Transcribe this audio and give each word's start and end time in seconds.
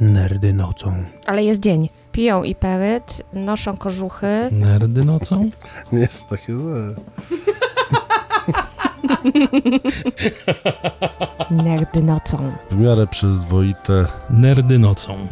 Nerdy 0.00 0.52
nocą. 0.54 1.04
Ale 1.26 1.44
jest 1.44 1.60
dzień. 1.60 1.88
Piją 2.12 2.42
i 2.42 2.54
peryt, 2.54 3.22
noszą 3.32 3.76
kożuchy. 3.76 4.48
Nerdy 4.52 5.04
nocą? 5.04 5.50
Nie 5.92 5.98
jest 5.98 6.28
takie 6.28 6.52
złe. 6.54 6.74
Nerdy 11.50 12.02
nocą. 12.02 12.52
W 12.70 12.78
miarę 12.78 13.06
przyzwoite. 13.06 14.06
Nerdy 14.30 14.78
nocą. 14.78 15.26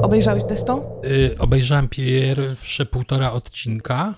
Obejrzałeś 0.02 0.44
Desto? 0.44 1.00
Y, 1.04 1.36
obejrzałem 1.38 1.88
pierwsze 1.88 2.86
półtora 2.86 3.32
odcinka 3.32 4.14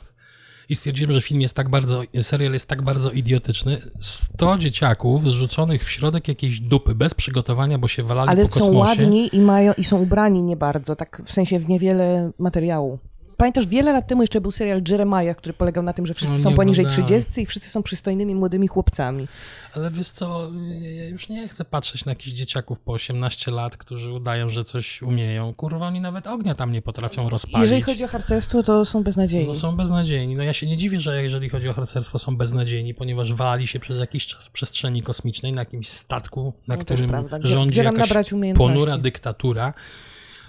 i 0.69 0.75
stwierdziłem, 0.75 1.13
że 1.13 1.21
film 1.21 1.41
jest 1.41 1.57
tak 1.57 1.69
bardzo, 1.69 2.03
serial 2.23 2.53
jest 2.53 2.69
tak 2.69 2.83
bardzo 2.83 3.11
idiotyczny. 3.11 3.79
100 4.01 4.59
dzieciaków 4.59 5.23
zrzuconych 5.25 5.85
w 5.85 5.91
środek 5.91 6.29
jakiejś 6.29 6.61
dupy, 6.61 6.95
bez 6.95 7.15
przygotowania, 7.15 7.79
bo 7.79 7.89
się 7.89 8.03
walali 8.03 8.31
Ale 8.31 8.47
po 8.49 8.55
są 8.55 8.61
kosmosie. 8.61 8.79
ładni 9.03 9.37
i 9.37 9.41
mają 9.41 9.73
i 9.79 9.85
są 9.85 9.99
ubrani 9.99 10.43
nie 10.43 10.57
bardzo, 10.57 10.97
tak 10.97 11.23
w 11.25 11.33
sensie 11.33 11.59
w 11.59 11.69
niewiele 11.69 12.31
materiału. 12.39 12.99
Pamiętasz, 13.37 13.67
wiele 13.67 13.93
lat 13.93 14.07
temu 14.07 14.23
jeszcze 14.23 14.41
był 14.41 14.51
serial 14.51 14.83
Jeremiah, 14.89 15.37
który 15.37 15.53
polegał 15.53 15.83
na 15.85 15.93
tym, 15.93 16.07
że 16.07 16.15
wszyscy 16.15 16.37
No, 16.37 16.43
są 16.43 16.55
poniżej 16.55 16.85
oglądałem. 16.85 17.21
30 17.23 17.41
i 17.43 17.47
wszyscy 17.47 17.69
są 17.71 17.83
przystojnymi 17.83 18.35
młodymi 18.35 18.69
chłopcami. 18.69 19.29
Ale 19.75 19.91
wiesz 19.91 20.09
co, 20.09 20.51
ja 20.81 21.09
już 21.09 21.29
nie 21.29 21.49
chcę 21.49 21.65
patrzeć 21.65 22.05
na 22.05 22.13
jakichś 22.13 22.37
dzieciaków 22.37 22.81
po 22.81 22.93
18 22.93 23.51
lat, 23.51 23.77
którzy 23.77 24.13
udają, 24.13 24.51
że 24.51 24.65
coś 24.65 25.03
umieją. 25.03 25.55
Kurwa, 25.55 25.87
oni 25.87 26.01
nawet 26.01 26.27
ognia 26.27 26.55
tam 26.55 26.73
nie 26.73 26.83
potrafią 26.83 27.29
rozpalić. 27.29 27.63
Jeżeli 27.63 27.83
chodzi 27.83 28.05
o 28.05 28.09
harcerstwo, 28.09 28.63
to 28.63 28.85
są 28.85 29.03
beznadziejni. 29.03 29.47
No 29.49 29.55
są 29.55 29.77
beznadziejni. 29.77 30.35
No 30.37 30.43
ja 30.43 30.53
się 30.53 30.67
nie 30.67 30.77
dziwię, 30.77 31.01
że 31.01 31.23
jeżeli 31.23 31.49
chodzi 31.49 31.69
o 31.69 31.73
harcerstwo 31.75 32.19
są 32.19 32.37
beznadziejni, 32.37 32.95
ponieważ 32.95 33.33
wali 33.33 33.67
się 33.67 33.79
przez 33.81 33.99
jakiś 33.99 34.27
czas 34.27 34.49
w 34.49 34.51
przestrzeni 34.51 35.03
kosmicznej 35.03 35.53
na 35.53 35.61
jakimś 35.63 35.89
statku, 35.89 36.53
na 36.69 36.77
No 36.77 36.85
którym 36.85 37.09
prawda. 37.11 37.39
Gdzie- 37.39 37.49
rządzi 37.55 37.73
gdzie 37.73 37.83
jakaś 37.83 38.11
ponura 38.57 38.99
dyktatura. 38.99 39.75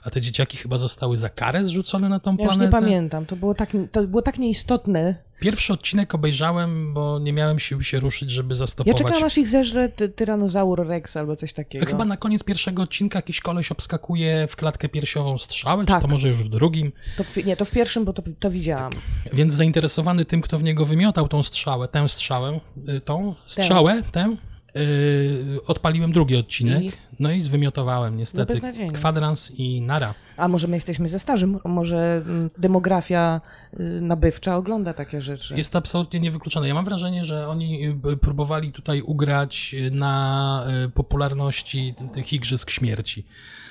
A 0.05 0.09
te 0.09 0.21
dzieciaki 0.21 0.57
chyba 0.57 0.77
zostały 0.77 1.17
za 1.17 1.29
karę 1.29 1.65
zrzucone 1.65 2.09
na 2.09 2.19
tą 2.19 2.35
Ja 2.35 2.45
już 2.45 2.53
planetę. 2.53 2.65
nie 2.77 2.81
pamiętam, 2.81 3.25
to 3.25 3.35
było 3.35 3.53
tak, 3.53 3.69
to 3.91 4.03
było 4.07 4.21
tak 4.21 4.37
nieistotne. 4.39 5.15
Pierwszy 5.39 5.73
odcinek 5.73 6.15
obejrzałem, 6.15 6.93
bo 6.93 7.19
nie 7.19 7.33
miałem 7.33 7.59
sił 7.59 7.81
się 7.81 7.99
ruszyć, 7.99 8.31
żeby 8.31 8.53
Ja 8.53 8.57
zastopować. 8.57 8.97
czekałam, 8.97 9.23
aż 9.23 9.37
ich 9.37 9.47
zeżre 9.47 9.89
ty, 9.89 10.09
Tyranozaur 10.09 10.87
Rex 10.87 11.17
albo 11.17 11.35
coś 11.35 11.53
takiego. 11.53 11.85
Chyba 11.85 12.05
na 12.05 12.17
koniec 12.17 12.43
pierwszego 12.43 12.83
odcinka 12.83 13.17
jakiś 13.19 13.41
koleś 13.41 13.71
obskakuje 13.71 14.47
w 14.47 14.55
klatkę 14.55 14.89
piersiową 14.89 15.37
strzałę, 15.37 15.85
Tak. 15.85 15.95
czy 15.97 16.01
to 16.01 16.07
może 16.07 16.27
już 16.27 16.43
w 16.43 16.49
drugim. 16.49 16.91
To 17.17 17.23
w, 17.23 17.35
nie, 17.45 17.57
to 17.57 17.65
w 17.65 17.71
pierwszym, 17.71 18.05
bo 18.05 18.13
to, 18.13 18.23
to 18.39 18.51
widziałam. 18.51 18.93
Więc 19.33 19.53
zainteresowany 19.53 20.25
tym, 20.25 20.41
kto 20.41 20.57
w 20.59 20.63
niego 20.63 20.85
wymiotał 20.85 21.27
tą 21.27 21.43
strzałę, 21.43 21.87
tę 21.87 22.09
strzałę, 22.09 22.59
y, 22.89 23.01
tą 23.01 23.35
strzałę, 23.47 24.01
tę, 24.11 24.35
yy, 24.75 25.59
odpaliłem 25.67 26.11
drugi 26.11 26.35
odcinek, 26.35 26.83
I? 26.83 26.91
no 27.19 27.31
i 27.31 27.41
zwymiotowałem 27.41 28.17
niestety. 28.17 28.45
beznadziejnie. 28.53 28.91
Kwadrans 28.91 29.51
i 29.57 29.81
nara. 29.81 30.13
A 30.37 30.47
może 30.47 30.67
my 30.67 30.77
jesteśmy 30.77 31.09
za 31.09 31.19
starzy, 31.19 31.45
m- 31.45 31.59
może 31.65 32.21
mm, 32.25 32.49
demografia 32.57 33.41
y, 33.73 34.01
nabywcza 34.01 34.55
ogląda 34.57 34.93
takie 34.93 35.21
rzeczy. 35.21 35.55
Jest 35.57 35.75
absolutnie 35.75 36.19
niewykluczone. 36.19 36.67
Ja 36.67 36.73
mam 36.73 36.85
wrażenie, 36.85 37.23
że 37.23 37.47
oni 37.47 37.87
y, 38.13 38.17
próbowali 38.17 38.71
tutaj 38.71 39.01
ugrać 39.01 39.75
y, 39.79 39.91
na 39.91 40.65
popularności 40.93 41.93
tych 42.13 42.33
Igrzysk 42.33 42.69
Śmierci, 42.69 43.25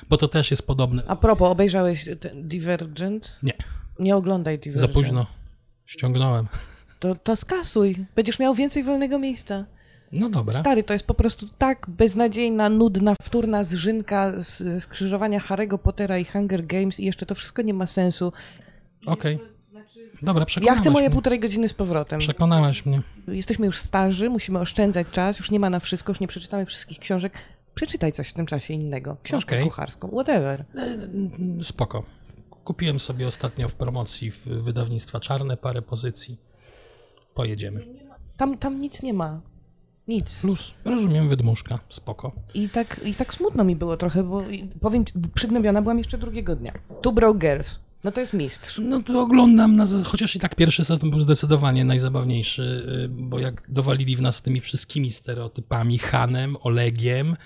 bo 0.09 0.17
to 0.17 0.29
też 0.29 0.51
jest 0.51 0.67
podobne. 0.67 1.03
A 1.09 1.17
propos, 1.17 1.49
obejrzałeś 1.49 2.09
ten 2.21 2.49
Divergent? 2.49 3.39
Nie, 3.43 3.53
Nie 3.99 4.17
oglądaj 4.17 4.55
za 4.57 4.61
Divergent. 4.63 4.93
późno. 4.93 5.27
Ściągnąłem. 5.87 6.49
To, 7.01 7.15
to 7.15 7.37
skasuj. 7.37 8.07
Będziesz 8.17 8.39
miał 8.39 8.55
więcej 8.55 8.85
wolnego 8.85 9.19
miejsca. 9.19 9.65
No 10.15 10.31
dobra. 10.31 10.55
Stary, 10.55 10.83
to 10.83 10.93
jest 10.93 11.07
po 11.07 11.15
prostu 11.15 11.49
tak 11.59 11.87
beznadziejna, 11.89 12.69
nudna, 12.69 13.15
wtórna 13.23 13.65
zżynka 13.65 14.33
z, 14.43 14.59
ze 14.59 14.81
skrzyżowania 14.81 15.41
Harry'ego 15.41 15.79
Pottera 15.79 16.19
i 16.19 16.25
Hunger 16.25 16.67
Games 16.67 17.01
i 17.01 17.05
jeszcze 17.05 17.27
to 17.27 17.35
wszystko 17.35 17.63
nie 17.63 17.75
ma 17.75 17.87
sensu. 17.87 18.33
Okej. 19.07 19.39
Dobra, 20.23 20.41
Ja 20.41 20.47
przekonałaś 20.47 20.81
chcę 20.81 20.91
moje 20.91 21.07
mnie. 21.07 21.13
półtorej 21.13 21.41
godziny 21.41 21.69
z 21.69 21.75
powrotem. 21.75 22.19
Przekonałaś 22.19 22.87
mnie. 22.87 23.03
Jesteśmy 23.29 23.67
już 23.67 23.79
starzy, 23.79 24.31
musimy 24.31 24.59
oszczędzać 24.59 25.07
czas, 25.13 25.39
już 25.39 25.51
nie 25.51 25.61
ma 25.61 25.71
na 25.71 25.81
wszystko, 25.81 26.11
już 26.11 26.21
nie 26.21 26.27
przeczytamy 26.29 26.67
wszystkich 26.67 26.99
książek. 26.99 27.33
Przeczytaj 27.75 28.13
coś 28.13 28.29
w 28.29 28.33
tym 28.33 28.47
czasie 28.47 28.75
innego. 28.75 29.17
Książkę 29.23 29.57
Okej. 29.57 29.65
kucharską, 29.69 30.09
whatever. 30.09 30.65
Spoko. 31.63 32.03
Kupiłem 32.65 33.01
sobie 33.01 33.27
ostatnio 33.27 33.69
w 33.69 33.75
promocji 33.75 34.31
w 34.31 34.45
wydawnictwa 34.47 35.21
Czarne 35.21 35.57
parę 35.57 35.83
pozycji. 35.83 36.37
Pojedziemy. 37.35 37.87
Tam, 38.37 38.59
tam 38.59 38.81
nic 38.81 39.03
nie 39.03 39.15
ma. 39.15 39.41
Nic. 40.09 40.41
Plus, 40.41 40.75
rozumiem, 40.85 41.29
wydmuszka. 41.29 41.79
Spoko. 41.89 42.33
I 42.55 42.69
tak, 42.69 43.01
I 43.05 43.15
tak 43.15 43.35
smutno 43.35 43.65
mi 43.65 43.77
było 43.77 43.97
trochę, 43.97 44.23
bo 44.23 44.43
powiem, 44.81 45.05
przygnębiona 45.35 45.83
byłam 45.83 45.99
jeszcze 45.99 46.19
drugiego 46.19 46.57
dnia. 46.57 46.73
Two 47.03 47.13
Broke 47.13 47.39
Girls. 47.39 47.79
No 48.05 48.13
to 48.13 48.21
jest 48.21 48.33
mistrz. 48.33 48.79
No 48.79 49.03
to 49.03 49.21
oglądam, 49.21 49.77
na, 49.77 49.87
chociaż 50.05 50.37
i 50.37 50.39
tak 50.39 50.55
pierwszy 50.55 50.85
sezon 50.85 51.11
był 51.11 51.21
zdecydowanie 51.21 51.85
najzabawniejszy, 51.85 52.63
y, 52.63 53.09
bo 53.09 53.39
jak 53.39 53.63
dowalili 53.69 54.17
w 54.17 54.21
nas 54.21 54.43
tymi 54.43 54.61
wszystkimi 54.61 55.11
stereotypami, 55.11 55.99
Hanem, 55.99 56.57
Olegiem, 56.61 57.37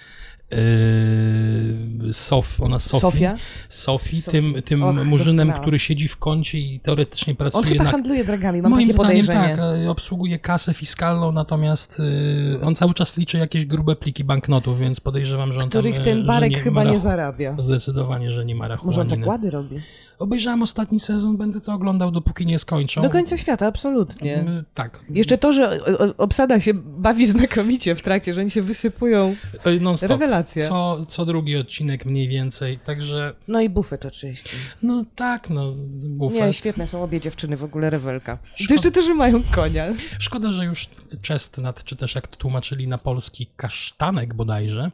Sof, 2.12 2.60
ona 2.60 2.78
Sofia? 2.78 3.36
Sofii, 3.69 4.22
tym, 4.22 4.54
tym 4.64 4.84
Och, 4.84 5.06
murzynem, 5.06 5.36
doskonała. 5.36 5.60
który 5.60 5.78
siedzi 5.78 6.09
w 6.09 6.16
kącie 6.16 6.59
i 6.59 6.81
teoretycznie 6.81 7.31
On 7.32 7.36
pracuje 7.36 7.66
chyba 7.66 7.84
na 7.84 7.91
handluje 7.91 8.25
dragami, 8.25 8.62
mam 8.62 8.70
Moim 8.70 8.88
takie 8.88 8.92
zdaniem 8.94 9.26
podejrzenie. 9.26 9.56
tak, 9.56 9.78
e, 9.84 9.91
obsługuje 9.91 10.38
kasę 10.38 10.75
fiskalną, 10.75 11.32
natomiast 11.32 12.00
y, 12.00 12.60
on 12.62 12.75
cały 12.75 12.94
czas 12.94 13.16
liczy 13.16 13.38
jakieś 13.38 13.66
grube 13.66 13.97
pliki 13.97 14.25
banknotów, 14.25 14.78
więc 14.78 15.00
podejrzewam, 15.00 15.53
że 15.53 15.60
on 15.60 15.69
Których 15.69 15.94
tam, 15.94 16.04
ten 16.04 16.19
że 16.19 16.25
Barek 16.25 16.50
nie 16.50 16.59
chyba 16.59 16.84
nie 16.84 16.98
zarabia. 16.98 17.54
Zdecydowanie, 17.59 18.32
że 18.32 18.44
nie 18.44 18.54
ma 18.54 18.69
rachunku. 18.69 18.86
Może 18.86 19.00
on 19.00 19.09
zakłady 19.09 19.50
robi? 19.50 19.76
Obejrzałem 20.18 20.62
ostatni 20.62 21.00
sezon, 21.00 21.36
będę 21.36 21.60
to 21.60 21.72
oglądał, 21.74 22.10
dopóki 22.10 22.46
nie 22.46 22.58
skończą. 22.58 23.02
Do 23.02 23.10
końca 23.10 23.36
świata, 23.36 23.66
absolutnie. 23.66 24.38
Y, 24.38 24.64
Tak. 24.74 25.00
Jeszcze 25.10 25.38
to, 25.38 25.52
że 25.52 25.80
obsada 26.18 26.60
się 26.60 26.74
bawi 26.74 27.26
znakomicie 27.26 27.94
w 27.94 28.02
trakcie, 28.02 28.34
że 28.34 28.40
oni 28.40 28.50
się 28.50 28.62
wysypują. 28.62 29.36
Y, 29.66 29.80
Non-stop. 29.80 30.10
Rewelacja. 30.10 30.68
Co, 30.68 31.06
co 31.08 31.24
drugi 31.26 31.56
odcinek 31.56 32.06
mniej 32.06 32.28
więcej, 32.28 32.78
także 32.78 33.34
No 33.48 33.60
i 33.60 33.68
bufet 33.68 34.06
oczywiście. 34.06 34.50
no 34.82 35.04
tak, 35.16 35.50
no 35.50 35.72
bufet. 36.08 36.40
Nie, 36.46 36.52
świetne 36.52 36.88
są 36.88 37.02
obie 37.02 37.20
dziewczyny, 37.20 37.56
w 37.56 37.64
ogóle 37.64 37.90
rewelka. 37.90 38.38
Szkoda- 38.54 38.74
Jeszcze 38.74 38.90
też 38.90 39.08
mają 39.08 39.42
konia. 39.50 39.86
Szkoda, 40.18 40.50
że 40.52 40.64
już 40.64 40.88
Chestnut, 41.28 41.84
czy 41.84 41.97
też 41.97 42.14
jak 42.14 42.28
to 42.28 42.36
tłumaczyli 42.36 42.88
na 42.88 42.98
polski, 42.98 43.47
kasztanek 43.56 44.34
bodajże. 44.34 44.91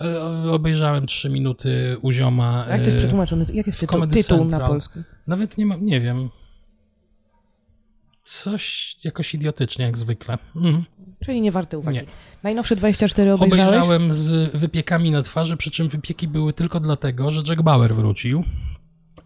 E, 0.00 0.50
Obejrzałem 0.52 1.06
trzy 1.06 1.30
minuty 1.30 1.96
u 2.02 2.12
zioma. 2.12 2.66
Jak 2.70 2.80
to 2.80 2.84
jest 2.84 2.96
e, 2.96 2.98
przetłumaczone? 2.98 3.46
Jak 3.52 3.66
jest 3.66 3.80
tytuł, 3.80 4.06
tytuł 4.06 4.44
na 4.44 4.60
polsku? 4.68 5.02
Nawet 5.26 5.58
nie 5.58 5.66
mam, 5.66 5.86
nie 5.86 6.00
wiem. 6.00 6.28
Coś 8.22 8.96
jakoś 9.04 9.34
idiotycznie, 9.34 9.84
jak 9.84 9.98
zwykle. 9.98 10.38
Mhm. 10.56 10.84
Czyli 11.24 11.40
nie 11.40 11.52
warte 11.52 11.78
uwagi. 11.78 11.96
Nie. 11.96 12.04
Najnowsze 12.42 12.76
24 12.76 13.32
obejrzałeś? 13.32 13.68
Obejrzałem 13.68 14.14
z 14.14 14.56
wypiekami 14.56 15.10
na 15.10 15.22
twarzy, 15.22 15.56
przy 15.56 15.70
czym 15.70 15.88
wypieki 15.88 16.28
były 16.28 16.52
tylko 16.52 16.80
dlatego, 16.80 17.30
że 17.30 17.42
Jack 17.48 17.62
Bauer 17.62 17.94
wrócił. 17.94 18.44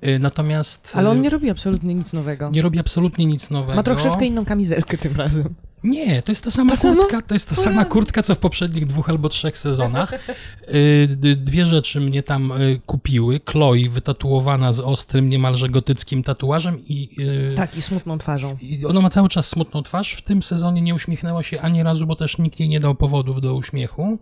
Y, 0.06 0.18
Natomiast 0.18 0.92
Ale 0.96 1.10
on 1.10 1.18
y, 1.18 1.20
nie 1.20 1.30
robi 1.30 1.50
absolutnie 1.50 1.94
nic 1.94 2.12
nowego. 2.12 2.50
nie 2.50 2.62
robi 2.62 2.78
absolutnie 2.78 3.26
nic 3.26 3.50
nowego. 3.50 3.76
Ma 3.76 3.82
troszeczkę 3.82 4.26
inną 4.26 4.44
kamizelkę 4.44 4.98
tym 4.98 5.16
razem. 5.16 5.54
Nie, 5.84 6.22
to 6.22 6.32
jest 6.32 6.44
ta 6.44 6.50
sama 6.50 6.70
Ta 6.70 6.76
sama? 6.76 6.94
kurtka, 7.02 7.22
to 7.22 7.34
jest 7.34 7.48
ta 7.48 7.54
sama 7.54 7.84
kurtka, 7.84 8.22
co 8.22 8.34
w 8.34 8.38
poprzednich 8.38 8.86
dwóch 8.86 9.10
albo 9.10 9.28
trzech 9.28 9.58
sezonach. 9.58 10.12
Y, 10.74 11.36
Dwie 11.36 11.66
rzeczy 11.66 12.00
mnie 12.00 12.22
tam 12.22 12.52
y, 12.52 12.80
kupiły. 12.86 13.40
Chloe 13.50 13.88
wytatuowana 13.90 14.72
z 14.72 14.80
ostrym, 14.80 15.28
niemalże 15.28 15.68
gotyckim 15.68 16.22
tatuażem 16.22 16.78
i 16.86 17.08
y, 17.52 17.54
Tak, 17.56 17.76
i 17.76 17.82
smutną 17.82 18.18
twarzą. 18.18 18.56
i 18.60 18.86
ona 18.86 19.00
ma 19.00 19.10
cały 19.10 19.28
czas 19.28 19.48
smutną 19.48 19.82
twarz. 19.82 20.12
W 20.12 20.22
tym 20.22 20.42
sezonie 20.42 20.82
nie 20.82 20.94
uśmiechnęła 20.94 21.42
się 21.42 21.60
ani 21.60 21.82
razu, 21.82 22.06
bo 22.06 22.16
też 22.16 22.38
nikt 22.38 22.60
jej 22.60 22.68
nie 22.68 22.80
dał 22.80 22.94
powodów 22.94 23.40
do 23.40 23.54
uśmiechu. 23.54 24.18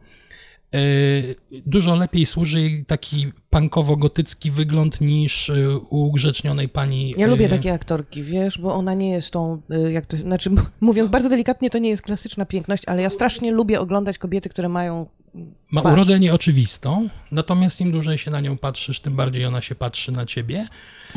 Y, 0.74 1.34
Dużo 1.66 1.96
lepiej 1.96 2.26
służy 2.26 2.60
jej 2.60 2.84
taki 2.84 3.32
punkowo-gotycki 3.50 4.50
wygląd 4.50 5.00
niż 5.00 5.48
y, 5.48 5.78
u 5.78 6.06
ugrzecznionej 6.06 6.68
pani. 6.68 7.14
Ja 7.18 7.26
y, 7.26 7.30
lubię 7.30 7.48
takie 7.48 7.72
aktorki, 7.72 8.22
wiesz, 8.22 8.58
bo 8.58 8.74
ona 8.74 8.94
nie 8.94 9.10
jest 9.10 9.30
tą, 9.30 9.60
y, 9.86 9.92
jak 9.92 10.06
to, 10.06 10.16
znaczy 10.16 10.50
mówiąc 10.80 11.08
bardzo 11.08 11.28
delikatnie, 11.28 11.70
to 11.70 11.78
nie 11.78 11.90
jest 11.90 12.02
klasyczna 12.02 12.44
piękność, 12.44 12.82
ale 12.86 13.02
ja 13.02 13.10
strasznie 13.10 13.52
lubię 13.52 13.80
oglądać 13.80 14.18
kobiety, 14.18 14.48
które 14.48 14.68
mają 14.68 15.06
Ma 15.70 15.80
twarz. 15.80 15.92
urodę 15.92 16.20
nieoczywistą, 16.20 17.08
natomiast 17.32 17.80
im 17.80 17.92
dłużej 17.92 18.18
się 18.18 18.30
na 18.30 18.40
nią 18.40 18.58
patrzysz, 18.58 19.00
tym 19.00 19.16
bardziej 19.16 19.46
ona 19.46 19.60
się 19.60 19.74
patrzy 19.74 20.12
na 20.12 20.26
ciebie. 20.26 20.66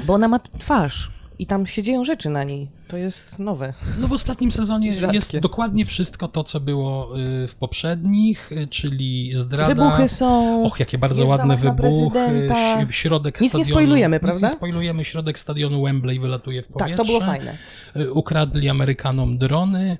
Bo 0.05 0.13
ona 0.13 0.27
ma 0.27 0.39
twarz 0.39 1.11
i 1.39 1.45
tam 1.45 1.65
się 1.65 1.83
dzieją 1.83 2.05
rzeczy 2.05 2.29
na 2.29 2.43
niej. 2.43 2.67
To 2.87 2.97
jest 2.97 3.39
nowe. 3.39 3.73
No 3.99 4.07
w 4.07 4.13
ostatnim 4.13 4.51
sezonie 4.51 4.87
jest 5.13 5.39
dokładnie 5.39 5.85
wszystko 5.85 6.27
to, 6.27 6.43
co 6.43 6.59
było 6.59 7.19
y, 7.43 7.47
w 7.47 7.55
poprzednich, 7.55 8.51
y, 8.51 8.67
czyli 8.67 9.33
zdrada. 9.33 9.75
Wybuchy 9.75 10.09
są. 10.09 10.63
Och, 10.65 10.79
jakie 10.79 10.97
bardzo 10.97 11.25
ładne 11.25 11.57
wybuchy. 11.57 12.49
Środek 12.89 13.35
Nic 13.41 13.43
nie 13.43 13.49
stadionu. 13.49 13.75
spoilujemy, 13.75 14.15
Nic 14.15 14.21
prawda? 14.21 14.47
nie 14.47 14.53
spoilujemy. 14.53 15.03
Środek 15.03 15.39
stadionu 15.39 15.83
Wembley 15.83 16.19
wylatuje 16.19 16.63
w 16.63 16.67
powietrze. 16.67 16.97
Tak, 16.97 16.97
to 16.97 17.05
było 17.05 17.21
fajne. 17.21 17.57
Y, 17.95 18.13
Ukradli 18.13 18.69
Amerykanom 18.69 19.37
drony. 19.37 19.97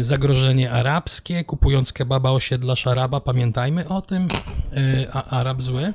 Zagrożenie 0.00 0.70
arabskie, 0.70 1.44
kupując 1.44 1.92
kebaba 1.92 2.30
osiedla 2.30 2.76
Szaraba, 2.76 3.20
pamiętajmy 3.20 3.88
o 3.88 4.02
tym, 4.02 4.28
a 5.12 5.24
Arab 5.24 5.62
zły. 5.62 5.92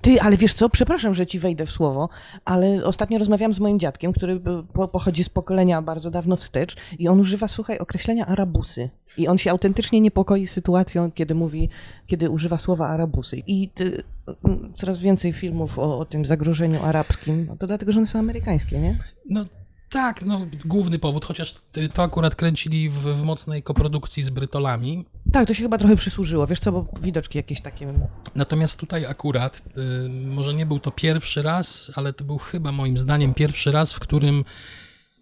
Ty, 0.00 0.20
ale 0.20 0.36
wiesz 0.36 0.54
co, 0.54 0.68
przepraszam, 0.68 1.14
że 1.14 1.26
ci 1.26 1.38
wejdę 1.38 1.66
w 1.66 1.70
słowo, 1.70 2.08
ale 2.44 2.84
ostatnio 2.84 3.18
rozmawiałam 3.18 3.52
z 3.52 3.60
moim 3.60 3.78
dziadkiem, 3.78 4.12
który 4.12 4.32
y, 4.32 4.40
po, 4.72 4.88
pochodzi 4.88 5.24
z 5.24 5.28
pokolenia 5.28 5.82
bardzo 5.82 6.10
dawno 6.10 6.36
wstecz 6.36 6.76
i 6.98 7.08
on 7.08 7.20
używa, 7.20 7.48
słuchaj, 7.48 7.78
określenia 7.78 8.26
arabusy. 8.26 8.90
I 9.18 9.28
on 9.28 9.38
się 9.38 9.50
autentycznie 9.50 10.00
niepokoi 10.00 10.46
sytuacją, 10.46 11.10
kiedy 11.12 11.34
mówi, 11.34 11.68
kiedy 12.06 12.30
używa 12.30 12.58
słowa 12.58 12.88
arabusy. 12.88 13.36
I 13.46 13.68
ty, 13.68 14.02
mm, 14.44 14.72
coraz 14.76 14.98
więcej 14.98 15.32
filmów 15.32 15.78
o, 15.78 15.98
o 15.98 16.04
tym 16.04 16.24
zagrożeniu 16.24 16.82
arabskim, 16.82 17.46
no 17.48 17.56
to 17.56 17.66
dlatego, 17.66 17.92
że 17.92 17.98
one 17.98 18.06
są 18.06 18.18
amerykańskie, 18.18 18.78
nie? 18.78 18.98
No 19.30 19.44
tak, 19.90 20.22
no 20.22 20.46
główny 20.64 20.98
powód, 20.98 21.24
chociaż 21.24 21.54
y, 21.76 21.88
to 21.88 22.02
akurat 22.02 22.34
kręcili 22.34 22.90
w, 22.90 22.98
w 22.98 23.22
mocnej 23.22 23.62
koprodukcji 23.62 24.22
z 24.22 24.30
Brytolami. 24.30 25.06
Tak, 25.32 25.48
to 25.48 25.54
się 25.54 25.62
chyba 25.62 25.78
trochę 25.78 25.96
przysłużyło, 25.96 26.46
wiesz 26.46 26.58
co, 26.58 26.72
bo 26.72 26.84
widoczki 27.00 27.38
jakieś 27.38 27.60
takie... 27.60 27.94
Natomiast 28.34 28.80
tutaj 28.80 29.06
akurat, 29.06 29.62
y, 30.06 30.08
może 30.08 30.54
nie 30.54 30.66
był 30.66 30.80
to 30.80 30.90
pierwszy 30.90 31.42
raz, 31.42 31.92
ale 31.94 32.12
to 32.12 32.24
był 32.24 32.38
chyba 32.38 32.72
moim 32.72 32.98
zdaniem 32.98 33.34
pierwszy 33.34 33.72
raz, 33.72 33.92
w 33.92 33.98
którym 33.98 34.44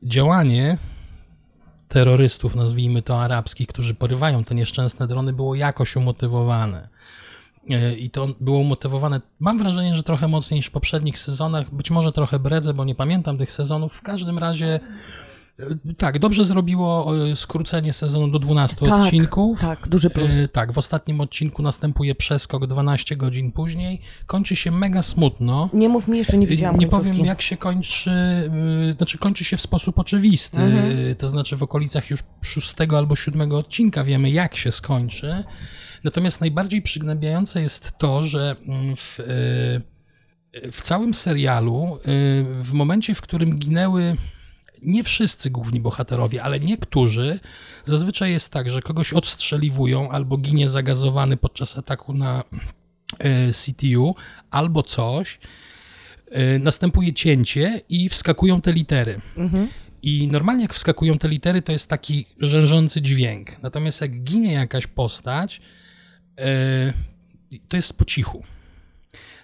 działanie 0.03 0.79
terrorystów, 1.89 2.55
nazwijmy 2.57 3.03
to 3.03 3.23
arabskich, 3.23 3.69
którzy 3.69 3.95
porywają 3.95 4.45
te 4.45 4.55
nieszczęsne 4.55 5.09
drony, 5.09 5.33
było 5.33 5.55
jakoś 5.55 5.97
umotywowane. 5.97 6.89
Y, 7.71 7.97
I 7.99 8.11
to 8.11 8.29
było 8.41 8.59
umotywowane, 8.59 9.21
mam 9.41 9.59
wrażenie, 9.59 9.95
że 9.95 10.03
trochę 10.03 10.29
mocniej 10.29 10.59
niż 10.59 10.67
w 10.67 10.71
poprzednich 10.71 11.19
sezonach, 11.19 11.75
być 11.75 11.91
może 11.91 12.13
trochę 12.13 12.39
bredzę, 12.39 12.75
bo 12.75 12.85
nie 12.85 12.95
pamiętam 12.95 13.39
tych 13.39 13.53
sezonów. 13.53 13.95
W 13.95 14.03
każdym 14.03 14.39
razie, 14.39 14.81
y, 15.61 15.95
tak, 15.99 16.19
dobrze 16.19 16.45
zrobiło 16.45 17.13
y, 17.31 17.37
skrócenie 17.37 17.93
sezonu 17.93 18.29
do 18.29 18.39
12 18.39 18.77
Tak, 18.77 19.01
odcinków. 19.01 19.61
Tak, 19.61 19.89
duży 19.89 20.11
plus. 20.11 20.31
E, 20.31 20.49
tak, 20.49 20.73
w 20.73 20.79
ostatnim 20.79 21.21
odcinku 21.21 21.63
następuje 21.63 22.15
przeskok 22.15 22.67
12 22.67 23.17
godzin 23.17 23.53
później. 23.53 24.01
Kończy 24.27 24.57
się 24.57 24.71
mega 24.71 25.03
smutno. 25.03 25.69
Nie 25.73 25.89
mów 25.89 26.09
mi, 26.09 26.19
jeszcze 26.19 26.39
nie 26.39 26.47
widziałam 26.47 26.79
Nie 26.81 26.87
końcówki. 26.87 27.11
powiem, 27.13 27.27
jak 27.27 27.43
się 27.43 27.57
kończy. 27.57 28.11
Znaczy, 28.97 29.19
kończy 29.19 29.45
się 29.45 29.57
w 29.57 29.61
sposób 29.61 29.99
oczywisty. 29.99 30.63
Mhm. 30.63 31.15
To 31.15 31.29
znaczy, 31.29 31.57
w 31.57 31.63
okolicach 31.63 32.11
już 32.11 32.21
szóstego 32.43 32.99
albo 32.99 33.17
siódmego 33.17 33.59
odcinka 33.59 34.05
wiemy, 34.05 34.31
jak 34.31 34.57
się 34.57 34.73
skończy. 34.73 35.45
Natomiast 36.05 36.41
najbardziej 36.41 36.83
przygnębiające 36.83 37.63
jest 37.63 37.93
to, 37.99 38.23
że 38.23 38.57
mm, 38.69 38.97
w, 38.97 39.21
y, 39.21 40.73
w 40.73 40.83
całym 40.83 41.15
serialu, 41.15 41.97
y, 41.97 42.45
w 42.63 42.73
momencie, 42.73 43.15
w 43.15 43.21
którym 43.21 43.59
ginęły 43.59 44.17
nie 44.83 45.03
wszyscy 45.03 45.51
główni 45.51 45.81
bohaterowie, 45.81 46.43
ale 46.43 46.61
niektórzy, 46.61 47.41
zazwyczaj 47.85 48.31
jest 48.31 48.53
tak, 48.53 48.71
że 48.71 48.83
kogoś 48.83 49.13
odstrzeliwują 49.13 50.11
albo 50.11 50.37
ginie 50.37 50.69
zagazowany 50.69 51.37
podczas 51.37 51.79
ataku 51.79 52.15
na 52.15 52.45
e, 53.19 53.53
CTU, 53.53 54.15
albo 54.51 54.83
coś. 54.83 55.39
Następuje 56.61 57.13
cięcie 57.13 57.81
i 57.89 58.09
wskakują 58.09 58.61
te 58.61 58.73
litery. 58.73 59.21
Mhm. 59.37 59.69
I 60.03 60.29
normalnie 60.29 60.63
jak 60.63 60.75
wskakują 60.75 61.19
te 61.19 61.29
litery, 61.29 61.63
to 61.63 61.73
jest 61.73 61.91
taki 61.91 62.27
rzężący 62.41 63.03
dźwięk. 63.03 63.63
Natomiast 63.63 64.01
jak 64.01 64.25
ginie 64.25 64.53
jakaś 64.53 64.87
postać, 64.87 65.61
to 67.69 67.77
jest 67.77 67.99
po 67.99 68.05
cichu. 68.05 68.45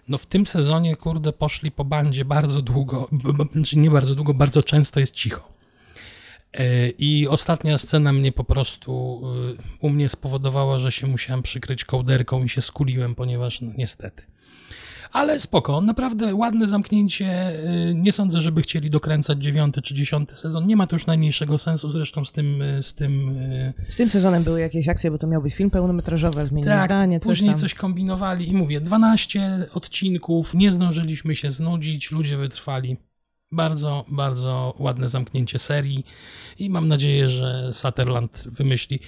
No 0.09 0.19
w 0.19 0.27
tym 0.27 0.47
sezonie, 0.47 0.97
kurde, 0.97 1.33
poszli 1.33 1.71
po 1.71 1.85
bandzie 1.85 2.25
bardzo 2.25 2.63
długo, 2.63 3.09
znaczy 3.53 3.79
nie 3.79 3.91
bardzo 3.91 4.15
długo, 4.15 4.35
bardzo 4.35 4.63
często 4.63 5.01
jest 5.01 5.15
cicho. 5.15 5.53
E, 6.53 6.89
I 6.89 7.29
ostatnia 7.29 7.79
scena 7.79 8.13
mnie 8.13 8.33
po 8.33 8.45
prostu 8.45 9.23
y, 9.59 9.63
u 9.81 9.91
mnie 9.91 10.09
spowodowała, 10.09 10.79
że 10.79 10.93
się 10.93 11.07
musiałem 11.07 11.43
przykryć 11.43 11.85
kołderką 11.85 12.45
i 12.45 12.49
się 12.49 12.61
skuliłem, 12.61 13.15
ponieważ 13.15 13.61
no, 13.61 13.73
niestety. 13.77 14.23
Ale 15.13 15.41
spoko, 15.41 15.81
naprawdę 15.81 16.35
ładne 16.35 16.67
zamknięcie. 16.67 17.53
y, 17.91 17.95
Nie 17.95 18.13
sądzę, 18.13 18.41
żeby 18.41 18.63
chcieli 18.63 18.91
dokręcać 18.91 19.43
dziewiąty 19.43 19.83
czy 19.83 19.95
dziesiąty 19.95 20.35
sezon. 20.35 20.67
Nie 20.67 20.77
ma 20.77 20.87
to 20.87 20.95
już 20.97 21.07
najmniejszego 21.07 21.59
sensu, 21.59 21.91
zresztą 21.91 22.25
z 22.25 22.33
tym, 22.33 22.63
y, 22.63 22.83
z 22.83 22.95
tym 22.95 23.29
y, 23.39 23.73
Z 23.89 23.97
tym 23.97 24.09
sezonem 24.09 24.45
były 24.45 24.61
jakieś 24.61 24.89
akcje, 24.89 25.11
bo 25.11 25.19
to 25.19 25.27
miał 25.27 25.43
być 25.43 25.55
film 25.55 25.71
pełnometrażowy, 25.71 26.47
zmienić 26.47 26.69
tak, 26.69 26.85
zdanie, 26.85 27.21
coś 27.21 27.29
później 27.29 27.51
tam. 27.51 27.61
coś 27.61 27.75
kombinowali 27.75 28.49
i 28.49 28.55
mówię, 28.55 28.81
12 28.81 29.67
odcinków, 29.75 30.55
nie 30.55 30.71
zdążyliśmy 30.71 31.37
się 31.37 31.51
znudzić, 31.51 32.11
ludzie 32.11 32.37
wytrwali. 32.37 32.97
Bardzo, 33.53 34.05
bardzo 34.09 34.75
ładne 34.79 35.09
zamknięcie 35.09 35.59
serii 35.59 36.07
i 36.59 36.71
mam 36.71 36.89
nadzieję, 36.89 37.29
że 37.29 37.71
Sutherland 37.73 38.45
wymyśli, 38.47 39.01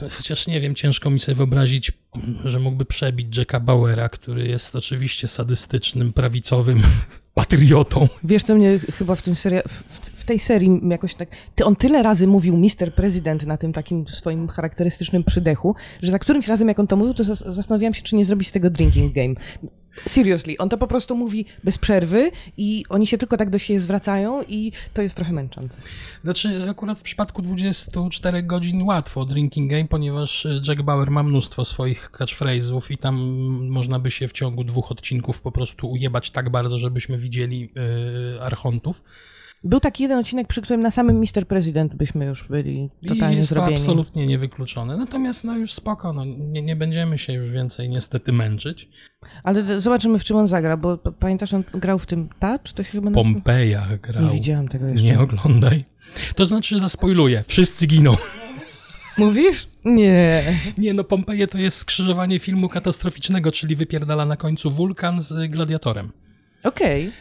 chociaż 0.00 0.46
nie 0.46 0.60
wiem, 0.60 0.74
ciężko 0.74 1.10
mi 1.10 1.20
sobie 1.20 1.36
wyobrazić, 1.36 1.92
że 2.44 2.58
mógłby 2.58 2.84
przebić 2.84 3.36
Jacka 3.36 3.60
Bauera, 3.60 4.08
który 4.08 4.48
jest 4.48 4.76
oczywiście 4.76 5.28
sadystycznym, 5.28 6.12
prawicowym 6.12 6.82
patriotą. 7.34 8.08
Wiesz, 8.24 8.42
co 8.42 8.54
mnie 8.54 8.78
chyba 8.78 9.14
w, 9.14 9.22
tym 9.22 9.34
seria, 9.34 9.62
w, 9.68 9.82
w 10.20 10.24
tej 10.24 10.38
serii 10.38 10.80
jakoś 10.90 11.14
tak... 11.14 11.28
Ty, 11.54 11.64
on 11.64 11.76
tyle 11.76 12.02
razy 12.02 12.26
mówił 12.26 12.56
Mister 12.56 12.94
Prezydent 12.94 13.46
na 13.46 13.56
tym 13.56 13.72
takim 13.72 14.08
swoim 14.08 14.48
charakterystycznym 14.48 15.24
przydechu, 15.24 15.74
że 16.02 16.12
za 16.12 16.18
którymś 16.18 16.48
razem, 16.48 16.68
jak 16.68 16.78
on 16.78 16.86
to 16.86 16.96
mówił, 16.96 17.14
to 17.14 17.22
zas- 17.22 17.50
zastanawiałam 17.50 17.94
się, 17.94 18.02
czy 18.02 18.16
nie 18.16 18.24
zrobić 18.24 18.48
z 18.48 18.52
tego 18.52 18.70
drinking 18.70 19.12
game. 19.14 19.34
Seriously, 20.06 20.58
on 20.58 20.68
to 20.68 20.78
po 20.78 20.86
prostu 20.86 21.16
mówi 21.16 21.44
bez 21.64 21.78
przerwy 21.78 22.30
i 22.56 22.84
oni 22.88 23.06
się 23.06 23.18
tylko 23.18 23.36
tak 23.36 23.50
do 23.50 23.58
siebie 23.58 23.80
zwracają 23.80 24.42
i 24.42 24.72
to 24.94 25.02
jest 25.02 25.14
trochę 25.14 25.32
męczące. 25.32 25.78
Znaczy, 26.24 26.70
akurat 26.70 26.98
w 26.98 27.02
przypadku 27.02 27.42
24 27.42 28.42
godzin 28.42 28.82
łatwo 28.82 29.24
drinking 29.24 29.70
game, 29.70 29.84
ponieważ 29.84 30.46
e, 30.46 30.60
Jack 30.68 30.82
Bauer 30.82 31.10
ma 31.10 31.22
mnóstwo 31.22 31.64
swoich 31.64 32.10
catchphrase'ów 32.10 32.90
i 32.90 32.98
tam 32.98 33.16
można 33.68 33.98
by 33.98 34.10
się 34.10 34.28
w 34.28 34.32
ciągu 34.32 34.64
dwóch 34.64 34.92
odcinków 34.92 35.40
po 35.40 35.52
prostu 35.52 35.90
ujebać 35.90 36.30
tak 36.30 36.50
bardzo, 36.50 36.78
żebyśmy 36.78 37.18
widzieli 37.18 37.72
e, 38.36 38.42
archontów. 38.42 39.02
Był 39.64 39.80
taki 39.80 40.02
jeden 40.02 40.18
odcinek, 40.18 40.48
przy 40.48 40.62
którym 40.62 40.80
na 40.80 40.90
samym 40.90 41.20
Mister 41.20 41.46
Prezydent 41.46 41.94
byśmy 41.94 42.24
już 42.24 42.48
byli 42.48 42.90
I 43.02 43.08
totalnie 43.08 43.36
jest 43.36 43.48
zrobieni. 43.48 43.76
to 43.76 43.80
absolutnie 43.80 44.26
niewykluczone. 44.26 44.96
Natomiast 44.96 45.44
no 45.44 45.56
już 45.58 45.72
spoko, 45.72 46.12
no, 46.12 46.24
nie, 46.24 46.62
nie 46.62 46.76
będziemy 46.76 47.18
się 47.18 47.32
już 47.32 47.50
więcej 47.50 47.88
niestety 47.88 48.32
męczyć. 48.32 48.88
Ale 49.42 49.80
zobaczymy, 49.80 50.18
w 50.18 50.24
czym 50.24 50.36
on 50.36 50.48
zagra, 50.48 50.76
bo 50.76 50.98
pamiętasz, 50.98 51.54
on 51.54 51.64
grał 51.74 51.98
w 51.98 52.06
tym 52.06 52.28
Touch? 52.38 52.72
To 52.74 52.82
się 52.82 52.90
chyba 52.92 53.10
nazywa? 53.10 53.34
Pompeja 53.34 53.86
grał. 54.02 54.24
Nie 54.24 54.30
widziałam 54.30 54.68
tego 54.68 54.86
jeszcze. 54.86 55.08
Nie 55.08 55.20
oglądaj. 55.20 55.84
To 56.36 56.46
znaczy, 56.46 56.74
że 56.74 56.80
zaspoiluję. 56.80 57.44
Wszyscy 57.46 57.86
giną. 57.86 58.16
Mówisz? 59.18 59.66
Nie. 59.84 60.42
Nie, 60.78 60.94
no 60.94 61.04
Pompeje 61.04 61.46
to 61.46 61.58
jest 61.58 61.76
skrzyżowanie 61.76 62.38
filmu 62.38 62.68
katastroficznego, 62.68 63.52
czyli 63.52 63.76
wypierdala 63.76 64.24
na 64.26 64.36
końcu 64.36 64.70
wulkan 64.70 65.22
z 65.22 65.50
gladiatorem. 65.50 66.12
Okej. 66.64 67.12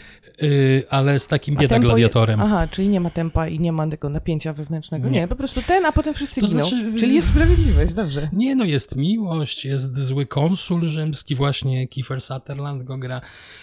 Yy, 0.42 0.84
ale 0.90 1.20
z 1.20 1.28
takim 1.28 1.56
bieda 1.56 1.68
tempo 1.76 1.88
je- 1.88 1.90
gladiatorem. 1.94 2.42
Aha, 2.42 2.68
czyli 2.68 2.90
nie 2.90 3.00
ma 3.00 3.10
tempa 3.10 3.48
i 3.48 3.60
nie 3.60 3.72
ma 3.72 3.88
tego 3.88 4.10
napięcia 4.10 4.54
wewnętrznego. 4.54 5.10
Nie, 5.10 5.20
Nie. 5.20 5.28
po 5.28 5.36
prostu 5.36 5.62
ten, 5.62 5.86
a 5.86 5.92
potem 5.92 6.14
wszyscy 6.14 6.42
To 6.42 6.48
giną. 6.48 6.64
znaczy- 6.64 6.94
Czyli 7.00 7.16
jest 7.16 7.30
sprawiedliwość, 7.30 7.94
dobrze. 7.94 8.30
Nie, 8.34 8.56
no 8.56 8.66
jest 8.66 8.96
miłość, 8.96 9.66
jest 9.66 9.98
zły 9.98 10.26
konsul 10.26 10.86
rzymski, 10.86 11.36
właśnie 11.36 11.88
Kiefer 11.88 12.22
Sutherland 12.22 12.84
go 12.84 12.98
gra 12.98 13.22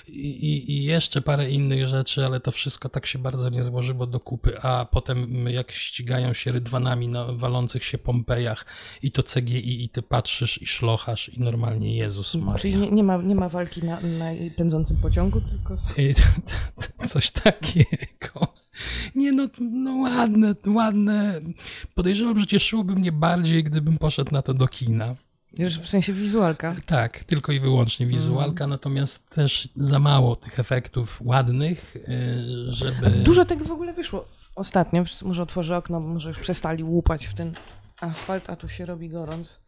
i, 0.08 0.28
i, 0.28 0.72
i 0.72 0.84
jeszcze 0.84 1.20
parę 1.22 1.50
innych 1.50 1.86
rzeczy, 1.88 2.26
ale 2.26 2.40
to 2.40 2.50
wszystko 2.50 2.88
tak 2.88 3.06
się 3.06 3.18
bardzo 3.18 3.50
nie 3.50 3.62
złożyło 3.62 4.06
do 4.06 4.20
kupy, 4.20 4.60
a 4.62 4.86
potem 4.90 5.48
jak 5.48 5.72
ścigają 5.72 6.32
się 6.34 6.50
rydwanami 6.52 7.08
na 7.08 7.32
walących 7.32 7.84
się 7.84 7.98
Pompejach 7.98 8.66
i 9.02 9.10
to 9.10 9.22
CGI 9.22 9.84
i 9.84 9.88
ty 9.88 10.02
patrzysz 10.02 10.62
i 10.62 10.66
szlochasz 10.66 11.28
i 11.28 11.40
normalnie 11.40 11.96
Jezus 11.96 12.34
Maria. 12.34 12.58
Czyli 12.58 12.76
nie, 12.76 12.90
nie, 12.90 13.02
ma, 13.02 13.16
nie 13.16 13.34
ma 13.34 13.48
walki 13.48 13.84
na, 13.84 14.00
na 14.00 14.26
pędzącym 14.56 14.96
pociągu, 14.96 15.40
tylko... 15.40 15.74
I 16.02 16.14
Coś 17.12 17.30
takiego. 17.30 18.54
Nie 19.14 19.32
no, 19.32 19.48
no 19.60 19.96
ładne, 19.96 20.54
ładne. 20.66 21.40
Podejrzewam, 21.94 22.40
że 22.40 22.46
cieszyłoby 22.46 22.94
mnie 22.94 23.12
bardziej, 23.12 23.64
gdybym 23.64 23.98
poszedł 23.98 24.32
na 24.32 24.42
to 24.42 24.54
do 24.54 24.68
kina. 24.68 25.14
Wiesz, 25.52 25.80
w 25.80 25.88
sensie 25.88 26.12
wizualka. 26.12 26.74
Tak, 26.86 27.24
tylko 27.24 27.52
i 27.52 27.60
wyłącznie 27.60 28.06
wizualka, 28.06 28.66
natomiast 28.66 29.30
też 29.30 29.68
za 29.76 29.98
mało 29.98 30.36
tych 30.36 30.60
efektów 30.60 31.20
ładnych, 31.24 31.96
y, 31.96 32.44
żeby... 32.68 33.10
Dużo 33.10 33.44
tego 33.44 33.64
w 33.64 33.70
ogóle 33.70 33.92
wyszło. 33.92 34.28
Ostatnio, 34.54 35.04
może 35.24 35.42
otworzę 35.42 35.76
okno, 35.76 36.00
bo 36.00 36.08
może 36.08 36.28
już 36.28 36.38
przestali 36.38 36.84
łupać 36.84 37.26
w 37.26 37.34
ten 37.34 37.52
asfalt, 38.00 38.50
a 38.50 38.56
tu 38.56 38.68
się 38.68 38.86
robi 38.86 39.08
gorąc. 39.08 39.60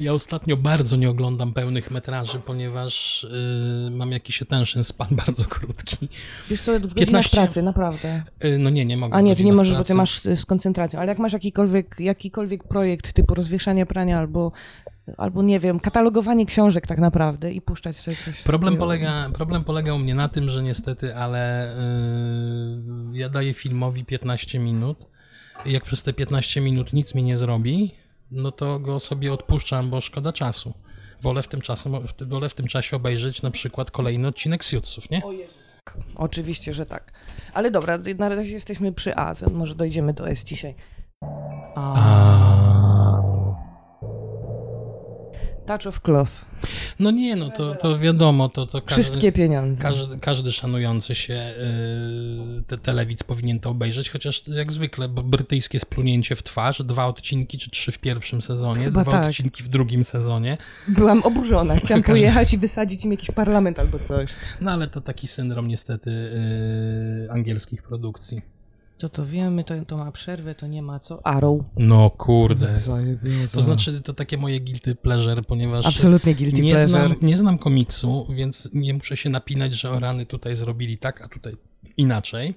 Ja 0.00 0.12
ostatnio 0.12 0.56
bardzo 0.56 0.96
nie 0.96 1.10
oglądam 1.10 1.52
pełnych 1.52 1.90
metraży, 1.90 2.38
ponieważ 2.38 3.24
y, 3.24 3.90
mam 3.90 4.12
jakiś 4.12 4.42
attention 4.42 4.84
span 4.84 5.08
bardzo 5.26 5.44
krótki. 5.44 6.08
Wiesz 6.50 6.60
co, 6.60 6.72
w 6.72 6.80
godzinach 6.80 6.96
15 6.96 7.36
pracy, 7.36 7.62
naprawdę. 7.62 8.22
Y, 8.44 8.58
no 8.58 8.70
nie, 8.70 8.84
nie 8.84 8.96
mogę. 8.96 9.14
A 9.14 9.20
nie, 9.20 9.36
ty 9.36 9.44
nie 9.44 9.52
możesz, 9.52 9.72
bo 9.72 9.76
pracy. 9.76 9.88
ty 9.88 9.94
masz 9.94 10.26
y, 10.26 10.36
z 10.36 10.46
koncentracją. 10.46 11.00
Ale 11.00 11.08
jak 11.08 11.18
masz 11.18 11.32
jakikolwiek, 11.32 11.96
jakikolwiek 11.98 12.64
projekt 12.64 13.12
typu 13.12 13.34
rozwieszanie 13.34 13.86
prania 13.86 14.18
albo, 14.18 14.52
albo 15.16 15.42
nie 15.42 15.60
wiem, 15.60 15.80
katalogowanie 15.80 16.46
książek 16.46 16.86
tak 16.86 16.98
naprawdę 16.98 17.52
i 17.52 17.60
puszczać 17.60 17.96
sobie 17.96 18.16
coś. 18.16 18.42
Problem 18.42 18.76
polega, 18.76 19.30
problem 19.34 19.64
polega 19.64 19.94
u 19.94 19.98
mnie 19.98 20.14
na 20.14 20.28
tym, 20.28 20.50
że 20.50 20.62
niestety, 20.62 21.16
ale 21.16 21.74
yy, 23.12 23.18
ja 23.18 23.28
daję 23.28 23.54
filmowi 23.54 24.04
15 24.04 24.58
minut 24.58 24.98
jak 25.66 25.84
przez 25.84 26.02
te 26.02 26.12
15 26.12 26.60
minut 26.60 26.92
nic 26.92 27.14
mi 27.14 27.22
nie 27.22 27.36
zrobi, 27.36 27.94
no 28.30 28.50
to 28.50 28.78
go 28.78 29.00
sobie 29.00 29.32
odpuszczam, 29.32 29.90
bo 29.90 30.00
szkoda 30.00 30.32
czasu. 30.32 30.74
Wolę 31.22 31.42
w 31.42 31.48
tym, 31.48 31.60
czasem, 31.60 31.92
wolę 32.20 32.48
w 32.48 32.54
tym 32.54 32.66
czasie 32.66 32.96
obejrzeć 32.96 33.42
na 33.42 33.50
przykład 33.50 33.90
kolejny 33.90 34.28
odcinek 34.28 34.64
Suitsów, 34.64 35.10
nie? 35.10 35.22
Oczywiście, 36.14 36.72
że 36.72 36.86
tak. 36.86 37.12
Ale 37.54 37.70
dobra, 37.70 37.98
na 38.18 38.28
razie 38.28 38.50
jesteśmy 38.50 38.92
przy 38.92 39.16
A, 39.16 39.34
może 39.52 39.74
dojdziemy 39.74 40.12
do 40.12 40.28
S 40.28 40.44
dzisiaj. 40.44 40.74
Touch 45.66 45.86
of 45.86 46.00
Cloth. 46.00 46.30
No 46.98 47.10
nie, 47.10 47.36
no 47.36 47.50
to, 47.50 47.74
to 47.74 47.98
wiadomo, 47.98 48.48
to, 48.48 48.66
to 48.66 48.82
każdy, 48.82 49.02
Wszystkie 49.02 49.32
pieniądze. 49.32 49.82
każdy, 49.82 50.18
każdy 50.18 50.52
szanujący 50.52 51.14
się 51.14 51.32
yy, 51.34 52.62
te 52.66 52.78
telewidz 52.78 53.22
powinien 53.22 53.60
to 53.60 53.70
obejrzeć, 53.70 54.10
chociaż 54.10 54.48
jak 54.48 54.72
zwykle 54.72 55.08
brytyjskie 55.08 55.78
splunięcie 55.78 56.36
w 56.36 56.42
twarz, 56.42 56.82
dwa 56.82 57.06
odcinki 57.06 57.58
czy 57.58 57.70
trzy 57.70 57.92
w 57.92 57.98
pierwszym 57.98 58.40
sezonie, 58.40 58.84
Chyba 58.84 59.02
dwa 59.02 59.12
tak. 59.12 59.28
odcinki 59.28 59.62
w 59.62 59.68
drugim 59.68 60.04
sezonie. 60.04 60.58
Byłam 60.88 61.22
oburzona. 61.22 61.76
Chciałam 61.76 62.02
Każdy- 62.02 62.20
pojechać 62.20 62.52
i 62.52 62.58
wysadzić 62.58 63.04
im 63.04 63.10
jakiś 63.10 63.30
parlament 63.30 63.78
albo 63.78 63.98
coś. 63.98 64.30
No 64.60 64.70
ale 64.70 64.88
to 64.88 65.00
taki 65.00 65.26
syndrom 65.28 65.68
niestety 65.68 66.10
yy, 67.22 67.32
angielskich 67.32 67.82
produkcji. 67.82 68.55
Co 68.96 69.08
to 69.08 69.26
wiemy, 69.26 69.64
to, 69.64 69.84
to 69.84 69.96
ma 69.96 70.12
przerwę, 70.12 70.54
to 70.54 70.66
nie 70.66 70.82
ma 70.82 71.00
co. 71.00 71.26
Arrow. 71.26 71.60
No 71.76 72.10
kurde. 72.10 72.80
Zajebie, 72.80 73.30
To 73.52 73.62
znaczy 73.62 74.00
to 74.02 74.14
takie 74.14 74.36
moje 74.38 74.60
guilty 74.60 74.94
pleasure, 74.94 75.42
ponieważ 75.42 75.86
Absolutnie 75.86 76.34
guilty 76.34 76.62
nie 76.62 76.72
pleasure. 76.72 76.88
znam, 77.08 77.14
nie 77.22 77.36
znam 77.36 77.58
komiksu, 77.58 78.26
więc 78.30 78.70
nie 78.74 78.94
muszę 78.94 79.16
się 79.16 79.30
napinać, 79.30 79.74
że 79.74 79.90
o 79.90 80.00
rany 80.00 80.26
tutaj 80.26 80.56
zrobili 80.56 80.98
tak, 80.98 81.22
a 81.24 81.28
tutaj 81.28 81.56
inaczej. 81.96 82.54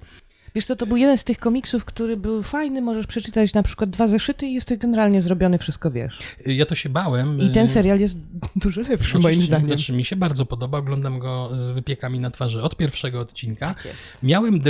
Wiesz 0.54 0.64
co, 0.66 0.76
to 0.76 0.86
był 0.86 0.96
jeden 0.96 1.18
z 1.18 1.24
tych 1.24 1.38
komiksów, 1.38 1.84
który 1.84 2.16
był 2.16 2.42
fajny, 2.42 2.80
możesz 2.82 3.06
przeczytać 3.06 3.54
na 3.54 3.62
przykład 3.62 3.90
dwa 3.90 4.08
zeszyty 4.08 4.46
i 4.46 4.52
jest 4.54 4.76
generalnie 4.76 5.22
zrobiony, 5.22 5.58
wszystko 5.58 5.90
wiesz. 5.90 6.18
Yy, 6.46 6.54
Ja 6.54 6.66
to 6.66 6.74
się 6.74 6.88
bałem. 6.88 7.40
I 7.40 7.50
ten 7.50 7.62
yy, 7.62 7.68
serial 7.68 8.00
jest 8.00 8.16
dużo 8.56 8.80
lepszy 8.80 9.14
moim 9.18 9.26
Oczywiście, 9.26 9.46
zdaniem. 9.50 9.66
Znaczy, 9.66 9.92
mi 9.92 10.04
się 10.04 10.16
bardzo 10.16 10.46
podoba, 10.46 10.78
oglądam 10.78 11.18
go 11.18 11.50
z 11.54 11.70
wypiekami 11.70 12.20
na 12.20 12.30
twarzy 12.30 12.62
od 12.62 12.76
pierwszego 12.76 13.20
odcinka. 13.20 13.74
Tak 13.74 13.84
jest. 13.84 14.08
Miałem 14.22 14.60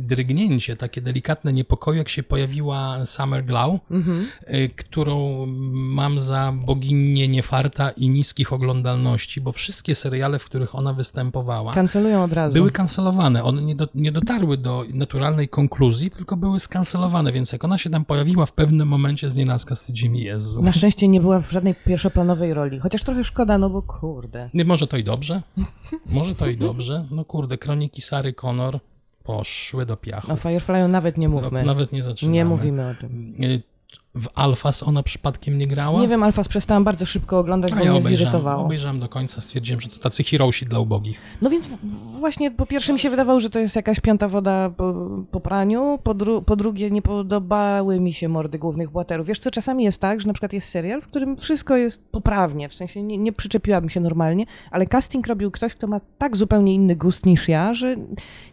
drgnięcie, 0.00 0.76
takie 0.76 1.00
delikatne 1.00 1.52
niepokoju, 1.52 1.98
jak 1.98 2.08
się 2.08 2.22
pojawiła 2.22 3.06
Summer 3.06 3.44
Glau, 3.44 3.80
Mhm. 3.90 4.26
y, 4.54 4.68
którą 4.76 5.46
mam 5.72 6.18
za 6.18 6.52
boginię 6.52 7.28
niefarta 7.28 7.90
i 7.90 8.08
niskich 8.08 8.52
oglądalności, 8.52 9.40
bo 9.40 9.52
wszystkie 9.52 9.94
seriale, 9.94 10.38
w 10.38 10.44
których 10.44 10.74
ona 10.74 10.92
występowała, 10.92 11.74
Kancelują 11.74 12.24
od 12.24 12.32
razu. 12.32 12.54
były 12.54 12.70
kancelowane. 12.70 13.44
One 13.44 13.62
nie, 13.62 13.74
do, 13.76 13.88
nie 13.94 14.12
dotarły 14.12 14.56
do 14.56 14.84
naturalnej 15.10 15.48
konkluzji, 15.48 16.10
tylko 16.10 16.36
były 16.36 16.60
skancelowane, 16.60 17.32
więc 17.32 17.52
jak 17.52 17.64
ona 17.64 17.78
się 17.78 17.90
tam 17.90 18.04
pojawiła 18.04 18.46
w 18.46 18.52
pewnym 18.52 18.88
momencie 18.88 19.30
z 19.30 19.36
nienacka 19.36 19.74
stwierdziłem, 19.74 20.16
Jezu. 20.16 20.62
Na 20.62 20.72
szczęście 20.72 21.08
nie 21.08 21.20
była 21.20 21.40
w 21.40 21.50
żadnej 21.50 21.74
pierwszoplanowej 21.86 22.54
roli. 22.54 22.78
Chociaż 22.78 23.02
trochę 23.02 23.24
szkoda, 23.24 23.58
no 23.58 23.70
bo 23.70 23.82
kurde. 23.82 24.50
Nie, 24.54 24.64
może 24.64 24.86
to 24.86 24.96
i 24.96 25.04
dobrze. 25.04 25.42
Może 26.06 26.34
to 26.34 26.46
i 26.46 26.56
dobrze. 26.56 27.04
No 27.10 27.24
kurde, 27.24 27.58
kroniki 27.58 28.02
Sary 28.02 28.32
Connor 28.32 28.80
poszły 29.24 29.86
do 29.86 29.96
piachu. 29.96 30.32
O 30.32 30.34
Firefly'u 30.34 30.88
nawet 30.88 31.18
nie 31.18 31.28
mówmy. 31.28 31.60
No, 31.60 31.66
nawet 31.66 31.92
nie 31.92 32.02
zaczynamy. 32.02 32.34
nie 32.34 32.44
mówimy 32.44 32.90
o 32.90 32.94
tym. 32.94 33.34
W 34.14 34.28
Alfas 34.34 34.82
ona 34.82 35.02
przypadkiem 35.02 35.58
nie 35.58 35.66
grała? 35.66 36.00
Nie 36.00 36.08
wiem, 36.08 36.22
Alfas 36.22 36.48
przestałam 36.48 36.84
bardzo 36.84 37.06
szybko 37.06 37.38
oglądać, 37.38 37.72
A 37.72 37.76
bo 37.76 37.84
ja 37.84 37.90
mnie 37.90 38.00
obejrzałem, 38.00 38.18
zirytowało. 38.18 38.64
obejrzałem 38.64 39.00
do 39.00 39.08
końca, 39.08 39.40
stwierdziłem, 39.40 39.80
że 39.80 39.88
to 39.88 39.98
tacy 39.98 40.24
heroesi 40.24 40.66
dla 40.66 40.78
ubogich. 40.78 41.20
No 41.42 41.50
więc 41.50 41.68
właśnie 42.20 42.50
po 42.50 42.66
pierwsze 42.66 42.92
mi 42.92 42.98
się 42.98 43.10
wydawało, 43.10 43.40
że 43.40 43.50
to 43.50 43.58
jest 43.58 43.76
jakaś 43.76 44.00
piąta 44.00 44.28
woda 44.28 44.70
po, 44.70 44.94
po 45.30 45.40
praniu, 45.40 45.98
po, 46.02 46.14
dru- 46.14 46.42
po 46.44 46.56
drugie 46.56 46.90
nie 46.90 47.02
podobały 47.02 48.00
mi 48.00 48.12
się 48.14 48.28
mordy 48.28 48.58
głównych 48.58 48.90
bohaterów. 48.90 49.26
Wiesz 49.26 49.38
co, 49.38 49.50
czasami 49.50 49.84
jest 49.84 50.00
tak, 50.00 50.20
że 50.20 50.26
na 50.26 50.32
przykład 50.32 50.52
jest 50.52 50.68
serial, 50.68 51.00
w 51.02 51.06
którym 51.06 51.36
wszystko 51.36 51.76
jest 51.76 52.08
poprawnie, 52.10 52.68
w 52.68 52.74
sensie 52.74 53.02
nie, 53.02 53.18
nie 53.18 53.32
przyczepiłabym 53.32 53.90
się 53.90 54.00
normalnie, 54.00 54.44
ale 54.70 54.86
casting 54.86 55.26
robił 55.26 55.50
ktoś, 55.50 55.74
kto 55.74 55.86
ma 55.86 56.00
tak 56.18 56.36
zupełnie 56.36 56.74
inny 56.74 56.96
gust 56.96 57.26
niż 57.26 57.48
ja, 57.48 57.74
że 57.74 57.96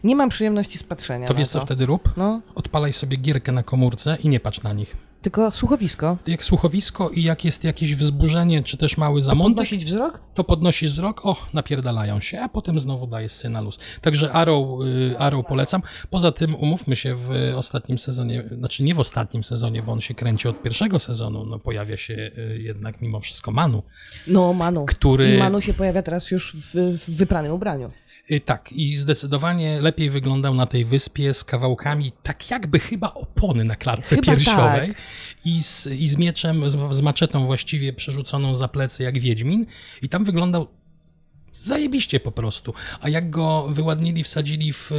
nie 0.04 0.16
mam 0.16 0.28
przyjemności 0.28 0.78
z 0.78 0.82
patrzenia 0.82 1.28
To 1.28 1.34
wiesz, 1.34 1.48
to. 1.48 1.60
co 1.60 1.66
wtedy 1.66 1.86
rób? 1.86 2.08
No, 2.16 2.40
Odpalaj 2.54 2.92
sobie 2.92 3.16
gierkę 3.16 3.52
na 3.52 3.62
komórce 3.62 4.16
i 4.22 4.28
nie 4.28 4.40
patrz 4.40 4.62
na 4.62 4.72
nich. 4.72 5.07
Tylko 5.22 5.50
słuchowisko. 5.50 6.16
Jak 6.26 6.44
słuchowisko 6.44 7.10
i 7.10 7.22
jak 7.22 7.44
jest 7.44 7.64
jakieś 7.64 7.94
wzburzenie, 7.94 8.62
czy 8.62 8.76
też 8.76 8.96
mały 8.96 9.22
zamątek, 9.22 9.56
Podnosić 9.56 9.84
wzrok? 9.84 10.20
to 10.34 10.44
podnosisz 10.44 10.92
wzrok, 10.92 11.26
o, 11.26 11.36
napierdalają 11.54 12.20
się, 12.20 12.40
a 12.40 12.48
potem 12.48 12.80
znowu 12.80 13.06
dajesz 13.06 13.32
sobie 13.32 13.50
na 13.54 13.60
luz. 13.60 13.78
Także 14.00 14.32
Arrow, 14.32 14.66
y, 14.86 15.18
Arrow 15.18 15.46
polecam. 15.46 15.82
Poza 16.10 16.32
tym, 16.32 16.54
umówmy 16.54 16.96
się, 16.96 17.14
w 17.14 17.30
ostatnim 17.56 17.98
sezonie, 17.98 18.44
znaczy 18.58 18.82
nie 18.82 18.94
w 18.94 19.00
ostatnim 19.00 19.42
sezonie, 19.42 19.82
bo 19.82 19.92
on 19.92 20.00
się 20.00 20.14
kręci 20.14 20.48
od 20.48 20.62
pierwszego 20.62 20.98
sezonu, 20.98 21.46
no 21.46 21.58
pojawia 21.58 21.96
się 21.96 22.14
y, 22.14 22.58
jednak 22.62 23.00
mimo 23.00 23.20
wszystko 23.20 23.50
Manu, 23.50 23.82
No, 24.26 24.52
Manu. 24.52 24.86
który... 24.86 25.34
I 25.34 25.38
Manu 25.38 25.60
się 25.60 25.74
pojawia 25.74 26.02
teraz 26.02 26.30
już 26.30 26.56
w, 26.74 26.98
w 26.98 27.10
wypranym 27.16 27.52
ubraniu. 27.52 27.90
Y, 28.32 28.40
Tak, 28.40 28.72
i 28.72 28.96
zdecydowanie 28.96 29.80
lepiej 29.80 30.10
wyglądał 30.10 30.54
na 30.54 30.66
tej 30.66 30.84
wyspie 30.84 31.34
z 31.34 31.44
kawałkami, 31.44 32.12
tak 32.22 32.50
jakby 32.50 32.78
chyba 32.78 33.14
opony 33.14 33.64
na 33.64 33.76
klatce 33.76 34.16
Chyba 34.16 34.26
piersiowej 34.32 34.88
tak. 34.88 34.96
i, 35.44 35.62
z, 35.62 35.86
i 35.86 36.08
z 36.08 36.16
mieczem, 36.18 36.70
z, 36.70 36.94
z 36.96 37.00
maczetą 37.02 37.46
właściwie 37.46 37.92
przerzuconą 37.92 38.54
za 38.54 38.68
plecy 38.68 39.02
jak 39.02 39.18
Wiedźmin 39.18 39.66
i 40.02 40.08
tam 40.08 40.24
wyglądał 40.24 40.66
zajebiście 41.52 42.20
po 42.20 42.32
prostu. 42.32 42.74
A 43.00 43.08
jak 43.08 43.30
go 43.30 43.68
wyładnili, 43.68 44.22
wsadzili 44.22 44.72
w, 44.72 44.90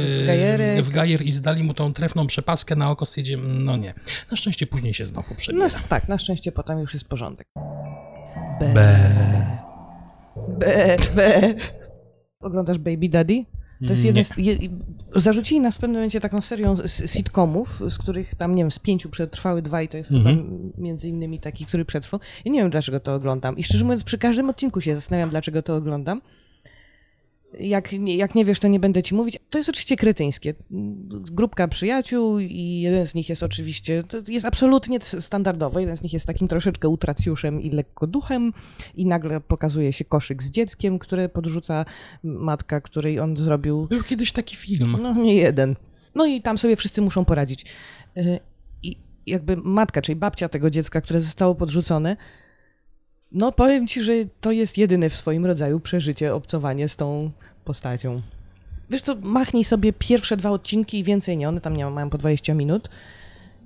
W 0.82 0.88
gajer 0.90 1.22
i 1.22 1.32
zdali 1.32 1.64
mu 1.64 1.74
tą 1.74 1.94
trefną 1.94 2.26
przepaskę 2.26 2.76
na 2.76 2.90
oko, 2.90 3.06
stwierdziłem, 3.06 3.64
no 3.64 3.76
nie. 3.76 3.94
Na 4.30 4.36
szczęście 4.36 4.66
później 4.66 4.94
się 4.94 5.04
znowu 5.04 5.28
No 5.30 5.36
przebiera. 5.36 5.68
tak, 5.88 6.08
na 6.08 6.18
szczęście 6.18 6.52
potem 6.52 6.78
już 6.78 6.94
jest 6.94 7.08
porządek. 7.08 7.46
Be. 8.60 9.56
Be, 10.58 10.96
be. 11.14 11.54
Oglądasz 12.40 12.78
Baby 12.78 13.08
Daddy? 13.08 13.44
To 13.86 13.92
jest 13.92 14.02
Nie. 14.02 14.08
jeden 14.08 14.24
z, 14.24 14.36
je, 14.36 14.56
zarzucili 15.16 15.60
nas 15.60 15.76
w 15.76 15.80
pewnym 15.80 15.96
momencie 15.96 16.20
taką 16.20 16.40
serią 16.40 16.76
sitcomów, 17.06 17.80
z 17.90 17.98
których 17.98 18.34
tam, 18.34 18.54
nie 18.54 18.62
wiem, 18.62 18.70
z 18.70 18.78
pięciu 18.78 19.10
przetrwały 19.10 19.62
dwa 19.62 19.82
i 19.82 19.88
to 19.88 19.96
jest 19.96 20.12
Mhm. 20.12 20.36
chyba 20.36 20.48
między 20.82 21.08
innymi 21.08 21.40
taki, 21.40 21.66
który 21.66 21.84
przetrwał. 21.84 22.20
I 22.44 22.50
nie 22.50 22.60
wiem, 22.60 22.70
dlaczego 22.70 23.00
to 23.00 23.14
oglądam. 23.14 23.56
I 23.58 23.62
szczerze 23.64 23.84
mówiąc, 23.84 24.04
przy 24.04 24.18
każdym 24.18 24.50
odcinku 24.50 24.80
się 24.80 24.94
zastanawiam, 24.94 25.30
dlaczego 25.30 25.62
to 25.62 25.76
oglądam. 25.76 26.20
Jak, 27.58 27.92
nie- 27.92 28.16
jak 28.16 28.34
nie 28.34 28.44
wiesz, 28.44 28.60
to 28.60 28.68
nie 28.68 28.80
będę 28.80 29.02
ci 29.02 29.14
mówić. 29.14 29.38
To 29.50 29.58
jest 29.58 29.70
oczywiście 29.70 29.96
kretyńskie. 29.96 30.54
Grupka 31.10 31.68
przyjaciół 31.68 32.38
i 32.38 32.80
jeden 32.80 33.06
z 33.06 33.14
nich 33.14 33.28
jest 33.28 33.42
oczywiście, 33.42 34.02
to 34.04 34.16
jest 34.28 34.46
absolutnie 34.46 34.98
standardowy. 35.00 35.80
Jeden 35.80 35.96
z 35.96 36.02
nich 36.02 36.12
jest 36.12 36.26
takim 36.26 36.48
troszeczkę 36.48 36.88
utracjuszem 36.88 37.62
i 37.62 37.70
lekko 37.70 38.06
duchem 38.06 38.52
i 38.94 39.06
nagle 39.06 39.40
pokazuje 39.40 39.92
się 39.92 40.04
koszyk 40.04 40.42
z 40.42 40.50
dzieckiem, 40.50 40.98
które 40.98 41.28
podrzuca 41.28 41.84
matka, 42.22 42.80
której 42.80 43.20
on 43.20 43.36
zrobił 43.36 43.86
Był 43.86 44.02
kiedyś 44.02 44.32
taki 44.32 44.56
film. 44.56 44.96
no 45.02 45.14
nie 45.14 45.34
jeden. 45.34 45.76
No 46.14 46.26
i 46.26 46.42
tam 46.42 46.58
sobie 46.58 46.76
wszyscy 46.76 47.02
muszą 47.02 47.24
poradzić. 47.24 47.64
Y, 48.16 48.40
I 48.82 48.96
jakby 49.26 49.56
matka, 49.56 50.02
czyli 50.02 50.16
babcia 50.16 50.48
tego 50.48 50.70
dziecka, 50.70 51.00
które 51.00 51.20
zostało 51.20 51.54
podrzucone, 51.54 52.16
no 53.32 53.52
powiem 53.52 53.86
ci, 53.86 54.02
że 54.02 54.12
to 54.40 54.52
jest 54.52 54.78
jedyne 54.78 55.10
w 55.10 55.16
swoim 55.16 55.46
rodzaju 55.46 55.80
przeżycie, 55.80 56.34
obcowanie 56.34 56.88
z 56.88 56.96
tą 56.96 57.30
postacią. 57.64 58.22
Wiesz 58.90 59.02
co, 59.02 59.16
machnij 59.22 59.64
sobie 59.64 59.92
pierwsze 59.92 60.36
dwa 60.36 60.50
odcinki 60.50 60.98
i 60.98 61.04
więcej 61.04 61.36
nie, 61.36 61.48
one 61.48 61.60
tam 61.60 61.76
nie 61.76 61.86
mają 61.86 62.10
po 62.10 62.18
20 62.18 62.54
minut. 62.54 62.88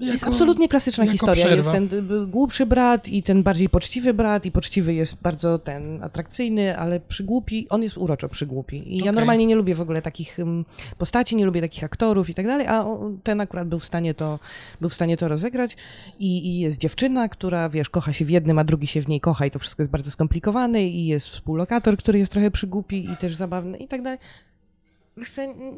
Jest 0.01 0.23
Jako- 0.23 0.33
absolutnie 0.33 0.69
klasyczna 0.69 1.05
jako 1.05 1.13
historia. 1.13 1.47
przerwa. 1.47 1.57
Jest 1.57 1.91
ten 1.91 2.13
y, 2.23 2.27
głupszy 2.27 2.67
brat 2.67 3.09
i 3.09 3.23
ten 3.23 3.43
bardziej 3.43 3.69
poczciwy 3.69 4.15
brat 4.15 4.47
i 4.47 4.53
poczciwy 4.53 4.95
jest 4.95 5.23
bardzo 5.23 5.59
ten 5.59 6.03
atrakcyjny, 6.03 6.79
ale 6.79 7.01
przygłupi, 7.01 7.67
on 7.69 7.83
jest 7.83 7.99
uroczo 7.99 8.29
przygłupi. 8.29 8.77
I 8.95 8.97
ja 8.97 9.03
Okej. 9.03 9.15
normalnie 9.15 9.47
nie 9.47 9.57
lubię 9.57 9.75
w 9.75 9.81
ogóle 9.81 10.03
takich 10.03 10.39
postaci, 10.99 11.37
nie 11.37 11.47
lubię 11.47 11.61
takich 11.61 11.85
aktorów 11.85 12.31
i 12.31 12.35
tak 12.35 12.47
dalej, 12.47 12.67
a 12.67 12.87
ten 13.23 13.41
akurat 13.41 13.69
był 13.69 13.79
w 13.79 13.85
stanie 13.85 14.15
to, 14.15 14.39
był 14.81 14.91
w 14.91 14.95
stanie 14.95 15.17
to 15.17 15.29
rozegrać 15.29 15.77
I, 16.19 16.47
i 16.47 16.59
jest 16.59 16.79
dziewczyna, 16.79 17.29
która, 17.29 17.69
wiesz, 17.69 17.91
kocha 17.91 18.13
się 18.13 18.25
w 18.25 18.31
jednym, 18.31 18.59
a 18.59 18.65
drugi 18.65 18.87
się 18.87 19.01
w 19.03 19.09
niej 19.09 19.21
kocha 19.21 19.47
i 19.47 19.51
to 19.51 19.59
wszystko 19.59 19.83
jest 19.83 19.91
bardzo 19.91 20.11
skomplikowane 20.11 20.83
i 20.85 21.07
jest 21.07 21.27
współlokator, 21.27 21.97
który 21.97 22.19
jest 22.19 22.33
trochę 22.33 22.51
przygłupi 22.51 23.11
i 23.11 23.17
też 23.17 23.35
zabawny 23.35 23.79
i 23.79 23.89
tak 23.89 24.03
dalej. 24.03 24.19
Wiesz 25.17 25.37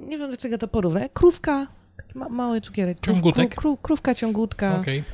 nie 0.08 0.18
wiem 0.18 0.28
dlaczego 0.28 0.58
to 0.58 0.68
porównać. 0.68 1.11
Krówka, 1.14 1.66
taki 1.97 2.19
ma, 2.19 2.29
mały 2.29 2.61
cukierek. 2.61 3.00
Krów, 3.00 3.17
Ciągutek? 3.17 3.55
kró- 3.55 3.62
kró- 3.62 3.76
krówka, 3.83 4.15
ciągutka. 4.15 4.81
Okej. 4.81 5.05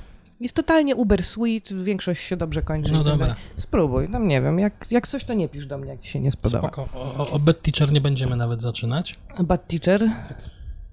Jest 0.40 0.54
totalnie 0.56 0.96
uber 0.96 1.22
sweet, 1.22 1.72
większość 1.72 2.22
się 2.22 2.36
dobrze 2.36 2.62
kończy. 2.62 2.92
No 2.92 3.04
tak 3.04 3.12
dobra. 3.12 3.36
Spróbuj, 3.56 4.08
tam 4.08 4.28
nie 4.28 4.42
wiem, 4.42 4.58
jak, 4.58 4.86
jak 4.90 5.08
coś 5.08 5.24
to 5.24 5.34
nie 5.34 5.48
pisz 5.48 5.66
do 5.66 5.78
mnie, 5.78 5.90
jak 5.90 6.00
ci 6.00 6.10
się 6.10 6.20
nie 6.20 6.32
spodoba. 6.32 6.68
Spoko. 6.68 6.88
O, 6.94 7.16
o, 7.16 7.30
o 7.30 7.38
Bad 7.38 7.62
Teacher 7.62 7.92
nie 7.92 8.00
będziemy 8.00 8.36
nawet 8.36 8.62
zaczynać. 8.62 9.18
Bad 9.40 9.68
Teacher. 9.68 10.10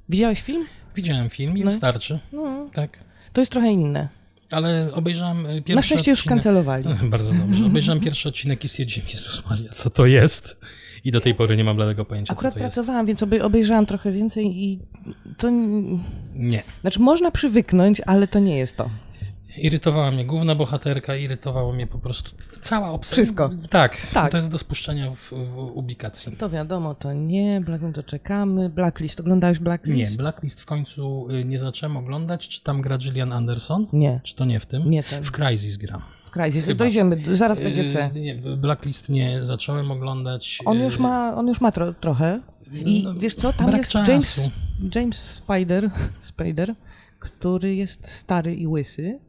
Widziałeś 0.10 0.41
film? 0.41 0.65
Widziałem 0.96 1.29
film 1.29 1.58
i 1.58 1.63
No. 1.63 1.72
wystarczy. 1.72 2.19
No, 2.34 2.69
Tak. 2.74 3.00
to 3.34 3.41
jest 3.41 3.51
trochę 3.51 3.72
inne. 3.72 4.10
Ale 4.51 4.89
obejrzałem 4.93 5.46
y, 5.46 5.62
pierwszy 5.62 5.75
Na 5.75 5.81
szczęście 5.81 6.12
już 6.12 6.19
odcinek. 6.19 6.36
kancelowali. 6.36 6.86
Bardzo 7.10 7.34
dobrze. 7.34 7.65
Obejrzałem 7.65 8.00
pierwszy 8.01 8.29
odcinek 8.29 8.63
i 8.63 8.67
stwierdziłem, 8.69 9.10
Jezus 9.13 9.50
Maria, 9.50 9.74
co 9.74 9.89
to 9.89 10.05
jest? 10.05 10.58
I 11.03 11.12
do 11.12 11.22
tej 11.22 11.36
pory 11.36 11.58
nie 11.58 11.63
mam 11.63 11.75
bladego 11.75 12.06
pojęcia, 12.06 12.34
Akurat 12.34 12.53
co 12.53 12.60
to 12.60 12.63
jest. 12.65 12.75
pracowałam, 12.75 13.06
więc 13.06 13.24
obej- 13.24 13.41
obejrzałam 13.41 13.86
trochę 13.86 14.12
więcej 14.12 14.63
i 14.63 14.79
to... 15.38 15.50
Nie. 16.36 16.63
Znaczy 16.82 17.00
można 17.00 17.32
przywyknąć, 17.32 18.01
ale 18.06 18.27
to 18.27 18.39
nie 18.39 18.58
jest 18.58 18.77
to. 18.77 18.89
Irytowała 19.58 20.12
mnie 20.12 20.25
główna 20.25 20.56
bohaterka, 20.56 21.15
irytowało 21.15 21.74
mnie 21.74 21.88
po 21.88 22.00
prostu 22.00 22.32
cała 22.62 22.91
obsada. 22.91 23.13
Wszystko. 23.13 23.50
Tak, 23.70 23.98
Tak. 24.13 24.32
to 24.32 24.38
jest 24.38 24.50
do 24.51 24.58
spuszczenia 24.58 25.12
w, 25.15 25.29
w 25.32 25.58
ubikacji. 25.74 26.38
To 26.38 26.50
wiadomo, 26.50 26.96
to 26.96 27.13
nie, 27.13 27.62
Black 27.62 27.84
to 27.94 28.03
czekamy. 28.03 28.70
Blacklist, 28.70 29.20
oglądałeś 29.20 29.58
Nie, 29.60 29.63
Blacklist? 29.63 30.18
Blacklist 30.18 30.62
w 30.62 30.65
końcu 30.65 31.27
y, 31.32 31.46
nie 31.46 31.60
zacząłem 31.60 31.98
oglądać. 31.98 32.48
Czy 32.48 32.63
tam 32.63 32.82
gra 32.82 32.98
Gillian 32.98 33.34
Anderson? 33.34 33.88
Nie, 33.94 34.20
Czy 34.24 34.36
to 34.36 34.46
nie 34.46 34.60
w 34.60 34.65
tym? 34.65 34.89
nie 34.89 35.03
ten. 35.03 35.24
W 35.24 35.32
Crysis 35.32 35.77
gra. 35.77 36.01
Crysis, 36.29 36.65
Chyba. 36.65 36.77
dojdziemy, 36.79 37.36
zaraz 37.36 37.59
będzie 37.59 37.89
C. 37.89 38.09
Y, 38.15 38.19
Nie, 38.19 38.36
Blacklist 38.36 39.09
nie 39.09 39.45
zacząłem 39.45 39.91
oglądać. 39.91 40.59
On 40.65 40.77
y, 40.81 40.83
już 40.83 41.00
ma, 41.00 41.36
on 41.36 41.48
już 41.48 41.62
ma 41.62 41.71
tro, 41.71 41.93
trochę. 41.93 42.41
I 42.86 43.03
No, 43.03 43.13
wiesz 43.13 43.36
co, 43.36 43.53
tam 43.53 43.71
jest 43.77 43.91
czasu. 43.91 44.12
James, 44.12 44.50
James 44.95 45.17
Spider, 45.17 45.89
Spider, 46.21 46.74
który 47.19 47.75
jest 47.75 48.07
stary 48.12 48.55
i 48.55 48.67
łysy. 48.67 49.19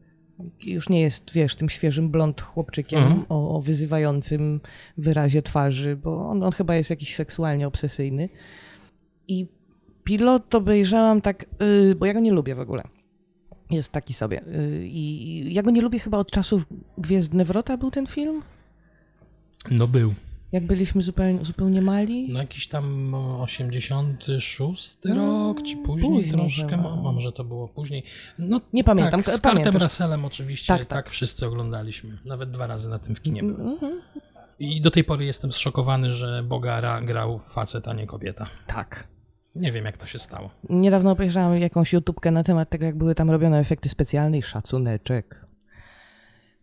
Już 0.67 0.89
nie 0.89 1.01
jest, 1.01 1.33
wiesz, 1.33 1.55
tym 1.55 1.69
świeżym 1.69 2.11
blond 2.11 2.41
chłopczykiem 2.43 3.03
Mhm. 3.03 3.25
o, 3.29 3.57
o 3.57 3.61
wyzywającym 3.61 4.61
wyrazie 4.99 5.43
twarzy, 5.43 5.97
bo 5.97 6.29
on, 6.29 6.43
on 6.43 6.53
chyba 6.53 6.75
jest 6.77 6.91
jakiś 6.91 7.15
seksualnie 7.17 7.67
obsesyjny. 7.67 8.29
I 9.29 9.47
pilot 10.05 10.55
obejrzałam 10.55 11.21
tak, 11.21 11.47
yy, 11.89 11.95
bo 11.95 12.07
ja 12.07 12.15
go 12.15 12.21
nie 12.21 12.33
lubię 12.33 12.55
w 12.55 12.61
ogóle. 12.61 12.83
Jest 13.71 13.93
taki 13.93 14.13
sobie. 14.13 14.41
Yy, 14.47 14.87
I 14.87 15.55
ja 15.55 15.63
go 15.63 15.71
nie 15.71 15.81
lubię 15.83 15.99
chyba 15.99 16.19
od 16.19 16.31
czasów 16.31 16.67
Gwiezdne 16.99 17.45
Wrota 17.45 17.77
był 17.77 17.91
ten 17.91 18.07
film? 18.07 18.43
No 19.71 19.89
był. 19.89 20.15
Jak 20.53 20.67
byliśmy 20.67 21.03
zupełnie, 21.03 21.45
zupełnie 21.45 21.83
mali? 21.83 22.33
No 22.33 22.39
jakiś 22.41 22.69
tam 22.69 23.15
o, 23.15 23.43
86 23.43 24.97
rok, 25.15 25.63
czy 25.63 25.77
później, 25.77 26.11
później 26.11 26.31
troszkę, 26.31 26.77
mo- 26.77 27.13
może 27.13 27.33
to 27.33 27.45
było 27.45 27.69
później. 27.69 28.03
No 28.39 28.61
Nie 28.73 28.85
pamiętam, 28.85 29.23
Tak, 29.23 29.35
z. 29.35 29.41
Kartem 29.41 29.77
Russellem 29.77 30.25
oczywiście, 30.25 30.67
Tak, 30.67 30.79
tak, 30.79 30.89
tak. 30.89 31.11
wszyscy 31.11 31.47
oglądaliśmy. 31.47 32.19
Nawet 32.25 32.51
dwa 32.51 32.67
razy 32.67 32.89
na 32.91 32.99
tym 32.99 33.15
w 33.15 33.23
kinie 33.23 33.43
byłem. 33.43 33.69
Mhm. 33.69 34.01
I 34.59 34.81
do 34.81 34.91
tej 34.91 35.05
pory 35.05 35.25
jestem 35.25 35.53
zszokowany, 35.53 36.13
że 36.13 36.43
Bogara 36.43 37.01
grał 37.01 37.41
facet, 37.49 37.89
a 37.89 37.93
nie 37.95 38.07
kobieta. 38.07 38.47
Tak. 38.67 39.09
Nie 39.57 39.73
wiem, 39.73 39.85
jak 39.85 39.99
to 39.99 40.07
się 40.07 40.19
stało. 40.19 40.51
Niedawno 40.71 41.11
obejrzałam 41.11 41.59
jakąś 41.59 41.93
YouTubkę 41.93 42.31
na 42.31 42.43
temat 42.43 42.71
tego, 42.71 42.87
jak 42.87 42.97
były 42.97 43.15
tam 43.15 43.31
robione 43.31 43.59
efekty 43.59 43.89
specjalne 43.89 44.39
i 44.39 44.43
szacuneczek. 44.43 45.50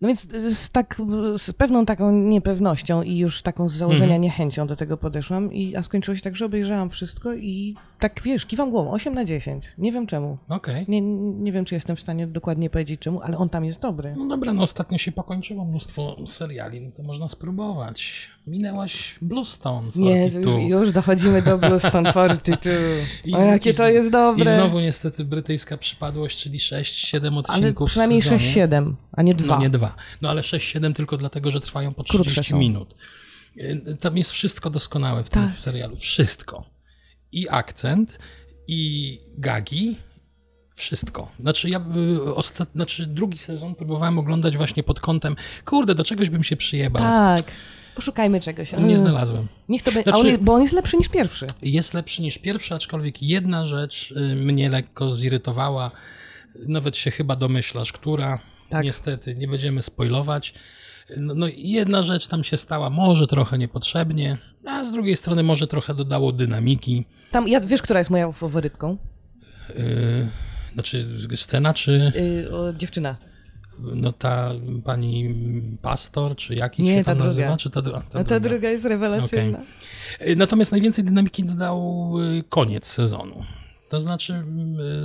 No 0.02 0.08
więc 0.08 0.28
z, 0.58 0.70
tak, 0.70 1.02
z 1.38 1.54
pewną 1.54 1.86
taką 1.86 2.12
niepewnością 2.12 3.04
i 3.04 3.18
już 3.18 3.42
taką 3.42 3.70
z 3.70 3.74
założenia 3.74 4.06
Mhm. 4.06 4.22
niechęcią 4.22 4.68
do 4.68 4.76
tego 4.76 4.98
podeszłam, 4.98 5.54
i, 5.54 5.76
a 5.76 5.84
skończyło 5.84 6.16
się 6.16 6.22
tak, 6.22 6.36
że 6.36 6.46
obejrzałam 6.46 6.90
wszystko 6.90 7.34
i 7.34 7.76
tak 8.00 8.22
wiesz, 8.24 8.46
kiwam 8.46 8.72
głową, 8.72 8.92
8 8.92 9.14
na 9.14 9.26
10. 9.26 9.66
Nie 9.78 9.92
wiem 9.92 10.08
czemu. 10.08 10.38
Okej. 10.50 10.86
Nie, 10.88 11.02
nie 11.02 11.52
wiem, 11.52 11.66
czy 11.66 11.76
jestem 11.76 11.96
w 11.96 12.00
stanie 12.00 12.28
dokładnie 12.28 12.70
powiedzieć 12.70 13.00
czemu, 13.00 13.22
ale 13.22 13.38
on 13.38 13.50
tam 13.50 13.66
jest 13.66 13.80
dobry. 13.80 14.16
No 14.18 14.28
dobra, 14.28 14.54
no 14.54 14.64
ostatnio 14.64 14.98
się 14.98 15.12
pokończyło 15.12 15.66
mnóstwo 15.66 16.16
seriali, 16.26 16.82
no 16.82 16.92
to 16.92 17.04
można 17.04 17.30
spróbować. 17.30 18.30
Minęłaś 18.48 19.16
Bluestone 19.22 19.92
42. 19.92 20.52
Nie, 20.52 20.62
już, 20.68 20.70
już 20.70 20.92
dochodzimy 20.92 21.42
do 21.42 21.58
Bluestone 21.58 22.10
42. 22.12 22.72
I 23.26 23.34
O, 23.34 23.42
jakie 23.42 23.74
to 23.74 23.90
jest 23.90 24.12
dobre. 24.12 24.54
I 24.54 24.58
znowu 24.58 24.80
niestety 24.80 25.26
brytyjska 25.26 25.78
przypadłość, 25.78 26.44
czyli 26.44 26.60
6-7 26.60 27.28
ale 27.28 27.38
odcinków 27.40 27.90
przynajmniej 27.90 28.22
w 28.22 28.24
sezonie. 28.24 28.68
6-7, 28.68 28.94
a 29.12 29.22
nie 29.22 29.34
2. 29.34 29.56
No 29.56 29.62
nie 29.62 29.70
dwa. 29.88 29.96
No 30.22 30.30
ale 30.30 30.42
6-7 30.42 30.94
tylko 30.94 31.18
dlatego, 31.18 31.52
że 31.52 31.60
trwają 31.60 31.94
po 31.94 32.04
Krótsze 32.04 32.32
30 32.32 32.52
są. 32.52 32.58
minut. 32.60 32.96
Y, 33.58 33.98
Tam 34.02 34.18
jest 34.18 34.32
wszystko 34.32 34.70
doskonałe 34.70 35.24
w 35.24 35.30
tym 35.30 35.48
Tak. 35.50 35.60
serialu. 35.60 35.96
Wszystko. 35.96 36.70
I 37.32 37.50
akcent, 37.50 38.18
i 38.68 39.20
gagi. 39.38 39.96
Wszystko. 40.76 41.32
Znaczy, 41.40 41.70
ja 41.70 41.82
y, 42.26 42.36
ostat... 42.36 42.70
znaczy, 42.76 43.06
drugi 43.06 43.38
sezon 43.38 43.76
próbowałem 43.76 44.20
oglądać 44.20 44.58
właśnie 44.58 44.84
pod 44.84 45.00
kątem, 45.00 45.36
kurde, 45.66 45.96
do 45.96 46.04
czegoś 46.04 46.30
bym 46.30 46.44
się 46.44 46.56
przyjebał. 46.56 47.04
Tak. 47.04 47.44
Poszukajmy 47.96 48.40
czegoś. 48.42 48.72
Nie 48.72 48.78
Mm. 48.78 48.98
znalazłem. 48.98 49.48
Niech 49.70 49.84
to 49.84 49.92
będzie. 49.92 50.12
Znaczy- 50.12 50.38
bo 50.38 50.54
on 50.54 50.62
jest 50.62 50.74
lepszy 50.74 50.98
niż 50.98 51.10
pierwszy. 51.10 51.48
Jest 51.62 51.94
lepszy 51.94 52.22
niż 52.22 52.38
pierwszy, 52.38 52.76
aczkolwiek 52.76 53.22
jedna 53.24 53.66
rzecz 53.66 54.12
y, 54.12 54.36
mnie 54.36 54.70
lekko 54.70 55.12
zirytowała. 55.12 55.92
Nawet 56.68 56.98
się 56.98 57.12
chyba 57.12 57.36
domyślasz, 57.36 57.92
która. 57.92 58.40
Tak. 58.70 58.84
Niestety, 58.84 59.36
nie 59.36 59.48
będziemy 59.48 59.82
spoilować. 59.82 60.54
No, 61.18 61.34
no 61.36 61.48
jedna 61.56 62.04
rzecz 62.04 62.28
tam 62.28 62.44
się 62.44 62.58
stała, 62.58 62.90
może 62.90 63.28
trochę 63.28 63.58
niepotrzebnie, 63.58 64.38
a 64.66 64.84
z 64.84 64.92
drugiej 64.92 65.16
strony 65.16 65.44
może 65.44 65.68
trochę 65.68 65.94
dodało 65.94 66.32
dynamiki. 66.32 67.06
Tam, 67.32 67.48
ja, 67.48 67.60
wiesz, 67.60 67.82
która 67.82 68.00
jest 68.00 68.10
moją 68.10 68.32
faworytką? 68.32 68.98
Yy, 69.70 69.76
znaczy 70.74 71.06
scena, 71.36 71.74
czy 71.74 72.12
Yy, 72.16 72.56
o, 72.58 72.74
dziewczyna. 72.74 73.16
no 73.80 74.12
ta 74.12 74.52
pani 74.86 75.36
pastor, 75.82 76.36
czy 76.36 76.56
jakiś 76.56 76.86
Nie, 76.86 76.92
się 76.94 77.04
ta 77.04 77.12
tam 77.12 77.18
druga. 77.18 77.26
nazywa? 77.28 77.58
Czy 77.58 77.70
ta, 77.70 77.82
dru- 77.82 77.92
ta 77.92 78.00
A 78.20 78.24
ta 78.24 78.24
druga. 78.24 78.40
druga 78.40 78.70
jest 78.70 78.86
rewelacyjna. 78.86 79.60
Y, 80.28 80.36
Natomiast 80.36 80.72
najwięcej 80.72 81.04
dynamiki 81.06 81.44
dodał 81.44 82.14
y, 82.40 82.44
koniec 82.50 82.88
sezonu. 82.88 83.44
To 83.90 84.00
znaczy, 84.00 84.44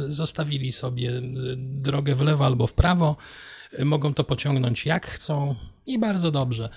y, 0.09 0.13
zostawili 0.13 0.73
sobie 0.73 1.11
y, 1.11 1.23
drogę 1.57 2.15
w 2.15 2.21
lewo 2.21 2.47
albo 2.47 2.67
w 2.67 2.75
prawo. 2.75 3.17
Mogą 3.85 4.15
to 4.15 4.25
pociągnąć 4.25 4.87
jak 4.87 5.07
chcą 5.07 5.55
i 5.87 5.99
bardzo 5.99 6.31
dobrze. 6.31 6.69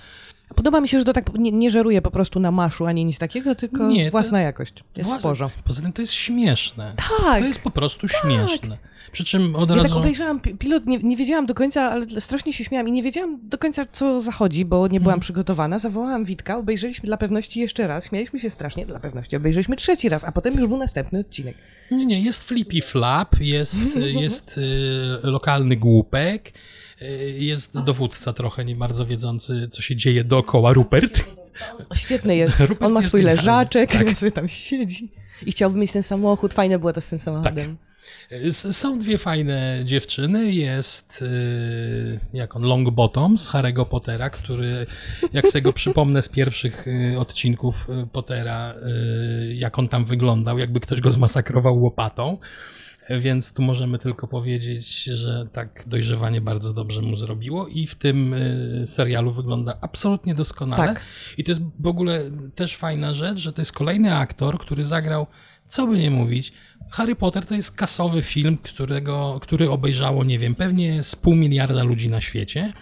Podoba 0.55 0.81
mi 0.81 0.87
się, 0.87 0.99
że 0.99 1.05
to 1.05 1.13
tak 1.13 1.33
nie, 1.33 1.51
nie 1.51 1.71
żeruje 1.71 2.01
po 2.01 2.11
prostu 2.11 2.39
na 2.39 2.51
maszu 2.51 2.85
ani 2.85 3.05
nic 3.05 3.17
takiego, 3.19 3.55
tylko 3.55 3.87
Nie, 3.89 4.05
to- 4.05 4.11
własna 4.11 4.41
jakość. 4.41 4.73
Jest 4.97 5.09
Własne- 5.09 5.23
porządku. 5.29 5.59
Poza 5.65 5.81
tym 5.81 5.93
to 5.93 6.01
jest 6.01 6.13
śmieszne. 6.13 6.93
Tak. 6.97 7.39
To 7.39 7.45
jest 7.45 7.59
po 7.61 7.71
prostu 7.71 8.07
śmieszne. 8.07 8.77
Przy 9.11 9.23
czym 9.23 9.55
od 9.55 9.69
Ja 9.69 9.75
razu. 9.75 9.89
tak 9.89 9.97
obejrzałam 9.97 10.39
pi- 10.39 10.55
pilot, 10.55 10.85
nie, 10.85 10.97
nie 10.99 11.17
wiedziałam 11.17 11.45
do 11.45 11.53
końca, 11.53 11.81
ale 11.91 12.21
strasznie 12.21 12.53
się 12.53 12.63
śmiałam 12.63 12.87
i 12.87 12.91
nie 12.91 13.03
wiedziałam 13.03 13.39
do 13.49 13.57
końca, 13.57 13.85
co 13.91 14.21
zachodzi, 14.21 14.65
bo 14.65 14.87
nie 14.87 14.99
byłam 14.99 15.19
przygotowana. 15.19 15.79
Zawołałam 15.79 16.25
Witka, 16.25 16.57
obejrzeliśmy 16.57 17.07
dla 17.07 17.17
pewności 17.17 17.59
jeszcze 17.59 17.87
raz, 17.87 18.09
śmialiśmy 18.09 18.39
się 18.39 18.49
strasznie, 18.49 18.85
dla 18.85 18.99
pewności 18.99 19.35
obejrzeliśmy 19.35 19.75
trzeci 19.75 20.09
raz, 20.09 20.23
a 20.23 20.31
potem 20.31 20.53
już 20.55 20.67
był 20.67 20.77
następny 20.77 21.19
odcinek. 21.19 21.55
Nie, 21.91 22.05
nie, 22.05 22.21
jest 22.21 22.43
Flippy 22.43 22.81
Flap, 22.81 23.39
jest, 23.39 23.79
jest 24.21 24.57
y, 24.57 24.61
lokalny 25.23 25.75
głupek, 25.75 26.53
jest 27.37 27.79
dowódca 27.79 28.33
trochę 28.33 28.65
nie 28.65 28.75
bardzo 28.75 29.05
wiedzący, 29.05 29.67
co 29.71 29.81
się 29.81 29.95
dzieje 29.95 30.23
dookoła, 30.23 30.73
Rupert. 30.73 31.25
Świetny 31.95 32.35
jest. 32.35 32.59
Rupert 32.69 32.81
On 32.83 32.91
ma 32.93 32.99
jest 32.99 33.07
swój 33.09 33.21
genialny. 33.21 33.41
leżaczek, 33.41 33.91
Tak. 33.91 34.09
sobie 34.17 34.31
tam 34.31 34.47
siedzi. 34.49 35.11
I 35.45 35.51
chciałby 35.51 35.79
mieć 35.79 35.91
ten 35.91 36.03
samochód. 36.03 36.53
Fajne 36.53 36.79
było 36.79 36.93
to 36.93 37.01
z 37.01 37.09
tym 37.09 37.19
samochodem. 37.19 37.77
S- 38.31 38.77
Są 38.77 38.99
dwie 38.99 39.17
fajne 39.17 39.81
dziewczyny. 39.85 40.51
Jest 40.53 41.21
y, 41.21 42.19
jak 42.33 42.55
on, 42.55 42.63
Longbottom 42.63 43.37
z 43.37 43.51
Harry'ego 43.51 43.85
Pottera, 43.85 44.29
który, 44.29 44.85
jak 45.33 45.47
sobie 45.49 45.61
go 45.61 45.73
przypomnę 45.83 46.21
z 46.21 46.29
pierwszych 46.29 46.85
odcinków 47.17 47.87
Pottera, 48.11 48.75
jak 49.53 49.79
on 49.79 49.87
tam 49.87 50.05
wyglądał, 50.05 50.59
jakby 50.59 50.79
ktoś 50.79 51.01
go 51.01 51.11
zmasakrował 51.11 51.81
łopatą. 51.83 52.37
Więc 53.09 53.53
tu 53.53 53.61
możemy 53.61 53.99
tylko 53.99 54.27
powiedzieć, 54.27 55.03
że 55.03 55.47
tak 55.51 55.83
dojrzewanie 55.87 56.41
bardzo 56.41 56.73
dobrze 56.73 57.01
mu 57.01 57.15
zrobiło 57.15 57.67
i 57.67 57.87
w 57.87 57.95
tym 57.95 58.33
y, 58.33 58.83
serialu 58.85 59.31
wygląda 59.31 59.77
absolutnie 59.81 60.35
doskonale. 60.35 60.87
Tak. 60.87 61.01
I 61.37 61.43
to 61.43 61.51
jest 61.51 61.61
w 61.79 61.87
ogóle 61.87 62.31
też 62.55 62.75
fajna 62.75 63.13
rzecz, 63.13 63.39
że 63.39 63.53
to 63.53 63.61
jest 63.61 63.73
kolejny 63.73 64.15
aktor, 64.15 64.59
który 64.59 64.83
zagrał, 64.83 65.27
co 65.67 65.87
by 65.87 65.97
nie 65.97 66.11
mówić, 66.11 66.53
Harry 66.91 67.15
Potter 67.15 67.45
to 67.45 67.55
jest 67.55 67.75
kasowy 67.75 68.21
film, 68.21 68.57
którego, 68.57 69.39
który 69.41 69.69
obejrzało, 69.69 70.23
nie 70.23 70.39
wiem, 70.39 70.55
pewnie 70.55 71.03
z 71.03 71.15
pół 71.15 71.35
miliarda 71.35 71.83
ludzi 71.83 72.09
na 72.09 72.21
świecie. 72.21 72.73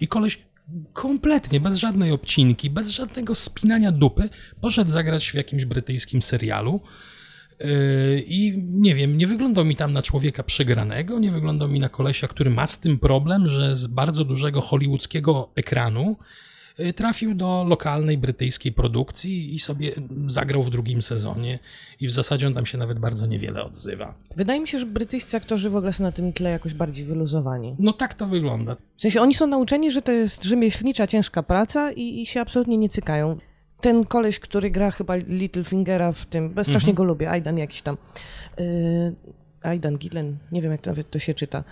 I 0.00 0.08
koleś 0.08 0.46
kompletnie, 0.92 1.60
bez 1.60 1.76
żadnej 1.76 2.12
obcinki, 2.12 2.70
bez 2.70 2.90
żadnego 2.90 3.34
spinania 3.34 3.92
dupy, 3.92 4.28
poszedł 4.60 4.90
zagrać 4.90 5.30
w 5.30 5.34
jakimś 5.34 5.64
brytyjskim 5.64 6.22
serialu. 6.22 6.80
Yy, 7.60 8.24
I 8.26 8.62
nie 8.72 8.94
wiem, 8.94 9.18
nie 9.18 9.26
wyglądał 9.26 9.64
mi 9.64 9.76
tam 9.76 9.92
na 9.92 10.02
człowieka 10.02 10.42
przegranego, 10.42 11.18
nie 11.18 11.30
wyglądał 11.30 11.68
mi 11.68 11.78
na 11.78 11.88
kolesia, 11.88 12.28
który 12.28 12.50
ma 12.50 12.66
z 12.66 12.80
tym 12.80 12.98
problem, 12.98 13.48
że 13.48 13.74
z 13.74 13.86
bardzo 13.86 14.24
dużego 14.24 14.60
hollywoodzkiego 14.60 15.48
ekranu 15.54 16.16
yy, 16.78 16.92
trafił 16.92 17.34
do 17.34 17.64
lokalnej 17.68 18.18
brytyjskiej 18.18 18.72
produkcji 18.72 19.54
i 19.54 19.58
sobie 19.58 19.92
zagrał 20.26 20.62
w 20.62 20.70
drugim 20.70 21.02
sezonie. 21.02 21.58
I 22.00 22.06
w 22.06 22.10
zasadzie 22.10 22.46
on 22.46 22.54
tam 22.54 22.66
się 22.66 22.78
nawet 22.78 22.98
bardzo 22.98 23.26
niewiele 23.26 23.64
odzywa. 23.64 24.14
Wydaje 24.36 24.60
mi 24.60 24.68
się, 24.68 24.78
że 24.78 24.86
brytyjscy 24.86 25.36
aktorzy 25.36 25.70
w 25.70 25.76
ogóle 25.76 25.92
są 25.92 26.02
na 26.02 26.12
tym 26.12 26.32
tle 26.32 26.50
jakoś 26.50 26.74
bardziej 26.74 27.04
wyluzowani. 27.04 27.76
No 27.78 27.92
tak 27.92 28.14
to 28.14 28.26
wygląda. 28.26 28.76
W 28.96 29.02
sensie 29.02 29.20
oni 29.20 29.34
są 29.34 29.46
nauczeni, 29.46 29.90
że 29.90 30.02
to 30.02 30.12
jest 30.12 30.44
rzemieślnicza, 30.44 31.06
ciężka 31.06 31.42
praca 31.42 31.92
i, 31.92 32.22
i 32.22 32.26
się 32.26 32.40
absolutnie 32.40 32.76
nie 32.76 32.88
cykają. 32.88 33.38
Ten 33.80 34.04
koleś, 34.04 34.38
który 34.38 34.70
gra 34.70 34.90
chyba 34.90 35.16
Littlefingera 35.16 36.12
w 36.12 36.26
tym, 36.26 36.50
bo 36.54 36.64
strasznie 36.64 36.94
go 36.94 37.04
lubię, 37.04 37.30
Aidan 37.30 37.58
jakiś 37.58 37.82
tam. 37.82 37.96
Yy, 38.58 38.64
Aidan 39.62 39.98
Gillen, 39.98 40.36
nie 40.52 40.62
wiem 40.62 40.72
jak 40.72 40.80
to 40.80 40.90
nawet 40.90 41.10
to 41.10 41.18
się 41.18 41.34
czyta. 41.34 41.64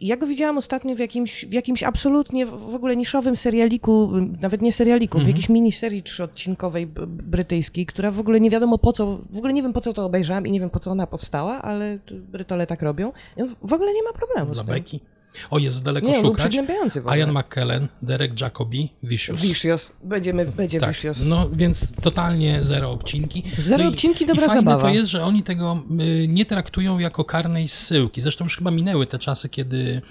Ja 0.00 0.16
go 0.16 0.26
widziałam 0.26 0.58
ostatnio 0.58 0.96
w 0.96 0.98
jakimś, 0.98 1.44
w 1.44 1.52
jakimś 1.52 1.82
absolutnie 1.82 2.46
w 2.46 2.74
ogóle 2.74 2.96
niszowym 2.96 3.36
serialiku, 3.36 4.10
nawet 4.40 4.62
nie 4.62 4.72
serialiku, 4.72 5.18
w 5.18 5.28
jakiejś 5.28 5.48
miniserii 5.48 6.02
trzyodcinkowej 6.02 6.86
brytyjskiej, 7.06 7.86
która 7.86 8.10
w 8.10 8.20
ogóle 8.20 8.40
nie 8.40 8.50
wiadomo 8.50 8.78
po 8.78 8.92
co, 8.92 9.18
w 9.30 9.38
ogóle 9.38 9.52
nie 9.52 9.62
wiem 9.62 9.72
po 9.72 9.80
co 9.80 9.92
to 9.92 10.04
obejrzałam 10.04 10.46
i 10.46 10.50
nie 10.50 10.60
wiem 10.60 10.70
po 10.70 10.78
co 10.80 10.90
ona 10.90 11.06
powstała, 11.06 11.62
ale 11.62 11.98
Brytole 12.12 12.66
tak 12.66 12.82
robią. 12.82 13.12
W 13.62 13.72
ogóle 13.72 13.94
nie 13.94 14.02
ma 14.02 14.12
problemu 14.12 14.54
z 14.54 14.56
Dla 14.56 14.64
tym. 14.64 14.74
beki. 14.74 15.00
O, 15.50 15.58
jest 15.58 15.82
daleko 15.82 16.06
Nie, 16.06 16.20
szukać. 16.20 16.38
przygnębiający 16.38 17.00
w 17.00 17.06
ogóle. 17.06 17.18
Ian 17.20 17.32
McKellen, 17.38 17.88
Derek 18.02 18.40
Jacobi, 18.40 18.92
Vicious. 19.02 19.40
Vicious. 19.40 19.92
Będziemy, 20.04 20.46
będzie 20.46 20.80
Tak, 20.80 20.90
Vicious. 20.94 21.24
no 21.24 21.48
więc 21.52 21.92
totalnie 22.02 22.58
zero 22.64 22.90
obcinki. 22.90 23.42
Zero 23.58 23.84
no 23.84 23.90
i- 23.90 23.92
obcinki, 23.92 24.26
dobra 24.26 24.44
i 24.44 24.48
fajne 24.48 24.60
zabawa. 24.62 24.82
to 24.82 24.88
jest, 24.94 25.08
że 25.08 25.24
oni 25.24 25.42
tego 25.42 25.82
y, 26.00 26.28
nie 26.28 26.46
traktują 26.46 26.98
jako 26.98 27.24
karnej 27.24 27.68
zsyłki. 27.68 28.20
Zresztą 28.20 28.44
już 28.44 28.56
chyba 28.56 28.70
minęły 28.70 29.06
te 29.06 29.18
czasy, 29.18 29.48
kiedy 29.48 30.02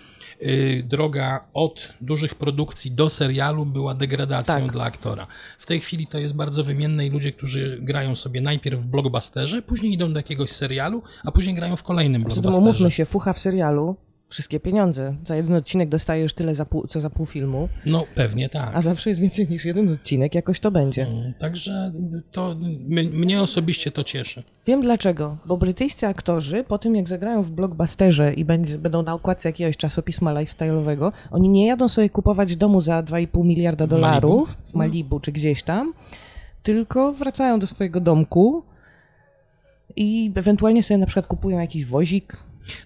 y, 0.41 0.83
droga 0.87 1.45
od 1.53 1.93
dużych 2.01 2.35
produkcji 2.35 2.91
do 2.91 3.09
serialu 3.09 3.65
była 3.65 3.93
degradacją 3.93 4.55
Tak. 4.55 4.71
dla 4.71 4.83
aktora. 4.83 5.27
W 5.59 5.65
tej 5.65 5.79
chwili 5.79 6.07
to 6.07 6.19
jest 6.19 6.35
bardzo 6.35 6.63
wymienne 6.63 7.07
i 7.07 7.09
ludzie, 7.09 7.31
którzy 7.31 7.77
grają 7.81 8.15
sobie 8.15 8.41
najpierw 8.41 8.79
w 8.81 8.87
blockbusterze, 8.87 9.61
później 9.61 9.93
idą 9.93 10.13
do 10.13 10.19
jakiegoś 10.19 10.49
serialu, 10.49 11.01
a 11.23 11.31
później 11.31 11.55
grają 11.55 11.75
w 11.75 11.83
kolejnym 11.83 12.21
blockbusterze. 12.23 12.57
umówmy 12.57 12.91
się, 12.91 13.05
fucha 13.05 13.33
w 13.33 13.39
serialu, 13.39 13.95
wszystkie 14.29 14.59
pieniądze. 14.59 15.15
Za 15.25 15.35
jeden 15.35 15.53
odcinek 15.53 15.89
dostajesz 15.89 16.33
tyle, 16.33 16.55
za 16.55 16.65
pół, 16.65 16.87
co 16.87 17.01
za 17.01 17.09
pół 17.09 17.25
filmu, 17.25 17.69
No 17.85 18.05
pewnie 18.15 18.49
tak. 18.49 18.71
a 18.73 18.81
zawsze 18.81 19.09
jest 19.09 19.21
więcej 19.21 19.49
niż 19.49 19.65
jeden 19.65 19.89
odcinek, 19.93 20.35
jakoś 20.35 20.59
to 20.59 20.71
będzie. 20.71 21.07
Także 21.39 21.91
to 22.31 22.55
mnie 23.11 23.41
osobiście 23.41 23.91
to 23.91 24.03
cieszy. 24.03 24.43
Wiem 24.67 24.81
dlaczego, 24.81 25.37
bo 25.45 25.57
brytyjscy 25.57 26.07
aktorzy 26.07 26.63
po 26.63 26.77
tym 26.77 26.95
jak 26.95 27.07
zagrają 27.07 27.43
w 27.43 27.51
blockbusterze 27.51 28.33
i 28.33 28.45
będzie, 28.45 28.77
będą 28.77 29.03
na 29.03 29.13
okładce 29.13 29.49
jakiegoś 29.49 29.77
czasopisma 29.77 30.33
lifestyle'owego, 30.33 31.11
oni 31.31 31.49
nie 31.49 31.67
jadą 31.67 31.87
sobie 31.87 32.09
kupować 32.09 32.55
domu 32.55 32.81
za 32.81 33.03
2,5 33.03 33.45
miliarda 33.45 33.87
dolarów 33.87 34.57
w 34.65 34.73
Malibu 34.73 35.19
czy 35.19 35.31
gdzieś 35.31 35.63
tam, 35.63 35.93
tylko 36.63 37.13
wracają 37.13 37.59
do 37.59 37.67
swojego 37.67 37.99
domku 38.01 38.63
i 39.95 40.31
ewentualnie 40.35 40.83
sobie 40.83 40.97
na 40.97 41.05
przykład 41.05 41.27
kupują 41.27 41.59
jakiś 41.59 41.85
wozik, 41.85 42.37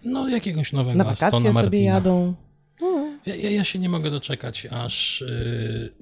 No 0.04 0.30
jakiegoś 0.30 0.74
nowego 0.74 0.98
na 0.98 1.06
Astona 1.06 1.32
wakacje 1.32 1.54
sobie 1.54 1.64
Martina. 1.64 1.94
jadą. 1.94 2.36
Ja, 3.26 3.36
ja, 3.36 3.50
ja 3.50 3.64
się 3.64 3.80
nie 3.80 3.90
mogę 3.90 4.12
doczekać, 4.12 4.68
aż, 4.72 5.24
yy, 5.28 5.94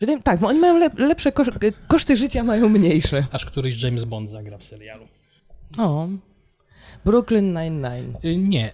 Wydaje, 0.00 0.22
tak, 0.22 0.40
bo 0.40 0.46
oni 0.46 0.58
mają 0.58 0.78
lep, 0.78 0.98
lepsze 0.98 1.32
kosz, 1.32 1.48
koszty 1.88 2.16
życia, 2.16 2.44
mają 2.44 2.68
mniejsze. 2.68 3.26
aż 3.32 3.44
któryś 3.44 3.82
James 3.82 4.04
Bond 4.04 4.30
zagra 4.30 4.58
w 4.58 4.64
serialu. 4.64 5.08
O. 5.78 6.08
Brooklyn 7.04 7.54
Nine-Nine. 7.54 8.14
Yy, 8.22 8.36
nie. 8.36 8.72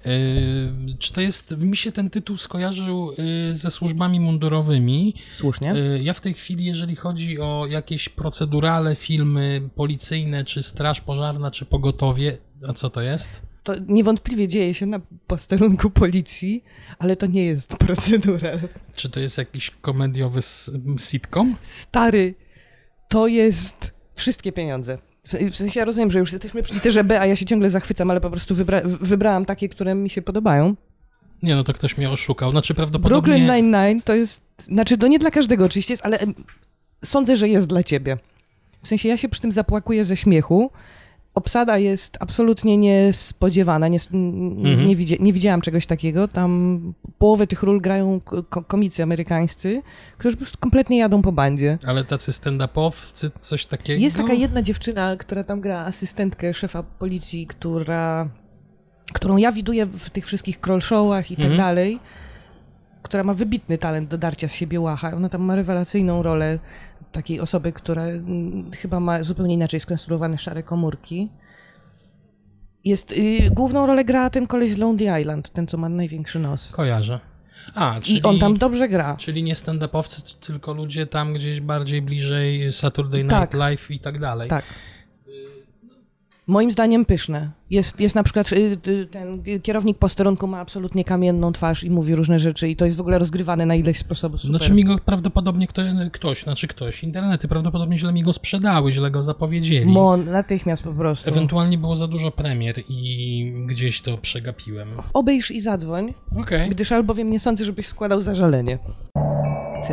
Yy, 0.86 0.96
czy 0.98 1.12
to 1.12 1.20
jest. 1.20 1.56
Mi 1.58 1.76
się 1.76 1.92
ten 1.92 2.10
tytuł 2.10 2.36
skojarzył 2.36 3.12
yy, 3.12 3.54
ze 3.54 3.70
służbami 3.70 4.20
mundurowymi. 4.20 5.14
Słusznie. 5.32 5.74
Ja 6.02 6.12
w 6.12 6.20
tej 6.20 6.34
chwili, 6.34 6.64
jeżeli 6.64 6.96
chodzi 6.96 7.40
o 7.40 7.66
jakieś 7.70 8.08
procedurale, 8.08 8.96
filmy 8.96 9.68
policyjne, 9.74 10.44
czy 10.44 10.62
straż 10.62 11.00
pożarna, 11.00 11.50
czy 11.50 11.64
pogotowie. 11.64 12.38
A 12.68 12.72
co 12.72 12.90
to 12.90 13.02
jest? 13.02 13.42
To 13.66 13.74
niewątpliwie 13.88 14.48
dzieje 14.48 14.74
się 14.74 14.86
na 14.86 15.00
posterunku 15.26 15.90
policji, 15.90 16.64
ale 16.98 17.16
to 17.16 17.26
nie 17.26 17.44
jest 17.44 17.76
procedura. 17.76 18.50
Czy 18.96 19.10
to 19.10 19.20
jest 19.20 19.38
jakiś 19.38 19.70
komediowy 19.70 20.40
sitcom? 20.98 21.56
Stary, 21.60 22.34
to 23.08 23.26
jest 23.26 23.92
wszystkie 24.14 24.52
pieniądze. 24.52 24.98
W 25.50 25.56
sensie 25.56 25.80
ja 25.80 25.86
rozumiem, 25.86 26.10
że 26.10 26.18
już 26.18 26.32
jesteśmy 26.32 26.62
przy 26.62 26.74
literze 26.74 27.04
B, 27.04 27.20
a 27.20 27.26
ja 27.26 27.36
się 27.36 27.46
ciągle 27.46 27.70
zachwycam, 27.70 28.10
ale 28.10 28.20
po 28.20 28.30
prostu 28.30 28.54
wybra 28.54 28.80
wybrałam 28.84 29.44
takie, 29.44 29.68
które 29.68 29.94
mi 29.94 30.10
się 30.10 30.22
podobają. 30.22 30.76
Nie, 31.42 31.56
no 31.56 31.64
to 31.64 31.72
ktoś 31.72 31.98
mnie 31.98 32.10
oszukał. 32.10 32.50
Znaczy 32.50 32.74
prawdopodobnie. 32.74 33.34
Brooklyn 33.34 33.46
Nine-Nine 33.46 34.02
to 34.02 34.14
jest, 34.14 34.44
znaczy 34.58 34.98
to 34.98 35.06
nie 35.06 35.18
dla 35.18 35.30
każdego 35.30 35.64
oczywiście 35.64 35.92
jest, 35.92 36.04
ale 36.04 36.18
sądzę, 37.04 37.36
że 37.36 37.48
jest 37.48 37.66
dla 37.66 37.82
ciebie. 37.82 38.16
W 38.82 38.88
sensie 38.88 39.08
ja 39.08 39.16
się 39.16 39.28
przy 39.28 39.40
tym 39.40 39.52
zapłakuję 39.52 40.04
ze 40.04 40.16
śmiechu. 40.16 40.70
Obsada 41.40 41.78
jest 41.78 42.16
absolutnie 42.20 42.76
niespodziewana. 42.78 43.88
Nie, 43.88 43.98
Mhm. 44.12 44.86
nie, 44.86 44.96
widzi, 44.96 45.16
nie 45.20 45.32
widziałam 45.32 45.60
czegoś 45.60 45.86
takiego. 45.86 46.28
Tam 46.28 46.80
połowę 47.18 47.46
tych 47.46 47.62
ról 47.62 47.80
grają 47.80 48.20
ko 48.20 48.62
komicy 48.62 49.02
amerykańscy, 49.02 49.82
którzy 50.18 50.36
po 50.36 50.40
prostu 50.40 50.58
kompletnie 50.58 50.98
jadą 50.98 51.22
po 51.22 51.32
bandzie. 51.32 51.78
Ale 51.86 52.04
tacy 52.04 52.32
stand-upowcy, 52.32 53.30
coś 53.40 53.66
takiego. 53.66 54.00
Jest 54.02 54.16
taka 54.16 54.32
jedna 54.32 54.62
dziewczyna, 54.62 55.16
która 55.16 55.44
tam 55.44 55.60
gra 55.60 55.80
asystentkę 55.84 56.54
szefa 56.54 56.82
policji, 56.82 57.46
która, 57.46 58.28
którą 59.12 59.36
ja 59.36 59.52
widuję 59.52 59.86
w 59.86 60.10
tych 60.10 60.26
wszystkich 60.26 60.60
crawl 60.60 60.80
showach 60.80 61.30
i 61.30 61.36
tak 61.36 61.44
Mhm. 61.44 61.58
dalej, 61.58 61.98
która 63.02 63.24
ma 63.24 63.34
wybitny 63.34 63.78
talent 63.78 64.08
do 64.10 64.18
darcia 64.18 64.48
z 64.48 64.54
siebie 64.54 64.80
łacha. 64.80 65.12
Ona 65.16 65.28
tam 65.28 65.42
ma 65.42 65.56
rewelacyjną 65.56 66.22
rolę 66.22 66.58
takiej 67.16 67.40
osoby, 67.40 67.72
która 67.72 68.02
mm, 68.02 68.70
chyba 68.72 69.00
ma 69.00 69.22
zupełnie 69.22 69.54
inaczej 69.54 69.80
skonstruowane 69.80 70.38
szare 70.38 70.62
komórki. 70.62 71.30
Jest, 72.84 73.12
y, 73.12 73.50
główną 73.50 73.86
rolę 73.86 74.04
gra 74.04 74.30
ten 74.30 74.46
koleś 74.46 74.70
z 74.70 74.78
Lonely 74.78 75.20
Island, 75.20 75.52
ten 75.52 75.66
co 75.66 75.76
ma 75.76 75.88
największy 75.88 76.38
nos. 76.38 76.72
Kojarzę. 76.72 77.20
A, 77.74 78.00
czyli, 78.02 78.18
I 78.18 78.22
on 78.22 78.38
tam 78.38 78.58
dobrze 78.58 78.88
gra. 78.88 79.16
czyli 79.16 79.42
nie 79.42 79.54
stand-upowcy, 79.54 80.36
tylko 80.46 80.72
ludzie 80.72 81.06
tam 81.06 81.34
gdzieś 81.34 81.60
bardziej 81.60 82.02
bliżej 82.02 82.72
Saturday 82.72 83.20
Night 83.22 83.30
Tak. 83.40 83.54
Live 83.54 83.90
i 83.90 84.00
tak 84.00 84.18
dalej. 84.18 84.48
Tak. 84.50 84.64
Moim 86.48 86.70
zdaniem 86.70 87.04
pyszne. 87.04 87.50
Jest, 87.70 88.00
jest 88.00 88.14
na 88.14 88.22
przykład 88.22 88.52
y, 88.52 88.78
y, 88.88 89.06
ten 89.06 89.42
kierownik 89.62 89.98
posterunku 89.98 90.46
ma 90.46 90.60
absolutnie 90.60 91.04
kamienną 91.04 91.52
twarz 91.52 91.84
i 91.84 91.90
mówi 91.90 92.14
różne 92.14 92.40
rzeczy 92.40 92.68
i 92.68 92.76
to 92.76 92.84
jest 92.84 92.96
w 92.96 93.00
ogóle 93.00 93.18
rozgrywane 93.18 93.66
na 93.66 93.74
ileś 93.74 93.98
sposobów. 93.98 94.40
Super. 94.40 94.56
Znaczy 94.56 94.74
mi 94.74 94.84
go 94.84 94.98
prawdopodobnie 95.04 95.66
kto, 95.66 95.82
ktoś, 96.12 96.42
znaczy 96.42 96.68
ktoś, 96.68 97.04
internety 97.04 97.48
prawdopodobnie 97.48 97.98
źle 97.98 98.12
mi 98.12 98.22
go 98.22 98.32
sprzedały, 98.32 98.92
źle 98.92 99.10
go 99.10 99.22
zapowiedzieli. 99.22 99.86
Mo, 99.86 100.16
natychmiast 100.16 100.82
po 100.82 100.92
prostu. 100.92 101.30
Ewentualnie 101.30 101.78
było 101.78 101.96
za 101.96 102.08
dużo 102.08 102.30
premier 102.30 102.82
i 102.88 103.52
gdzieś 103.66 104.00
to 104.00 104.18
przegapiłem. 104.18 104.88
Obejrz 105.12 105.50
i 105.50 105.60
zadzwoń, 105.60 106.14
Okej. 106.36 106.70
gdyż 106.70 106.92
albowiem 106.92 107.30
nie 107.30 107.40
sądzę, 107.40 107.64
żebyś 107.64 107.86
składał 107.86 108.20
zażalenie. 108.20 108.78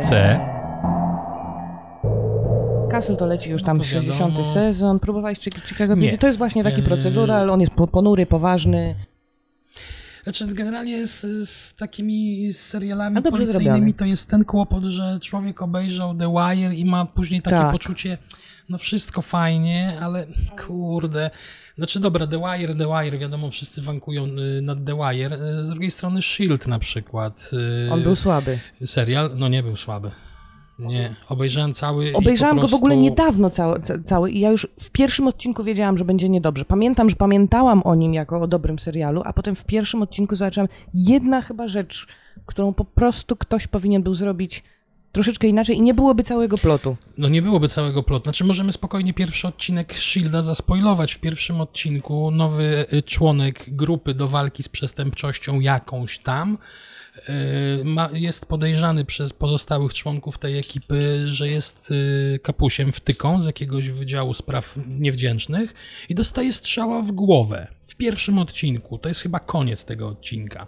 C. 0.00 0.53
Castle 2.94 3.16
to 3.16 3.26
leci 3.26 3.50
już 3.50 3.62
tam 3.62 3.78
to 3.78 3.84
60 3.84 4.18
wiadomo. 4.32 4.44
sezon. 4.54 5.00
Próbowałeś 5.00 5.38
Chi- 5.38 5.68
Chicago 5.68 5.94
Nie. 5.94 6.00
Beauty? 6.00 6.18
To 6.18 6.26
jest 6.26 6.38
właśnie 6.38 6.64
taki 6.64 6.82
procedural, 6.82 7.50
on 7.50 7.60
jest 7.60 7.72
po- 7.72 7.86
ponury, 7.86 8.26
poważny. 8.26 8.94
Znaczy, 10.24 10.46
generalnie 10.46 11.06
z, 11.06 11.48
z 11.48 11.74
takimi 11.76 12.48
serialami 12.52 13.22
policyjnymi 13.22 13.94
to 13.94 14.04
jest 14.04 14.30
ten 14.30 14.44
kłopot, 14.44 14.84
że 14.84 15.18
człowiek 15.22 15.62
obejrzał 15.62 16.14
The 16.14 16.28
Wire 16.34 16.74
i 16.74 16.84
ma 16.84 17.06
później 17.06 17.42
takie 17.42 17.56
Tak. 17.56 17.72
poczucie, 17.72 18.18
no 18.68 18.78
wszystko 18.78 19.22
fajnie, 19.22 19.92
ale 20.02 20.26
kurde. 20.66 21.30
Znaczy 21.78 22.00
dobra, 22.00 22.26
The 22.26 22.38
Wire, 22.38 22.74
The 22.74 22.86
Wire, 22.86 23.18
wiadomo, 23.18 23.50
wszyscy 23.50 23.82
wankują 23.82 24.24
y, 24.58 24.62
nad 24.62 24.78
The 24.84 24.94
Wire. 24.96 25.32
Y, 25.60 25.62
Z 25.62 25.70
drugiej 25.70 25.90
strony 25.90 26.22
Shield 26.22 26.66
na 26.66 26.78
przykład. 26.78 27.50
y, 27.88 27.92
On 27.92 28.02
był 28.02 28.16
słaby. 28.16 28.58
Serial, 28.84 29.30
no 29.36 29.48
nie 29.48 29.62
był 29.62 29.76
słaby. 29.76 30.10
Nie, 30.78 31.14
obejrzałem 31.28 31.74
cały. 31.74 32.12
Obejrzałam 32.14 32.58
go 32.60 32.68
w 32.68 32.74
ogóle 32.74 32.94
prostu- 32.94 33.10
niedawno 33.10 33.50
cały, 33.50 33.80
ca- 33.80 33.98
cały 34.04 34.30
i 34.30 34.40
ja 34.40 34.50
już 34.50 34.68
w 34.80 34.90
pierwszym 34.90 35.26
odcinku 35.28 35.64
wiedziałam, 35.64 35.98
że 35.98 36.04
będzie 36.04 36.28
niedobrze. 36.28 36.64
Pamiętam, 36.64 37.10
że 37.10 37.16
pamiętałam 37.16 37.82
o 37.84 37.94
nim 37.94 38.14
jako 38.14 38.40
o 38.40 38.46
dobrym 38.46 38.78
serialu, 38.78 39.22
a 39.24 39.32
potem 39.32 39.54
w 39.54 39.64
pierwszym 39.64 40.02
odcinku 40.02 40.36
zobaczyłam 40.36 40.68
jedna 40.94 41.42
chyba 41.42 41.68
rzecz, 41.68 42.06
którą 42.46 42.72
po 42.74 42.84
prostu 42.84 43.36
ktoś 43.36 43.66
powinien 43.66 44.02
był 44.02 44.14
zrobić 44.14 44.62
troszeczkę 45.14 45.46
inaczej 45.46 45.76
i 45.76 45.82
nie 45.82 45.94
byłoby 45.94 46.22
całego 46.22 46.58
plotu. 46.58 46.96
No 47.18 47.28
nie 47.28 47.42
byłoby 47.42 47.68
całego 47.68 48.02
plotu. 48.02 48.24
Znaczy 48.24 48.44
możemy 48.44 48.72
spokojnie 48.72 49.14
pierwszy 49.14 49.48
odcinek 49.48 49.94
Shielda 49.94 50.42
zaspoilować. 50.42 51.12
W 51.12 51.18
pierwszym 51.18 51.60
odcinku 51.60 52.30
nowy 52.30 52.86
y, 52.92 53.02
członek 53.02 53.64
grupy 53.68 54.14
do 54.14 54.28
walki 54.28 54.62
z 54.62 54.68
przestępczością 54.68 55.60
jakąś 55.60 56.18
tam 56.18 56.58
y, 57.80 57.84
ma, 57.84 58.10
jest 58.12 58.46
podejrzany 58.46 59.04
przez 59.04 59.32
pozostałych 59.32 59.94
członków 59.94 60.38
tej 60.38 60.58
ekipy, 60.58 61.24
że 61.26 61.48
jest 61.48 61.90
y, 61.90 62.40
kapusiem 62.42 62.92
wtyką 62.92 63.42
z 63.42 63.46
jakiegoś 63.46 63.90
wydziału 63.90 64.34
spraw 64.34 64.74
niewdzięcznych 64.88 65.74
i 66.08 66.14
dostaje 66.14 66.52
strzała 66.52 67.02
w 67.02 67.12
głowę 67.12 67.66
w 67.84 67.96
pierwszym 67.96 68.38
odcinku. 68.38 68.98
To 68.98 69.08
jest 69.08 69.20
chyba 69.20 69.40
koniec 69.40 69.84
tego 69.84 70.08
odcinka. 70.08 70.66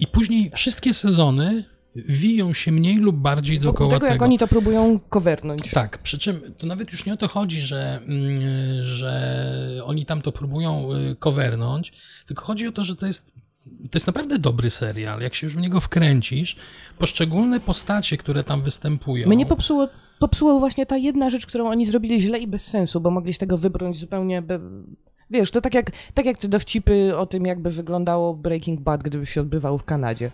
I 0.00 0.06
później 0.06 0.50
wszystkie 0.54 0.94
sezony 0.94 1.64
wiją 1.96 2.52
się 2.52 2.72
mniej 2.72 2.96
lub 2.96 3.16
bardziej 3.16 3.58
Wokół 3.58 3.72
dookoła 3.72 4.00
tego, 4.00 4.12
jak 4.12 4.22
oni 4.22 4.38
to 4.38 4.48
próbują 4.48 5.00
kowernąć. 5.08 5.70
tak, 5.70 5.98
przy 5.98 6.18
czym 6.18 6.40
to 6.58 6.66
nawet 6.66 6.92
już 6.92 7.06
nie 7.06 7.14
o 7.14 7.16
to 7.16 7.28
chodzi, 7.28 7.62
że, 7.62 8.00
mm, 8.06 8.84
że 8.84 9.82
oni 9.84 10.06
tam 10.06 10.22
to 10.22 10.32
próbują 10.32 10.92
y, 10.92 11.16
kowernąć, 11.16 11.92
tylko 12.26 12.44
chodzi 12.44 12.68
o 12.68 12.72
to, 12.72 12.84
że 12.84 12.96
to 12.96 13.06
jest, 13.06 13.32
to 13.64 13.94
jest 13.94 14.06
naprawdę 14.06 14.38
dobry 14.38 14.70
serial. 14.70 15.20
Jak 15.20 15.34
się 15.34 15.46
już 15.46 15.56
w 15.56 15.60
niego 15.60 15.80
wkręcisz, 15.80 16.56
poszczególne 16.98 17.60
postacie, 17.60 18.16
które 18.16 18.44
tam 18.44 18.62
występują. 18.62 19.28
Mnie 19.28 19.46
popsuło, 19.46 19.88
popsuło 20.18 20.58
właśnie 20.58 20.86
ta 20.86 20.96
jedna 20.96 21.30
rzecz, 21.30 21.46
którą 21.46 21.68
oni 21.70 21.86
zrobili 21.86 22.20
źle 22.20 22.38
i 22.38 22.46
bez 22.46 22.66
sensu, 22.66 23.00
bo 23.00 23.10
mogli 23.10 23.34
z 23.34 23.38
tego 23.38 23.58
wybrnąć 23.58 23.98
zupełnie... 23.98 24.42
Wiesz, 25.34 25.50
to 25.50 25.60
tak 25.60 25.74
jak, 25.74 25.90
tak 26.14 26.26
jak 26.26 26.38
te 26.38 26.48
dowcipy 26.48 27.16
o 27.16 27.26
tym, 27.26 27.46
jakby 27.46 27.70
wyglądało 27.70 28.34
Breaking 28.34 28.80
Bad, 28.80 29.02
gdyby 29.02 29.26
się 29.26 29.40
odbywało 29.40 29.78
w 29.78 29.84
Kanadzie. 29.84 30.30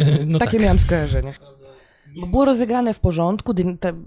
Y, 0.00 0.26
no 0.26 0.38
Takie 0.38 0.52
tak. 0.52 0.60
miałam 0.62 0.78
skojarzenie. 0.78 1.34
Było 2.30 2.44
rozegrane 2.44 2.94
w 2.94 3.00
porządku, 3.00 3.54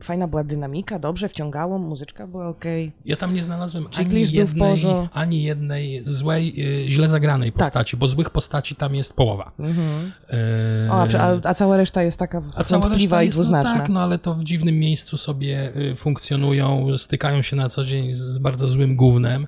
fajna 0.03 0.27
była 0.27 0.43
dynamika, 0.43 0.99
dobrze 0.99 1.29
wciągało, 1.29 1.79
muzyczka 1.79 2.27
była 2.27 2.47
okej. 2.47 2.91
Ja 3.05 3.15
tam 3.15 3.33
nie 3.33 3.43
znalazłem 3.43 3.87
ani 3.97 4.21
jednej, 4.31 5.09
ani 5.13 5.43
jednej 5.43 6.01
złej, 6.05 6.53
y, 6.85 6.89
źle 6.89 7.07
zagranej 7.07 7.51
Tak. 7.51 7.59
postaci, 7.59 7.97
bo 7.97 8.07
złych 8.07 8.29
postaci 8.29 8.75
tam 8.75 8.95
jest 8.95 9.15
połowa. 9.15 9.51
Y, 9.59 10.91
O, 10.91 11.07
a, 11.19 11.49
a, 11.49 11.53
cała 11.53 11.77
reszta 11.77 12.03
jest 12.03 12.19
taka 12.19 12.41
A 12.57 12.63
cała 12.63 12.87
reszta 12.89 13.23
i 13.23 13.25
jest, 13.25 13.37
no 13.37 13.43
dwuznaczna. 13.43 13.73
tak, 13.73 13.89
no 13.89 14.01
ale 14.01 14.17
to 14.17 14.33
w 14.33 14.43
dziwnym 14.43 14.79
miejscu 14.79 15.17
sobie 15.17 15.71
y, 15.75 15.95
funkcjonują, 15.95 16.97
stykają 16.97 17.41
się 17.41 17.55
na 17.55 17.69
co 17.69 17.83
dzień 17.83 18.13
z, 18.13 18.17
z 18.17 18.39
bardzo 18.39 18.67
złym 18.67 18.95
gównem, 18.95 19.43
y, 19.43 19.47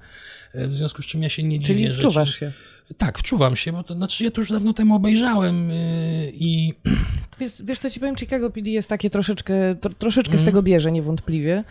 w 0.68 0.76
związku 0.76 1.02
z 1.02 1.06
czym 1.06 1.24
ja 1.24 1.30
się 1.30 1.44
nie 1.44 1.60
dziwię. 1.60 1.86
Czyli 1.88 1.98
wczuwasz 1.98 2.34
ci- 2.34 2.39
się. 2.39 2.52
Tak, 2.98 3.18
wczuwam 3.20 3.56
się, 3.56 3.72
bo 3.72 3.84
to 3.84 3.96
znaczy 3.96 4.24
ja 4.24 4.32
to 4.32 4.41
już 4.41 4.52
dawno 4.52 4.74
temu 4.74 4.96
obejrzałem 4.96 5.72
y, 5.72 6.32
i 6.34 6.74
Wiesz, 7.39 7.54
wiesz 7.63 7.80
co 7.80 7.89
ci 7.89 8.00
powiem, 8.00 8.18
Chicago 8.18 8.50
PD 8.50 8.70
jest 8.70 8.89
takie 8.89 9.10
troszeczkę, 9.10 9.76
tro, 9.76 9.94
troszeczkę 9.94 10.32
Mhm. 10.32 10.41
z 10.41 10.46
tego 10.46 10.63
bierze 10.63 10.91
niewątpliwie. 10.91 11.63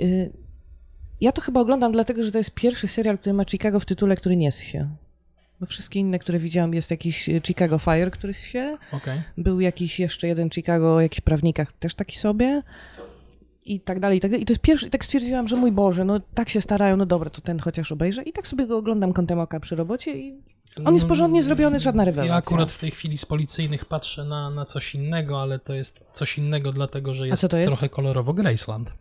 Y, 0.00 0.30
Ja 1.20 1.32
to 1.32 1.40
chyba 1.40 1.60
oglądam 1.60 1.92
dlatego, 1.92 2.24
że 2.24 2.32
to 2.32 2.38
jest 2.38 2.50
pierwszy 2.54 2.88
serial, 2.88 3.18
który 3.18 3.32
ma 3.32 3.44
Chicago 3.44 3.80
w 3.80 3.84
tytule, 3.84 4.16
który 4.16 4.36
nie 4.36 4.52
się. 4.52 4.90
Bo 5.60 5.66
wszystkie 5.66 6.00
inne, 6.00 6.18
które 6.18 6.38
widziałam, 6.38 6.74
jest 6.74 6.90
jakiś 6.90 7.28
y, 7.28 7.40
Chicago 7.46 7.78
Fire, 7.78 8.10
który 8.10 8.34
się. 8.34 8.76
okej. 8.92 9.22
Był 9.38 9.60
jakiś 9.60 10.00
jeszcze 10.00 10.26
jeden 10.28 10.50
Chicago 10.50 10.94
o 10.94 11.00
jakichś 11.00 11.20
prawnikach, 11.20 11.72
też 11.72 11.94
taki 11.94 12.18
sobie. 12.18 12.62
I 13.66 13.80
tak 13.80 14.00
dalej, 14.00 14.18
i 14.18 14.20
tak 14.20 14.30
dalej. 14.30 14.42
I 14.42 14.46
to 14.46 14.52
jest 14.52 14.62
pierwszy, 14.62 14.90
tak 14.90 15.04
stwierdziłam, 15.04 15.48
że 15.48 15.56
mój 15.56 15.72
Boże, 15.72 16.04
no 16.04 16.20
tak 16.34 16.48
się 16.48 16.60
starają, 16.60 16.96
no 16.96 17.06
dobra, 17.06 17.30
to 17.30 17.40
ten 17.40 17.58
chociaż 17.58 17.92
obejrzę. 17.92 18.22
I 18.22 18.32
tak 18.32 18.48
sobie 18.48 18.66
go 18.66 18.78
oglądam 18.78 19.12
kątem 19.12 19.38
oka 19.38 19.60
przy 19.60 19.76
robocie 19.76 20.18
i 20.18 20.42
on 20.84 20.94
jest 20.94 21.06
porządnie 21.06 21.42
zrobiony, 21.42 21.80
żadna 21.80 22.04
rewelacja. 22.04 22.32
Ja 22.34 22.38
akurat 22.38 22.72
w 22.72 22.78
tej 22.78 22.90
chwili 22.90 23.18
z 23.18 23.26
policyjnych 23.26 23.84
patrzę 23.84 24.24
na, 24.24 24.50
na 24.50 24.64
coś 24.64 24.94
innego, 24.94 25.42
ale 25.42 25.58
to 25.58 25.74
jest 25.74 26.04
coś 26.12 26.38
innego 26.38 26.72
dlatego, 26.72 27.14
że 27.14 27.28
jest, 27.28 27.42
jest? 27.52 27.68
trochę 27.68 27.88
kolorowo 27.88 28.34
Graceland. 28.34 28.94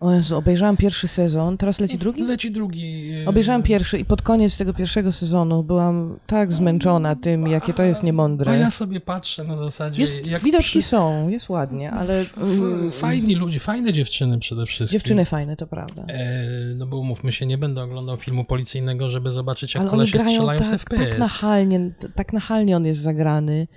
O 0.00 0.12
Jezu, 0.12 0.36
obejrzałam 0.36 0.76
pierwszy 0.76 1.08
sezon, 1.08 1.56
teraz 1.58 1.80
leci 1.80 1.98
drugi? 1.98 2.22
Leci 2.22 2.50
drugi. 2.50 3.12
y, 3.22 3.28
Obejrzałam 3.28 3.62
pierwszy 3.62 3.98
i 3.98 4.04
pod 4.04 4.22
koniec 4.22 4.56
tego 4.56 4.74
pierwszego 4.74 5.12
sezonu 5.12 5.62
byłam 5.62 6.18
tak 6.26 6.52
zmęczona 6.52 7.14
tym, 7.16 7.46
jakie 7.46 7.72
to 7.72 7.82
jest 7.82 8.02
A 8.02 8.06
niemądre. 8.06 8.58
ja 8.58 8.70
sobie 8.70 9.00
patrzę 9.00 9.44
na 9.44 9.56
zasadzie. 9.56 10.00
Jest, 10.02 10.26
jak 10.30 10.42
widoczki 10.42 10.78
przy- 10.78 10.88
są, 10.88 11.28
jest 11.28 11.48
ładnie, 11.48 11.90
ale 11.90 12.24
mm, 12.36 12.90
Fajni 12.92 13.34
ludzie, 13.34 13.58
fajne 13.60 13.92
dziewczyny 13.92 14.38
przede 14.38 14.66
wszystkim. 14.66 14.98
dziewczyny 15.00 15.24
fajne, 15.24 15.56
to 15.56 15.66
prawda. 15.66 16.02
E, 16.08 16.46
no 16.74 16.86
bo 16.86 16.98
umówmy 16.98 17.32
się, 17.32 17.46
nie 17.46 17.58
będę 17.58 17.82
oglądał 17.82 18.16
filmu 18.16 18.44
policyjnego, 18.44 19.08
żeby 19.08 19.30
zobaczyć, 19.30 19.74
jak 19.74 19.80
Ale 19.80 19.90
kolesie 19.90 20.12
grają 20.18 20.30
strzelają 20.30 20.58
tak, 20.60 20.68
FPS. 20.80 21.00
tak 21.10 21.18
nachalnie, 21.18 21.90
tak 22.14 22.32
nachalnie 22.32 22.76
on 22.76 22.86
jest 22.86 23.00
zagrany. 23.00 23.68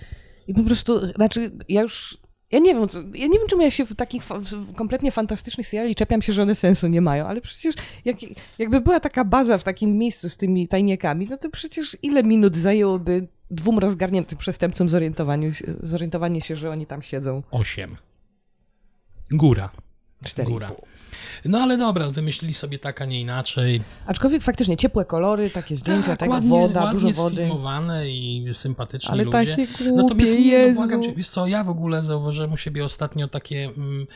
I 0.48 0.54
po 0.54 0.64
prostu, 0.64 1.14
znaczy, 1.14 1.52
ja 1.70 1.82
już, 1.82 2.18
ja 2.52 2.60
nie 2.60 2.74
wiem, 2.74 2.88
co, 2.88 3.00
ja 3.00 3.28
nie 3.28 3.40
wiem, 3.40 3.48
czemu 3.50 3.62
ja 3.62 3.72
się 3.72 3.86
w 3.86 3.96
takich 3.96 4.24
fa- 4.24 4.40
w 4.40 4.74
kompletnie 4.76 5.12
fantastycznych 5.12 5.68
seriali 5.68 5.96
czepiam 5.96 6.22
się, 6.22 6.34
że 6.34 6.42
one 6.42 6.56
sensu 6.56 6.88
nie 6.88 7.02
mają, 7.02 7.26
ale 7.26 7.42
przecież 7.42 7.76
jak, 8.06 8.18
jakby 8.60 8.82
była 8.82 9.00
taka 9.00 9.26
baza 9.26 9.58
w 9.58 9.64
takim 9.64 9.98
miejscu 9.98 10.30
z 10.30 10.38
tymi 10.38 10.68
tajniakami, 10.68 11.28
no 11.30 11.38
to 11.38 11.50
przecież 11.50 11.98
ile 12.02 12.24
minut 12.24 12.56
zajęłoby 12.56 13.28
dwóm 13.52 13.80
rozgarniętym 13.80 14.38
przestępcom 14.38 14.90
zorientowanie 15.84 16.42
się, 16.42 16.56
że 16.56 16.72
oni 16.72 16.86
tam 16.86 17.02
siedzą. 17.02 17.44
Osiem. 17.52 17.96
Góra. 19.32 19.70
Cztery. 20.26 20.50
Góra. 20.52 20.72
No 21.46 21.60
ale 21.60 21.78
dobra, 21.78 22.08
wymyślili 22.12 22.54
sobie 22.54 22.80
tak, 22.80 23.02
a 23.02 23.06
nie 23.06 23.22
inaczej. 23.22 23.82
Aczkolwiek 24.06 24.42
faktycznie 24.44 24.78
ciepłe 24.78 25.06
kolory, 25.06 25.50
takie 25.50 25.76
zdjęcia, 25.76 26.10
tak, 26.10 26.20
taka 26.20 26.32
ładnie, 26.32 26.50
woda, 26.50 26.84
ładnie 26.84 27.00
dużo 27.00 27.24
wody. 27.24 27.36
sfilmowane 27.36 28.10
i 28.10 28.48
sympatyczni 28.52 29.12
Ale 29.12 29.24
ludzie. 29.24 29.38
takie 29.38 29.68
głupie, 29.68 29.92
Natomiast 29.92 30.40
nie, 30.40 30.46
no, 30.46 30.52
Jezu. 30.52 30.76
błagam 30.80 31.04
cię, 31.04 31.14
wiesz 31.14 31.30
co, 31.30 31.48
ja 31.48 31.64
w 31.64 31.70
ogóle 31.70 32.04
zauważyłem 32.04 32.54
u 32.54 32.58
siebie 32.58 32.84
ostatnio 32.86 33.28
takie, 33.28 33.66
mm, 33.78 34.08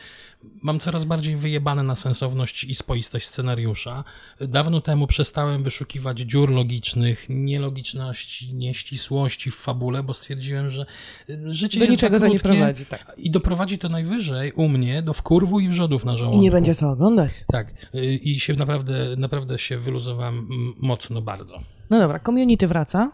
mam 0.62 0.78
coraz 0.80 1.04
bardziej 1.04 1.36
wyjebane 1.36 1.82
na 1.82 1.96
sensowność 1.96 2.64
i 2.64 2.74
spoistość 2.74 3.26
scenariusza. 3.26 4.04
Dawno 4.40 4.80
temu 4.80 5.06
przestałem 5.06 5.62
wyszukiwać 5.62 6.20
dziur 6.20 6.50
logicznych, 6.50 7.26
nielogiczności, 7.28 8.54
nieścisłości 8.54 9.50
w 9.50 9.56
fabule, 9.56 10.02
bo 10.02 10.12
stwierdziłem, 10.12 10.70
że 10.70 10.86
y, 11.30 11.54
życie 11.54 11.78
Do 11.78 11.84
jest 11.84 11.92
niczego 11.92 12.20
to 12.20 12.26
nie 12.26 12.40
prowadzi, 12.40 12.86
tak. 12.86 13.12
I 13.16 13.30
doprowadzi 13.30 13.78
to 13.78 13.88
najwyżej 13.88 14.52
u 14.52 14.68
mnie 14.68 15.02
do 15.02 15.12
wkurwu 15.12 15.60
i 15.60 15.68
wrzodów 15.68 16.04
na 16.04 16.16
żołądku. 16.16 16.40
I 16.40 16.44
nie 16.44 16.50
będzie 16.50 16.74
co 16.74 16.93
oglądać. 16.94 17.32
Tak, 17.52 17.72
y, 17.94 18.14
i 18.14 18.40
się 18.40 18.54
naprawdę, 18.54 19.16
naprawdę 19.16 19.58
się 19.58 19.78
wyluzowałem 19.78 20.48
mocno 20.82 21.22
bardzo. 21.22 21.60
No 21.90 21.98
dobra, 21.98 22.18
community 22.18 22.66
wraca. 22.68 23.12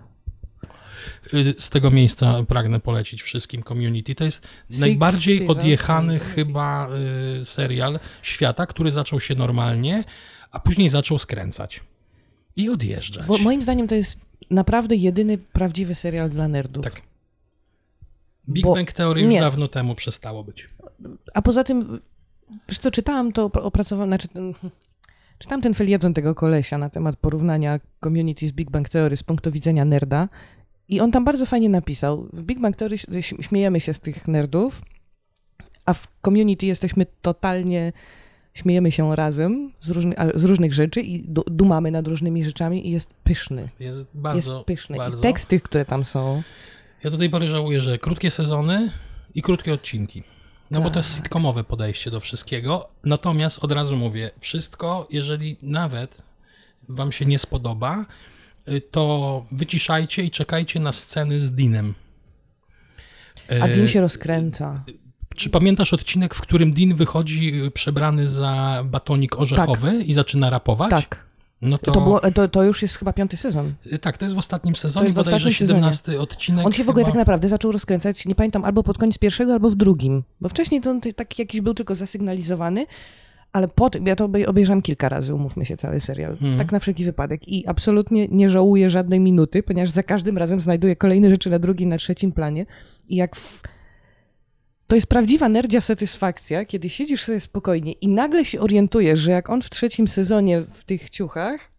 Y, 1.35 1.55
Z 1.59 1.71
tego 1.71 1.91
miejsca 1.91 2.43
pragnę 2.49 2.81
polecić 2.81 3.23
wszystkim 3.23 3.63
Community. 3.63 4.15
To 4.15 4.25
jest 4.25 4.49
Six 4.71 4.81
najbardziej 4.81 5.39
Seasons 5.39 5.59
odjechany 5.59 6.19
chyba 6.19 6.89
y, 7.41 7.45
serial 7.45 8.01
świata, 8.23 8.67
który 8.67 8.91
zaczął 8.91 9.21
się 9.21 9.35
normalnie, 9.35 10.05
a 10.51 10.61
później 10.61 10.89
zaczął 10.89 11.19
skręcać 11.19 11.81
i 12.57 12.69
odjeżdżać. 12.71 13.27
Bo 13.27 13.39
moim 13.39 13.63
zdaniem 13.63 13.89
to 13.89 13.95
jest 13.95 14.17
naprawdę 14.51 14.97
jedyny 14.97 15.39
prawdziwy 15.39 15.95
serial 15.95 16.31
dla 16.31 16.49
nerdów. 16.49 16.85
Tak. 16.85 17.03
Big 18.49 18.65
bo- 18.65 18.75
Bang 18.75 18.93
Theory 18.93 19.21
już 19.21 19.33
nie. 19.33 19.41
dawno 19.41 19.69
temu 19.69 19.95
przestało 19.95 20.45
być. 20.45 20.69
A 21.35 21.43
poza 21.43 21.65
tym, 21.65 22.01
wiesz 22.69 22.79
co, 22.79 22.91
czytałam 22.91 23.33
to, 23.33 23.45
opracowałam, 23.45 24.09
znaczy, 24.09 24.29
mm, 24.35 24.55
czytałam 25.39 25.63
ten 25.63 25.75
felieton 25.75 26.15
tego 26.15 26.35
kolesia 26.35 26.79
na 26.79 26.91
temat 26.91 27.17
porównania 27.17 27.81
community 28.05 28.49
z 28.49 28.53
Big 28.53 28.71
Bang 28.71 28.89
Theory 28.89 29.17
z 29.17 29.23
punktu 29.23 29.51
widzenia 29.51 29.85
nerda 29.85 30.29
i 30.89 31.01
on 31.01 31.13
tam 31.13 31.25
bardzo 31.25 31.47
fajnie 31.47 31.69
napisał. 31.69 32.29
W 32.33 32.43
Big 32.43 32.61
Bang 32.61 32.77
Theory 32.77 32.99
śmiejemy 33.41 33.81
się 33.81 33.95
z 33.95 34.01
tych 34.01 34.29
nerdów, 34.29 34.83
a 35.85 35.95
w 35.95 36.09
community 36.25 36.67
jesteśmy 36.67 37.07
totalnie 37.23 37.93
śmiejemy 38.55 38.93
się 38.93 39.17
razem 39.17 39.73
z, 39.81 39.91
różny, 39.91 40.15
z 40.35 40.45
różnych 40.45 40.75
rzeczy 40.75 41.01
i 41.01 41.29
du- 41.29 41.45
dumamy 41.47 41.91
nad 41.91 42.09
różnymi 42.09 42.45
rzeczami 42.45 42.89
i 42.89 42.91
jest 42.91 43.15
pyszny. 43.15 43.69
Jest 43.81 44.09
bardzo, 44.15 44.55
jest 44.55 44.67
pyszny. 44.67 44.97
bardzo. 44.97 45.19
I 45.19 45.23
teksty, 45.23 45.61
które 45.61 45.85
tam 45.85 46.05
są. 46.05 46.43
Ja 47.05 47.11
do 47.11 47.19
tej 47.19 47.31
pory 47.31 47.47
żałuję, 47.47 47.81
że 47.81 47.99
krótkie 47.99 48.31
sezony 48.31 48.91
i 49.35 49.43
krótkie 49.43 49.75
odcinki. 49.75 50.23
No 50.71 50.81
bo 50.81 50.91
to 50.91 50.99
jest 50.99 51.17
sitcomowe 51.17 51.65
podejście 51.65 52.11
do 52.11 52.21
wszystkiego. 52.21 52.89
Natomiast 53.05 53.65
od 53.65 53.73
razu 53.73 53.97
mówię, 53.97 54.31
wszystko, 54.39 55.07
jeżeli 55.11 55.57
nawet 55.63 56.23
wam 56.89 57.13
się 57.13 57.27
nie 57.27 57.39
spodoba, 57.39 58.07
y, 58.69 58.81
to 58.81 59.47
wyciszajcie 59.53 60.23
i 60.23 60.31
czekajcie 60.31 60.81
na 60.81 60.93
sceny 60.93 61.41
z 61.41 61.51
Deanem. 61.51 61.95
A 63.61 63.69
Dean 63.69 63.89
się 63.89 64.01
rozkręca. 64.01 64.85
Czy 65.37 65.51
pamiętasz 65.51 65.95
odcinek, 65.95 66.35
w 66.35 66.41
którym 66.41 66.73
Dean 66.73 66.95
wychodzi 66.95 67.65
y, 67.65 67.71
przebrany 67.71 68.29
za 68.29 68.83
batonik 68.85 69.39
orzechowy 69.39 70.05
i 70.05 70.13
zaczyna 70.13 70.51
rapować? 70.51 70.91
Tak. 70.91 71.30
No 71.63 71.79
to, 71.79 71.93
To, 71.93 72.01
było, 72.01 72.21
to, 72.21 72.49
to 72.49 72.63
już 72.63 72.83
jest 72.83 72.97
chyba 72.97 73.13
piąty 73.13 73.37
sezon. 73.37 73.75
y, 73.93 73.99
tak, 73.99 74.19
to 74.19 74.25
jest 74.25 74.35
w 74.35 74.39
ostatnim 74.39 74.75
To 74.75 74.81
sezonie, 74.81 75.05
jest 75.07 75.15
w 75.15 75.17
bodajże 75.17 75.37
ostatnim 75.37 75.55
sezonie. 75.69 75.81
17 75.81 76.21
odcinek. 76.21 76.67
On 76.67 76.73
się 76.73 76.85
w 76.85 76.89
ogóle 76.89 77.05
tak 77.05 77.15
naprawdę 77.15 77.49
zaczął 77.49 77.73
rozkręcać, 77.73 78.27
nie 78.27 78.35
pamiętam, 78.35 78.65
albo 78.65 78.83
pod 78.83 78.99
koniec 78.99 79.19
pierwszego, 79.19 79.53
albo 79.53 79.71
w 79.71 79.75
drugim. 79.75 80.23
Bo 80.41 80.49
wcześniej 80.49 80.81
to 80.81 80.91
on 80.91 81.01
taki 81.01 81.43
jakiś 81.43 81.61
był 81.61 81.75
tylko 81.75 81.95
zasygnalizowany, 81.95 82.87
ale 83.53 83.69
potem, 83.69 84.07
ja 84.07 84.17
to 84.17 84.25
obej- 84.29 84.47
obejrzałam 84.47 84.83
kilka 84.83 85.09
razy, 85.09 85.35
umówmy 85.35 85.67
się, 85.67 85.77
cały 85.77 86.01
serial. 86.01 86.33
Mhm. 86.33 86.59
Tak 86.59 86.73
na 86.73 86.79
wszelki 86.79 87.05
wypadek. 87.05 87.49
I 87.49 87.67
absolutnie 87.67 88.29
nie 88.29 88.51
żałuję 88.51 88.91
żadnej 88.91 89.21
minuty, 89.21 89.63
ponieważ 89.63 89.91
za 89.91 90.03
każdym 90.03 90.39
razem 90.39 90.61
znajduję 90.61 90.97
kolejne 90.97 91.31
rzeczy 91.31 91.51
na 91.51 91.59
drugim, 91.59 91.89
na 91.89 91.97
trzecim 91.97 92.33
planie. 92.33 92.67
I 93.09 93.17
jak 93.17 93.37
w... 93.37 93.63
To 94.91 94.95
jest 94.95 95.07
prawdziwa 95.07 95.49
nerdzia 95.49 95.81
satysfakcja, 95.81 96.65
kiedy 96.65 96.91
siedzisz 96.91 97.23
sobie 97.23 97.41
spokojnie 97.41 97.93
i 97.93 98.09
nagle 98.09 98.45
się 98.45 98.61
orientujesz, 98.61 99.19
że 99.19 99.31
jak 99.31 99.51
on 99.51 99.63
w 99.63 99.71
trzecim 99.71 100.09
sezonie 100.09 100.61
w 100.61 100.85
tych 100.85 101.11
ciuchach 101.11 101.70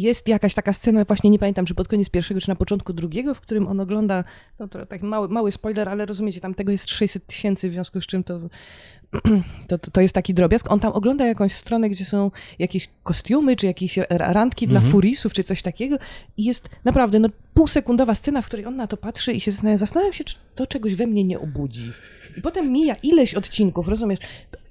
jest 0.00 0.28
jakaś 0.28 0.54
taka 0.54 0.72
scena, 0.72 1.04
właśnie 1.04 1.30
nie 1.30 1.38
pamiętam, 1.38 1.66
czy 1.66 1.74
pod 1.74 1.88
koniec 1.88 2.08
pierwszego, 2.08 2.40
czy 2.40 2.48
na 2.48 2.56
początku 2.56 2.92
drugiego, 2.92 3.34
w 3.34 3.40
którym 3.40 3.68
on 3.68 3.80
ogląda, 3.80 4.24
no 4.58 4.68
to 4.68 4.86
tak 4.86 5.02
mały, 5.02 5.28
mały 5.28 5.52
spoiler, 5.52 5.88
ale 5.88 6.06
rozumiecie, 6.06 6.40
tam 6.40 6.54
tego 6.54 6.72
jest 6.72 6.90
600 6.90 7.26
tysięcy, 7.26 7.70
w 7.70 7.72
związku 7.72 8.00
z 8.00 8.06
czym 8.06 8.24
to, 9.68 9.78
to, 9.78 9.90
to, 9.90 10.00
jest 10.00 10.14
taki 10.14 10.34
drobiazg. 10.34 10.72
On 10.72 10.80
tam 10.80 10.92
ogląda 10.92 11.26
jakąś 11.26 11.52
stronę, 11.52 11.90
gdzie 11.90 12.04
są 12.04 12.30
jakieś 12.58 12.88
kostiumy, 13.02 13.56
czy 13.56 13.66
jakieś 13.66 13.96
ra- 13.96 14.32
randki 14.32 14.66
dla 14.66 14.80
furisów, 14.80 15.32
czy 15.32 15.44
coś 15.44 15.62
takiego 15.62 15.96
i 16.36 16.44
jest 16.44 16.68
naprawdę 16.84 17.18
no, 17.18 17.28
półsekundowa 17.54 18.14
scena, 18.14 18.42
w 18.42 18.46
której 18.46 18.66
on 18.66 18.76
na 18.76 18.86
to 18.86 18.96
patrzy 18.96 19.32
i 19.32 19.40
się 19.40 19.50
zastanawia, 19.52 19.78
zastanawiam 19.78 20.12
się, 20.12 20.24
czy 20.24 20.36
to 20.54 20.66
czegoś 20.66 20.94
we 20.94 21.06
mnie 21.06 21.24
nie 21.24 21.40
obudzi. 21.40 21.90
I 22.36 22.42
potem 22.42 22.72
mija 22.72 22.94
ileś 23.02 23.34
odcinków, 23.34 23.88
rozumiesz? 23.88 24.18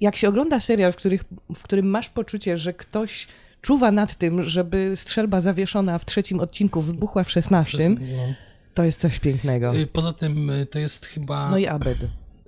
Jak 0.00 0.16
się 0.16 0.28
ogląda 0.28 0.60
serial, 0.60 0.92
w, 0.92 0.96
których, 0.96 1.24
w 1.54 1.62
którym 1.62 1.86
masz 1.86 2.08
poczucie, 2.08 2.58
że 2.58 2.72
ktoś 2.72 3.26
czuwa 3.62 3.90
nad 3.92 4.14
tym, 4.16 4.42
żeby 4.42 4.92
strzelba 4.96 5.40
zawieszona 5.40 5.98
w 5.98 6.04
trzecim 6.06 6.40
odcinku 6.40 6.80
wybuchła 6.80 7.24
w 7.24 7.30
szesnastym, 7.30 7.98
No. 8.16 8.34
to 8.74 8.84
jest 8.84 9.00
coś 9.00 9.18
pięknego. 9.18 9.76
Y, 9.76 9.86
Poza 9.86 10.12
tym 10.12 10.50
y, 10.50 10.66
to 10.66 10.78
jest 10.78 11.06
chyba. 11.06 11.50
No 11.50 11.58
i 11.58 11.66
Abed. 11.66 11.98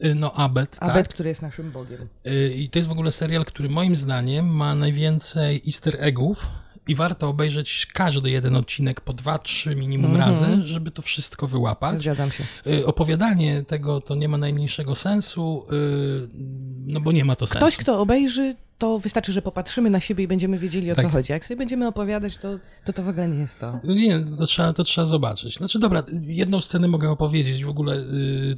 y, 0.04 0.14
No, 0.14 0.32
Abed, 0.32 0.76
Abed, 0.80 0.94
tak. 1.06 1.08
który 1.14 1.28
jest 1.28 1.42
naszym 1.42 1.70
Bogiem. 1.72 2.08
I 2.56 2.68
to 2.68 2.78
jest 2.78 2.88
w 2.88 2.92
ogóle 2.92 3.12
serial, 3.12 3.44
który 3.44 3.68
moim 3.68 3.96
zdaniem 3.96 4.46
ma 4.46 4.74
najwięcej 4.74 5.62
easter 5.66 5.96
eggów 5.98 6.48
i 6.88 6.94
warto 6.94 7.28
obejrzeć 7.28 7.86
każdy 7.86 8.30
jeden 8.30 8.56
odcinek 8.56 9.00
po 9.00 9.12
dwa, 9.12 9.38
trzy 9.38 9.76
minimum 9.76 10.10
Mhm. 10.14 10.30
razy, 10.30 10.66
żeby 10.66 10.90
to 10.90 11.02
wszystko 11.02 11.46
wyłapać. 11.46 11.98
Zgadzam 11.98 12.32
się. 12.32 12.44
Opowiadanie 12.86 13.62
tego 13.62 14.00
to 14.00 14.14
nie 14.14 14.28
ma 14.28 14.38
najmniejszego 14.38 14.94
sensu, 14.94 15.66
no 16.86 17.00
bo 17.00 17.12
nie 17.12 17.24
ma 17.24 17.36
to 17.36 17.46
sensu. 17.46 17.58
Ktoś, 17.66 17.76
kto 17.76 18.00
obejrzy, 18.00 18.56
to 18.82 18.98
wystarczy, 18.98 19.32
że 19.32 19.42
popatrzymy 19.42 19.90
na 19.90 20.00
siebie 20.00 20.24
i 20.24 20.28
będziemy 20.28 20.58
wiedzieli, 20.58 20.92
o 20.92 20.96
co 20.96 21.02
Tak. 21.02 21.12
chodzi. 21.12 21.32
Jak 21.32 21.44
sobie 21.44 21.58
będziemy 21.58 21.86
opowiadać, 21.88 22.36
to, 22.36 22.58
to 22.84 22.92
to 22.92 23.02
w 23.02 23.08
ogóle 23.08 23.28
nie 23.28 23.38
jest 23.38 23.58
to. 23.58 23.80
Nie, 23.84 24.20
to 24.38 24.46
trzeba, 24.46 24.72
to 24.72 24.84
trzeba 24.84 25.04
zobaczyć. 25.04 25.56
Znaczy, 25.56 25.78
dobra, 25.78 26.02
jedną 26.26 26.60
scenę 26.60 26.88
mogę 26.88 27.10
opowiedzieć. 27.10 27.64
W 27.64 27.68
ogóle 27.68 27.96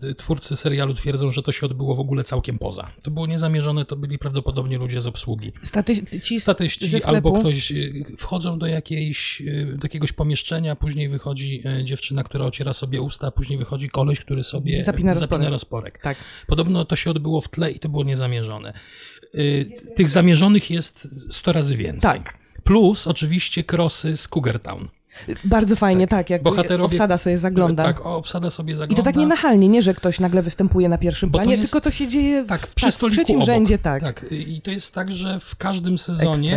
y, 0.04 0.14
twórcy 0.14 0.56
serialu 0.56 0.94
twierdzą, 0.94 1.30
że 1.30 1.42
to 1.42 1.52
się 1.52 1.66
odbyło 1.66 1.94
w 1.94 2.00
ogóle 2.00 2.24
całkiem 2.24 2.58
poza. 2.58 2.86
To 3.02 3.10
było 3.10 3.26
niezamierzone, 3.26 3.84
to 3.84 3.96
byli 3.96 4.18
prawdopodobnie 4.18 4.78
ludzie 4.78 5.00
z 5.00 5.06
obsługi. 5.06 5.52
Staty- 5.62 6.20
ci 6.20 6.40
Statyści 6.40 7.04
albo 7.04 7.32
ktoś 7.32 7.72
y, 7.72 8.04
wchodzą 8.18 8.58
do, 8.58 8.66
jakiejś, 8.66 9.40
y, 9.40 9.76
do 9.78 9.84
jakiegoś 9.84 10.12
pomieszczenia, 10.12 10.76
później 10.76 11.08
wychodzi 11.08 11.62
y, 11.80 11.84
dziewczyna, 11.84 12.24
która 12.24 12.44
ociera 12.44 12.72
sobie 12.72 13.00
usta, 13.02 13.30
później 13.30 13.58
wychodzi 13.58 13.88
koleś, 13.88 14.20
który 14.20 14.42
sobie 14.42 14.82
Zapina 14.82 15.10
rozporek. 15.12 15.30
zapina 15.30 15.50
rozporek. 15.50 15.98
Tak. 16.02 16.16
Podobno 16.46 16.84
to 16.84 16.96
się 16.96 17.10
odbyło 17.10 17.40
w 17.40 17.48
tle 17.48 17.70
i 17.70 17.78
to 17.78 17.88
było 17.88 18.04
niezamierzone. 18.04 18.72
Y, 19.38 19.66
Tych 19.94 20.08
zamierzonych 20.08 20.70
jest 20.70 21.08
100 21.34 21.52
razy 21.52 21.76
więcej. 21.76 22.10
Tak. 22.10 22.34
Plus 22.64 23.06
oczywiście 23.06 23.64
krosy 23.64 24.16
z 24.16 24.28
Cougar 24.28 24.58
Town. 24.60 24.88
Bardzo 25.44 25.76
fajnie, 25.76 26.06
tak, 26.06 26.30
jak 26.30 26.42
Bohaterowie- 26.42 26.84
obsada 26.84 27.18
sobie 27.18 27.38
zagląda. 27.38 27.82
Tak, 27.84 28.06
obsada 28.06 28.50
sobie 28.50 28.72
I 28.72 28.76
zagląda. 28.76 29.02
to 29.02 29.04
tak 29.04 29.16
nienachalnie, 29.16 29.68
nie, 29.68 29.82
że 29.82 29.94
ktoś 29.94 30.20
nagle 30.20 30.42
występuje 30.42 30.88
na 30.88 30.98
pierwszym 30.98 31.30
Bo 31.30 31.38
to 31.38 31.44
planie, 31.44 31.56
jest- 31.56 31.72
tylko 31.72 31.84
to 31.84 31.90
się 31.90 32.08
dzieje 32.08 32.44
Tak, 32.48 32.66
w, 32.66 32.74
przy 32.74 32.86
tak, 32.86 32.94
w 32.94 33.12
trzecim 33.12 33.36
obok. 33.36 33.46
rzędzie, 33.46 33.78
tak. 33.78 34.02
Tak, 34.02 34.24
i 34.32 34.60
to 34.60 34.70
jest 34.70 34.94
tak, 34.94 35.14
że 35.14 35.40
w 35.40 35.56
każdym 35.56 35.98
sezonie, 35.98 36.56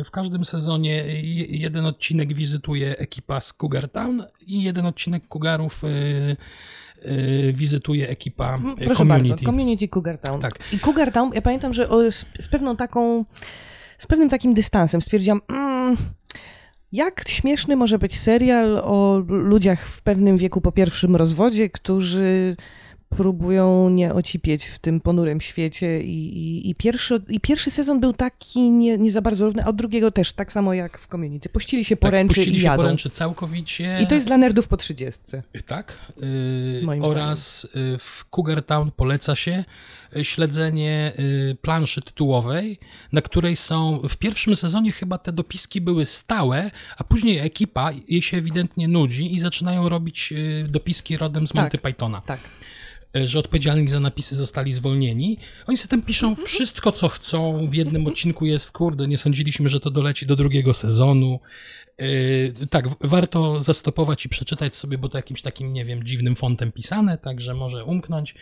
e, 0.00 0.04
w 0.04 0.10
każdym 0.10 0.44
sezonie 0.44 0.90
je- 1.22 1.44
jeden 1.58 1.86
odcinek 1.86 2.32
wizytuje 2.34 2.98
ekipa 2.98 3.40
z 3.40 3.52
Cougar 3.52 3.88
Town 3.88 4.24
i 4.46 4.62
jeden 4.62 4.86
odcinek 4.86 5.22
Cougarów 5.28 5.82
wizytuje 7.52 8.08
ekipa 8.08 8.54
Mm, 8.54 8.76
Proszę 8.76 8.94
community. 8.94 9.28
bardzo, 9.28 9.44
Community 9.44 9.88
Cougar 9.88 10.18
Town. 10.18 10.40
Tak. 10.40 10.58
I 10.72 10.78
Cougar 10.78 11.12
Town, 11.12 11.30
ja 11.34 11.42
pamiętam, 11.42 11.72
że 11.74 11.88
z, 12.12 12.26
z 12.40 12.48
pewną 12.48 12.76
taką, 12.76 13.24
z 13.98 14.06
pewnym 14.06 14.28
takim 14.28 14.54
dystansem 14.54 15.02
stwierdziłam, 15.02 15.40
mm, 15.48 15.96
jak 16.92 17.28
śmieszny 17.28 17.76
może 17.76 17.98
być 17.98 18.18
serial 18.18 18.76
o 18.84 19.22
ludziach 19.28 19.86
w 19.86 20.02
pewnym 20.02 20.36
wieku 20.36 20.60
po 20.60 20.72
pierwszym 20.72 21.16
rozwodzie, 21.16 21.70
którzy 21.70 22.56
próbują 23.08 23.88
nie 23.90 24.14
ocipieć 24.14 24.66
w 24.66 24.78
tym 24.78 25.00
ponurym 25.00 25.40
świecie 25.40 26.00
i, 26.02 26.38
i, 26.38 26.70
i, 26.70 26.74
pierwszy, 26.74 27.22
i 27.28 27.40
pierwszy 27.40 27.70
sezon 27.70 28.00
był 28.00 28.12
taki 28.12 28.70
nie, 28.70 28.98
nie 28.98 29.10
za 29.10 29.22
bardzo 29.22 29.44
równy, 29.46 29.64
a 29.64 29.66
od 29.66 29.76
drugiego 29.76 30.10
też, 30.10 30.32
tak 30.32 30.52
samo 30.52 30.74
jak 30.74 30.98
w 30.98 31.06
Community. 31.06 31.48
Puścili 31.48 31.84
się 31.84 31.96
Tak, 31.96 32.10
poręczy 32.10 32.34
puścili 32.34 32.56
i 32.56 32.60
się 32.60 32.66
jadą. 32.66 32.82
poręczy 32.82 33.10
całkowicie. 33.10 33.98
I 34.02 34.06
to 34.06 34.14
jest 34.14 34.26
dla 34.26 34.36
nerdów 34.36 34.68
po 34.68 34.76
trzydziestce. 34.76 35.42
Tak. 35.66 35.98
y, 36.22 36.80
Moim 36.84 37.04
oraz 37.04 37.64
y, 37.64 37.68
w 37.98 38.24
Cougar 38.30 38.62
Town 38.62 38.90
poleca 38.96 39.36
się 39.36 39.64
y, 40.16 40.24
śledzenie 40.24 41.12
planszy 41.62 42.02
tytułowej, 42.02 42.78
na 43.12 43.22
której 43.22 43.56
są 43.56 44.00
w 44.08 44.16
pierwszym 44.16 44.56
sezonie 44.56 44.92
chyba 44.92 45.18
te 45.18 45.32
dopiski 45.32 45.80
były 45.80 46.06
stałe, 46.06 46.70
a 46.96 47.04
później 47.04 47.38
ekipa 47.38 47.90
jej 48.08 48.22
się 48.22 48.36
ewidentnie 48.36 48.88
nudzi 48.88 49.34
i 49.34 49.38
zaczynają 49.38 49.88
robić 49.88 50.34
dopiski 50.68 51.16
rodem 51.16 51.46
z 51.46 51.50
Tak. 51.50 51.62
Monty 51.62 51.78
Pythona. 51.78 52.20
Tak. 52.20 52.40
Y, 53.24 53.28
Że 53.28 53.38
odpowiedzialni 53.38 53.88
za 53.88 54.00
napisy 54.00 54.36
zostali 54.36 54.72
zwolnieni. 54.72 55.38
Oni 55.66 55.76
sobie 55.76 55.90
tam 55.90 56.02
piszą 56.02 56.36
wszystko, 56.36 56.92
co 56.92 57.08
chcą. 57.08 57.68
W 57.70 57.74
jednym 57.74 58.06
odcinku 58.06 58.46
jest, 58.46 58.72
kurde, 58.72 59.08
nie 59.08 59.18
sądziliśmy, 59.18 59.68
że 59.68 59.80
to 59.80 59.90
doleci 59.90 60.26
do 60.26 60.36
drugiego 60.36 60.74
sezonu. 60.74 61.40
Yy, 61.98 62.52
tak, 62.70 62.84
warto 63.00 63.60
zastopować 63.60 64.26
i 64.26 64.28
przeczytać 64.28 64.76
sobie, 64.76 64.98
bo 64.98 65.08
to 65.08 65.18
jakimś 65.18 65.42
takim, 65.42 65.72
nie 65.72 65.84
wiem, 65.84 66.04
dziwnym 66.04 66.36
fontem 66.36 66.72
pisane, 66.72 67.18
także 67.18 67.54
może 67.54 67.84
umknąć. 67.84 68.34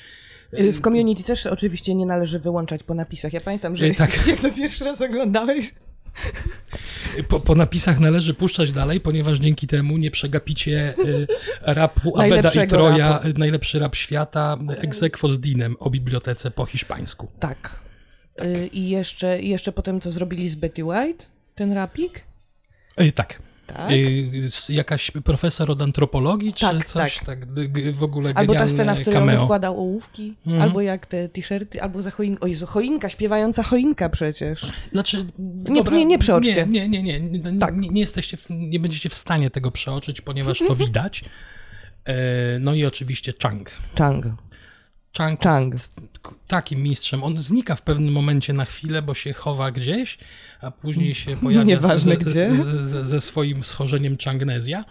Y, 0.58 0.72
W 0.72 0.80
community 0.80 1.22
też 1.22 1.46
oczywiście 1.46 1.94
nie 1.94 2.06
należy 2.06 2.38
wyłączać 2.38 2.82
po 2.82 2.94
napisach. 2.94 3.32
Ja 3.32 3.40
pamiętam, 3.40 3.76
że 3.76 3.86
Y, 3.86 3.94
tak. 3.94 4.26
jak 4.26 4.40
to 4.40 4.50
pierwszy 4.52 4.84
raz 4.84 5.02
oglądałeś, 5.02 5.74
Po, 7.28 7.40
po 7.40 7.54
napisach 7.54 8.00
należy 8.00 8.34
puszczać 8.34 8.72
dalej, 8.72 9.00
ponieważ 9.00 9.38
dzięki 9.38 9.66
temu 9.66 9.98
nie 9.98 10.10
przegapicie 10.10 10.94
y, 10.98 11.26
rapu 11.62 12.20
Abeda 12.20 12.64
i 12.64 12.66
Troja, 12.66 13.08
rapu. 13.08 13.28
y, 13.28 13.34
najlepszy 13.38 13.78
rap 13.78 13.94
świata, 13.96 14.56
ex 14.82 15.02
aequo 15.02 15.28
z 15.28 15.40
Dinem 15.40 15.76
o 15.80 15.90
bibliotece 15.90 16.50
po 16.50 16.66
hiszpańsku. 16.66 17.28
tak. 17.38 17.80
Y, 18.42 18.66
I 18.66 18.88
jeszcze, 18.88 19.42
jeszcze 19.42 19.72
potem 19.72 20.00
to 20.00 20.10
zrobili 20.10 20.48
z 20.48 20.54
Betty 20.54 20.84
White, 20.84 21.24
ten 21.54 21.72
rapik. 21.72 22.20
Tak. 23.14 23.42
Tak. 23.66 23.90
Y, 23.92 24.50
jakaś 24.68 25.10
profesor 25.10 25.70
od 25.70 25.82
antropologii, 25.82 26.52
czy 26.52 26.60
Tak, 26.60 26.84
coś? 26.86 27.18
Tak. 27.26 27.52
g- 27.52 27.92
w 27.92 28.02
ogóle 28.02 28.32
Albo 28.34 28.54
ta 28.54 28.68
scena, 28.68 28.94
w 28.94 29.00
której 29.00 29.20
on 29.22 29.26
cameo. 29.28 29.44
wkładał 29.44 29.78
ołówki, 29.80 30.34
Mhm. 30.46 30.62
albo 30.62 30.80
jak 30.80 31.06
te 31.06 31.28
t-shirty, 31.28 31.82
albo 31.82 32.02
za 32.02 32.10
choinkę. 32.10 32.40
O 32.40 32.46
Jezu, 32.46 32.66
choinka, 32.66 33.08
śpiewająca 33.08 33.62
choinka 33.62 34.08
przecież. 34.08 34.72
Znaczy, 34.92 35.26
Nie- 35.38 35.82
nie- 35.82 36.04
nie 36.06 36.18
przeoczcie. 36.18 36.66
Nie, 36.68 36.88
nie, 36.88 37.02
nie, 37.02 37.20
nie, 37.20 37.40
nie, 37.52 37.58
Tak. 37.60 37.76
nie, 37.76 37.88
nie 37.88 38.00
jesteście, 38.00 38.36
w- 38.36 38.46
nie 38.50 38.80
będziecie 38.80 39.08
w 39.08 39.14
stanie 39.14 39.50
tego 39.50 39.70
przeoczyć, 39.70 40.20
ponieważ 40.20 40.58
to 40.58 40.74
widać. 40.86 41.24
E, 42.04 42.14
No 42.60 42.74
i 42.74 42.84
oczywiście 42.84 43.32
Chang. 43.42 43.70
Chang. 43.98 44.26
Chang, 45.18 45.42
Chang. 45.42 45.72
jest 45.72 46.00
takim 46.46 46.82
mistrzem. 46.82 47.24
On 47.24 47.40
znika 47.40 47.74
w 47.76 47.82
pewnym 47.82 48.12
momencie 48.14 48.52
na 48.52 48.64
chwilę, 48.64 49.02
bo 49.02 49.14
się 49.14 49.32
chowa 49.32 49.70
gdzieś, 49.70 50.18
a 50.60 50.70
później 50.70 51.14
się 51.14 51.36
pojawia 51.42 51.64
Nieważne 51.64 52.14
ze, 52.14 52.20
gdzie. 52.20 52.56
Ze, 52.56 52.84
ze, 52.84 53.04
ze 53.04 53.20
swoim 53.20 53.64
schorzeniem 53.64 54.16
Changnezja. 54.24 54.84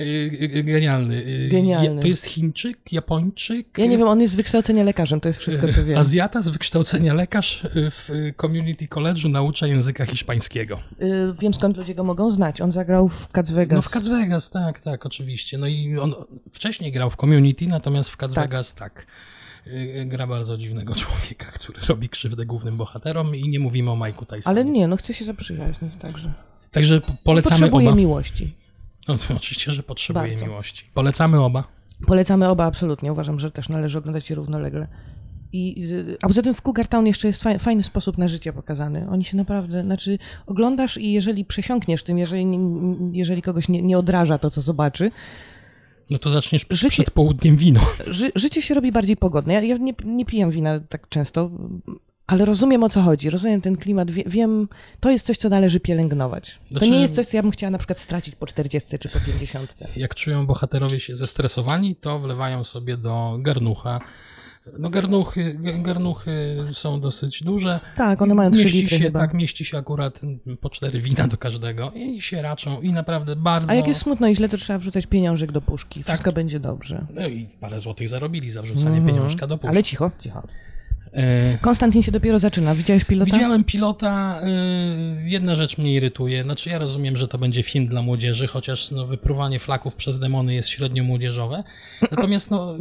E, 0.00 0.58
e, 0.58 0.62
Genialny. 0.62 1.24
E, 1.46 1.48
Genialny. 1.48 2.02
To 2.02 2.08
jest 2.08 2.26
Chińczyk, 2.26 2.92
Japończyk. 2.92 3.78
Ja 3.78 3.86
nie 3.86 3.98
wiem, 3.98 4.08
on 4.08 4.20
jest 4.20 4.32
z 4.32 4.36
wykształcenia 4.36 4.84
lekarzem, 4.84 5.20
to 5.20 5.28
jest 5.28 5.40
wszystko, 5.40 5.72
co 5.72 5.84
wiem. 5.84 5.98
Azjata 6.04 6.42
z 6.42 6.48
wykształcenia 6.48 7.14
lekarz 7.14 7.66
w 7.74 8.32
Community 8.40 8.86
College'u 8.86 9.30
naucza 9.30 9.66
języka 9.66 10.06
hiszpańskiego. 10.06 10.80
Y, 11.02 11.34
Wiem, 11.40 11.54
skąd 11.54 11.76
ludzie 11.76 11.94
go 11.94 12.04
mogą 12.04 12.30
znać. 12.30 12.60
On 12.60 12.72
zagrał 12.72 13.08
w 13.08 13.28
Cats 13.28 13.50
Vegas. 13.50 13.76
No 13.76 13.82
w 13.82 13.88
Cats 13.88 14.08
Vegas, 14.08 14.50
tak, 14.50 14.80
tak, 14.80 15.06
oczywiście. 15.06 15.58
No 15.58 15.66
i 15.66 15.98
on 15.98 16.14
wcześniej 16.52 16.92
grał 16.92 17.10
w 17.10 17.16
Community, 17.16 17.66
natomiast 17.66 18.10
w 18.10 18.16
Cats 18.16 18.34
Tak. 18.34 18.44
Vegas 18.44 18.74
tak. 18.74 19.06
Y, 19.72 20.04
Gra 20.06 20.26
bardzo 20.26 20.58
dziwnego 20.58 20.94
człowieka, 20.94 21.46
który 21.46 21.80
robi 21.88 22.08
krzywdę 22.08 22.46
głównym 22.46 22.76
bohaterom 22.76 23.36
i 23.36 23.48
nie 23.48 23.60
mówimy 23.60 23.90
o 23.90 23.94
Mike'u 23.96 24.26
Tysonie. 24.26 24.42
Ale 24.44 24.64
nie, 24.64 24.88
no 24.88 24.96
chce 24.96 25.14
się 25.14 25.24
zaprzyjaźnić, 25.24 25.92
także. 25.98 26.32
Także 26.70 27.00
po- 27.00 27.12
polecamy 27.24 27.50
Potrzebuje 27.50 27.88
oba. 27.88 27.96
miłości. 27.96 28.54
No, 29.08 29.14
oczywiście, 29.36 29.72
że 29.72 29.82
potrzebuje 29.82 30.28
Bardzo. 30.28 30.46
miłości. 30.46 30.84
Polecamy 30.94 31.40
oba. 31.40 31.64
Polecamy 32.06 32.48
oba 32.48 32.64
absolutnie. 32.64 33.12
Uważam, 33.12 33.40
że 33.40 33.50
też 33.50 33.68
należy 33.68 33.98
oglądać 33.98 34.30
je 34.30 34.36
równolegle. 34.36 34.88
I, 35.52 35.84
y, 35.92 36.16
a 36.22 36.26
poza 36.26 36.42
tym 36.42 36.54
w 36.54 36.62
Cougar 36.62 36.86
Town 36.86 37.06
jeszcze 37.06 37.28
jest 37.28 37.42
faj, 37.42 37.58
fajny 37.58 37.82
sposób 37.82 38.18
na 38.18 38.28
życie 38.28 38.52
pokazany. 38.52 39.08
Oni 39.10 39.24
się 39.24 39.36
naprawdę, 39.36 39.82
znaczy 39.82 40.18
oglądasz 40.46 40.96
i 40.96 41.12
jeżeli 41.12 41.44
przesiąkniesz 41.44 42.04
tym, 42.04 42.18
jeżeli, 42.18 42.46
jeżeli 43.12 43.42
kogoś 43.42 43.68
nie, 43.68 43.82
nie 43.82 43.98
odraża 43.98 44.38
to, 44.38 44.50
co 44.50 44.60
zobaczy, 44.60 45.10
No 46.10 46.18
to 46.18 46.30
zaczniesz 46.30 46.66
Życie- 46.70 46.88
przed 46.90 47.10
południem 47.10 47.56
wino. 47.56 47.80
ży, 48.06 48.30
życie 48.34 48.62
się 48.62 48.74
robi 48.74 48.92
bardziej 48.92 49.16
pogodne. 49.16 49.54
Ja, 49.54 49.62
ja 49.62 49.76
nie, 49.76 49.94
nie 50.04 50.24
piję 50.24 50.50
wina 50.50 50.80
tak 50.80 51.08
często, 51.08 51.50
ale 52.26 52.44
rozumiem 52.44 52.82
o 52.82 52.88
co 52.88 53.02
chodzi. 53.02 53.30
Rozumiem 53.30 53.60
ten 53.60 53.76
klimat. 53.76 54.10
Wie, 54.10 54.22
wiem, 54.26 54.68
to 55.00 55.10
jest 55.10 55.26
coś, 55.26 55.36
co 55.36 55.48
należy 55.48 55.80
pielęgnować. 55.80 56.58
To 56.68 56.68
Znaczy- 56.70 56.90
nie 56.90 57.00
jest 57.00 57.14
coś, 57.14 57.26
co 57.26 57.36
ja 57.36 57.42
bym 57.42 57.50
chciała 57.52 57.70
na 57.70 57.78
przykład 57.78 57.98
stracić 57.98 58.34
po 58.34 58.46
40 58.46 58.98
czy 58.98 59.08
po 59.08 59.20
50. 59.20 59.96
Jak 59.96 60.14
czują 60.14 60.46
bohaterowie 60.46 61.00
się 61.00 61.16
zestresowani, 61.16 61.96
to 61.96 62.18
wlewają 62.18 62.64
sobie 62.64 62.96
do 62.96 63.36
garnucha. 63.40 64.00
No 64.78 64.90
garnuchy, 64.90 65.58
garnuchy 65.82 66.56
są 66.72 67.00
dosyć 67.00 67.42
duże. 67.42 67.80
Tak, 67.96 68.22
one 68.22 68.34
mają 68.34 68.50
3 68.50 68.62
mieści 68.62 68.78
litry 68.80 68.98
się, 68.98 69.04
chyba. 69.04 69.20
Tak, 69.20 69.34
mieści 69.34 69.64
się 69.64 69.78
akurat 69.78 70.20
po 70.60 70.70
cztery 70.70 71.00
wina 71.00 71.28
do 71.28 71.36
każdego 71.36 71.92
i 71.94 72.22
się 72.22 72.42
raczą 72.42 72.80
i 72.80 72.92
naprawdę 72.92 73.36
bardzo... 73.36 73.70
A 73.70 73.74
jak 73.74 73.88
jest 73.88 74.00
smutno 74.00 74.28
i 74.28 74.36
źle, 74.36 74.48
to 74.48 74.56
trzeba 74.56 74.78
wrzucać 74.78 75.06
pieniążek 75.06 75.52
do 75.52 75.60
puszki. 75.60 76.02
Wszystko 76.02 76.24
Tak. 76.30 76.34
będzie 76.34 76.60
dobrze. 76.60 77.06
No 77.14 77.28
i 77.28 77.48
parę 77.60 77.80
złotych 77.80 78.08
zarobili 78.08 78.50
za 78.50 78.62
wrzucanie 78.62 79.06
pieniążka 79.06 79.46
do 79.46 79.58
puszki. 79.58 79.68
Ale 79.68 79.82
cicho, 79.82 80.10
cicho. 80.20 80.42
E, 81.18 81.58
Konstantin 81.60 82.02
się 82.02 82.12
dopiero 82.12 82.38
zaczyna. 82.38 82.74
Widziałeś 82.74 83.04
pilota? 83.04 83.32
Widziałem 83.32 83.64
pilota. 83.64 84.40
y, 85.24 85.28
Jedna 85.28 85.54
rzecz 85.54 85.78
mnie 85.78 85.92
irytuje. 85.94 86.42
Znaczy, 86.42 86.70
ja 86.70 86.78
rozumiem, 86.78 87.16
że 87.16 87.28
to 87.28 87.38
będzie 87.38 87.62
film 87.62 87.86
dla 87.86 88.02
młodzieży, 88.02 88.46
chociaż 88.46 88.90
no, 88.90 89.06
wypruwanie 89.06 89.58
flaków 89.58 89.94
przez 89.94 90.18
demony 90.18 90.54
jest 90.54 90.68
średnio 90.68 91.04
młodzieżowe. 91.04 91.64
Natomiast 92.10 92.50
no, 92.50 92.74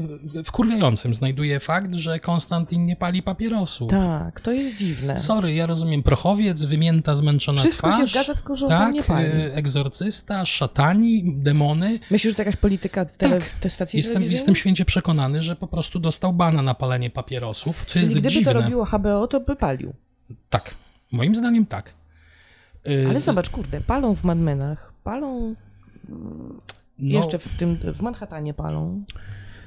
wkurwiającym 0.46 1.14
znajduje 1.14 1.60
fakt, 1.60 1.96
że 1.96 2.20
Konstantin 2.20 2.84
nie 2.86 2.96
pali 2.96 3.24
papierosów. 3.24 3.90
Tak, 3.90 4.42
to 4.42 4.52
jest 4.52 4.76
dziwne. 4.76 5.20
Sorry, 5.20 5.54
ja 5.54 5.66
rozumiem 5.66 6.04
prochowiec, 6.04 6.64
wymięta, 6.64 7.16
zmęczona 7.16 7.62
Wszystko 7.62 7.88
się 7.92 7.94
twarz. 7.98 8.12
zgadza, 8.12 8.34
tylko 8.34 8.56
że 8.56 8.66
on 8.66 8.70
tak, 8.72 8.94
nie 8.94 9.04
pali. 9.04 9.26
y, 9.28 9.54
egzorcysta, 9.54 10.46
szatani, 10.46 11.24
demony. 11.36 12.00
Myślisz, 12.12 12.32
że 12.32 12.36
to 12.36 12.42
jakaś 12.42 12.56
polityka 12.56 13.06
tele, 13.06 13.40
Tak, 13.40 13.50
te 13.50 13.70
stacji 13.70 13.98
Jestem, 13.98 14.24
jestem 14.24 14.56
święcie 14.56 14.86
przekonany, 14.86 15.42
że 15.42 15.56
po 15.56 15.68
prostu 15.68 16.00
dostał 16.00 16.34
bana 16.34 16.62
na 16.62 16.74
palenie 16.74 17.10
papierosów, 17.10 17.86
co 17.88 18.00
jest 18.00 18.12
Czyli 18.12 18.22
gdyby 18.28 18.46
dziwne. 18.46 18.54
to 18.54 18.62
robiło 18.62 18.86
HBO, 18.86 19.28
to 19.28 19.40
by 19.40 19.56
palił. 19.56 19.94
Tak, 20.50 20.76
moim 21.12 21.36
zdaniem 21.36 21.66
tak. 21.66 21.94
Y, 22.88 23.06
Ale 23.10 23.22
zobacz, 23.22 23.50
kurde, 23.50 23.82
palą 23.82 24.16
w 24.16 24.24
Mad 24.24 24.38
Menach, 24.38 24.94
palą 25.04 25.56
no, 27.00 27.20
jeszcze 27.20 27.38
w 27.38 27.58
tym, 27.58 27.78
w 27.94 28.02
Manhattanie 28.02 28.54
palą. 28.54 29.04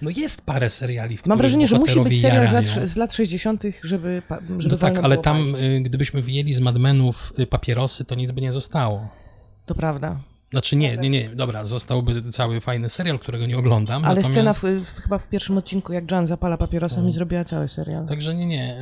No 0.02 0.10
jest 0.16 0.46
parę 0.46 0.70
seriali, 0.70 1.16
w 1.16 1.26
Mam 1.26 1.38
wrażenie, 1.38 1.66
że 1.66 1.78
musi 1.78 2.00
być 2.00 2.20
serial 2.20 2.48
z 2.48 2.52
lat, 2.52 2.66
jarają. 2.66 2.86
z 2.86 2.96
lat 2.96 3.14
60., 3.14 3.62
żeby, 3.84 4.22
żeby 4.58 4.74
No 4.74 4.78
tak, 4.80 4.98
ale 4.98 5.18
tam, 5.18 5.36
palić. 5.52 5.60
y, 5.66 5.80
gdybyśmy 5.80 6.22
wyjęli 6.22 6.52
z 6.52 6.60
Mad 6.60 6.76
Menów 6.78 7.32
y, 7.38 7.46
papierosy, 7.46 8.04
to 8.04 8.14
nic 8.14 8.30
by 8.32 8.40
nie 8.40 8.52
zostało. 8.52 9.08
To 9.66 9.74
prawda. 9.74 10.20
Znaczy 10.50 10.76
nie, 10.76 10.96
nie, 10.96 11.10
nie, 11.10 11.28
dobra, 11.28 11.66
zostałby 11.66 12.32
cały 12.32 12.60
fajny 12.60 12.88
serial, 12.90 13.18
którego 13.18 13.46
nie 13.46 13.58
oglądam. 13.58 14.04
Ale 14.04 14.22
natomiast... 14.22 14.58
scena 14.58 14.80
w, 14.80 14.84
w, 14.84 15.00
chyba 15.02 15.18
w 15.18 15.28
pierwszym 15.28 15.58
odcinku, 15.58 15.92
jak 15.92 16.10
Jan 16.10 16.26
zapala 16.26 16.56
papierosem 16.56 17.08
i 17.08 17.12
zrobiła 17.12 17.44
cały 17.44 17.68
serial. 17.68 18.06
Także 18.06 18.34
nie, 18.34 18.46
nie. 18.46 18.80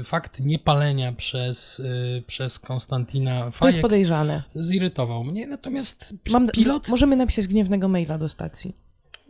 y, 0.00 0.04
Fakt 0.04 0.40
niepalenia 0.40 1.12
przez, 1.12 1.78
y, 1.80 2.22
przez 2.26 2.58
Konstantina 2.58 3.40
To 3.40 3.46
jest 3.46 3.58
Fajek 3.58 3.80
podejrzane. 3.80 4.42
zirytował 4.54 5.24
mnie, 5.24 5.46
natomiast 5.46 6.14
Mam, 6.30 6.48
pilot, 6.48 6.88
Możemy 6.88 7.16
napisać 7.16 7.46
gniewnego 7.46 7.88
maila 7.88 8.18
do 8.18 8.28
stacji. 8.28 8.85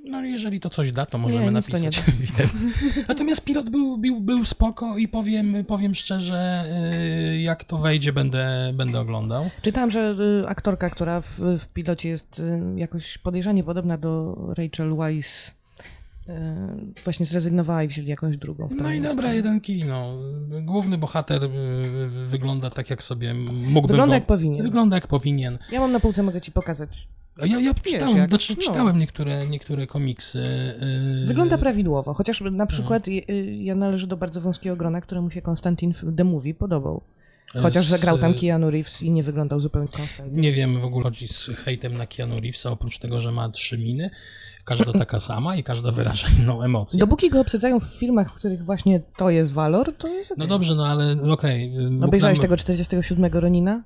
No 0.07 0.23
jeżeli 0.23 0.61
to 0.61 0.71
coś 0.71 0.93
da, 0.93 1.07
to 1.07 1.19
możemy 1.19 1.41
Nie, 1.41 1.47
to 1.47 1.53
napisać. 1.53 2.03
Wiem. 2.39 2.73
Natomiast 3.09 3.45
pilot 3.45 3.71
był, 3.71 3.99
był, 3.99 4.21
był 4.21 4.45
spoko 4.45 4.99
i 4.99 5.09
powiem, 5.09 5.65
powiem 5.65 5.95
szczerze, 5.95 6.65
y, 7.33 7.41
jak 7.41 7.65
to 7.65 7.79
wejdzie, 7.79 8.13
będę, 8.13 8.73
będę 8.75 9.01
oglądał. 9.01 9.51
Czytałam, 9.63 9.91
że 9.91 10.17
y, 10.43 10.49
aktorka, 10.49 10.91
która 10.91 11.21
w, 11.21 11.41
w 11.59 11.69
pilocie 11.69 12.09
jest 12.09 12.39
y, 12.39 12.61
jakoś 12.77 13.19
podejrzanie 13.19 13.65
podobna 13.65 13.99
do 13.99 14.37
Rachel 14.59 14.97
Weisz, 14.97 15.57
właśnie 17.05 17.27
zrezygnowała 17.27 17.83
i 17.83 17.89
wzięli 17.89 18.09
jakąś 18.09 18.37
drugą. 18.37 18.69
W 18.69 18.75
No 18.75 18.93
i 18.93 19.01
dobra, 19.01 19.33
jeden 19.33 19.61
kino. 19.61 20.19
Główny 20.63 20.99
bohater 20.99 21.41
wygląda 22.27 22.71
tak, 22.71 22.91
jak 22.91 23.03
sobie 23.03 23.35
mógłby 23.35 23.93
Wygląda 23.93 24.15
jak 24.15 24.27
powinien. 24.27 24.63
Wygląda 24.63 24.97
jak 24.97 25.07
powinien. 25.07 25.59
Ja 25.73 25.81
mam 25.81 25.93
na 25.93 26.01
półce, 26.01 26.23
mogę 26.23 26.41
ci 26.41 26.53
pokazać. 26.53 27.09
Ja, 27.45 27.61
ja 27.61 27.75
czytałem, 27.75 28.17
jak- 28.17 28.29
znaczy, 28.29 28.55
no. 28.57 28.63
czytałem 28.63 28.99
niektóre, 28.99 29.47
niektóre 29.49 29.87
komiksy. 29.87 30.39
y, 31.23 31.27
Wygląda 31.27 31.59
prawidłowo, 31.59 32.15
chociaż 32.15 32.41
na 32.53 32.67
przykład 32.67 33.09
y, 33.09 33.11
y, 33.31 33.57
ja 33.63 33.75
należę 33.75 34.07
do 34.07 34.17
bardzo 34.17 34.41
wąskiego 34.41 34.77
grona, 34.77 35.01
któremu 35.01 35.31
się 35.31 35.43
Konstantin 35.43 35.93
w 35.95 36.17
The 36.17 36.25
Movie 36.25 36.55
podobał. 36.55 37.01
Chociaż 37.63 37.85
z- 37.87 37.89
zagrał 37.89 38.19
tam 38.19 38.35
Keanu 38.35 38.71
Reeves 38.71 39.03
i 39.03 39.11
nie 39.11 39.23
wyglądał 39.23 39.61
zupełnie 39.61 39.89
Konstantin. 39.89 40.41
Nie 40.41 40.53
wiem 40.53 40.81
w 40.81 40.85
ogóle 40.85 41.05
chodzi 41.05 41.29
z 41.29 41.51
hejtem 41.65 41.97
na 41.97 42.07
Keanu 42.07 42.41
Reevesa, 42.41 42.71
oprócz 42.71 42.99
tego, 42.99 43.21
że 43.21 43.33
ma 43.33 43.49
trzy 43.49 43.79
miny. 43.79 44.11
Każda 44.65 44.93
taka 44.93 45.21
sama 45.31 45.57
i 45.57 45.63
każda 45.65 45.93
wyraża 45.93 46.27
inną 46.41 46.63
emocję. 46.63 46.99
Dopóki 47.01 47.31
go 47.31 47.41
obsadzają 47.41 47.81
w 47.81 47.85
filmach, 47.85 48.31
w 48.31 48.35
których 48.35 48.65
właśnie 48.65 49.01
to 49.17 49.31
jest 49.31 49.53
walor, 49.53 49.95
to 49.99 50.09
jest 50.09 50.31
No 50.31 50.35
okej. 50.37 50.49
dobrze, 50.49 50.75
no 50.75 50.87
ale 50.87 51.17
okej. 51.33 51.79
y, 51.87 51.91
Bóg 51.91 52.05
Obejrzałeś 52.05 52.39
nam- 52.39 52.43
tego 52.43 52.57
47 52.57 53.41
Ronina? 53.41 53.83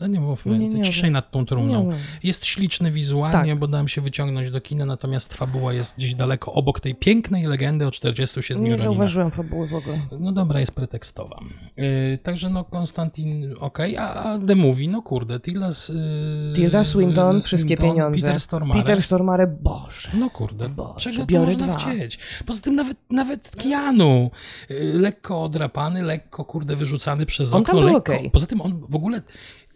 No 0.00 0.06
nie 0.06 0.20
mówmy, 0.20 0.58
Nie, 0.58 0.68
nie, 0.68 0.82
ciszej 0.84 1.10
nad 1.10 1.30
tą 1.30 1.46
trumną. 1.46 1.90
Jest 2.22 2.46
śliczny 2.46 2.90
wizualnie, 2.90 3.50
Tak. 3.52 3.58
bo 3.58 3.68
dałem 3.68 3.88
się 3.88 4.00
wyciągnąć 4.00 4.50
do 4.50 4.60
kina, 4.60 4.84
natomiast 4.84 5.34
fabuła 5.34 5.72
jest 5.72 5.96
gdzieś 5.98 6.14
daleko 6.14 6.52
obok 6.52 6.80
tej 6.80 6.94
pięknej 6.94 7.46
legendy 7.46 7.86
o 7.86 7.90
47 7.90 8.58
Nie 8.64 8.70
Roninach. 8.70 8.84
zauważyłem 8.86 9.30
fabuły 9.30 9.66
w 9.66 9.74
ogóle. 9.74 9.98
No 10.20 10.32
dobra, 10.32 10.60
jest 10.60 10.74
pretekstowa. 10.74 11.40
Yy, 11.76 12.18
także 12.22 12.50
no 12.50 12.64
Konstantin, 12.64 13.54
okej, 13.60 13.96
a, 13.96 14.14
a 14.14 14.38
The 14.46 14.54
Movie, 14.56 14.88
no 14.88 15.02
kurde, 15.02 15.40
Tilda, 15.40 15.68
yy, 15.68 16.54
Tilda 16.54 16.84
Swinton, 16.84 17.40
wszystkie 17.40 17.76
pieniądze. 17.76 18.26
Peter 18.26 18.40
Stormare. 18.40 18.80
Peter 18.80 19.02
Stormare, 19.02 19.46
Boże. 19.62 20.10
No 20.14 20.30
kurde, 20.30 20.68
Boże, 20.68 21.10
czego 21.10 21.26
biorę 21.26 21.46
można 21.52 21.66
dwa. 21.66 21.78
chcieć? 21.78 22.18
Poza 22.46 22.62
tym 22.62 22.74
nawet, 22.74 22.96
nawet 23.10 23.50
Keanu, 23.56 24.30
yy, 24.70 24.76
lekko 25.00 25.42
odrapany, 25.42 26.02
lekko 26.02 26.44
kurde 26.44 26.76
wyrzucany 26.76 27.26
przez 27.26 27.54
On 27.54 27.62
okno. 27.62 27.74
tam 27.74 27.82
był 27.84 27.94
lekko, 27.94 28.12
okej. 28.12 28.30
Poza 28.30 28.46
tym 28.46 28.60
on 28.60 28.80
w 28.88 28.96
ogóle 28.96 29.22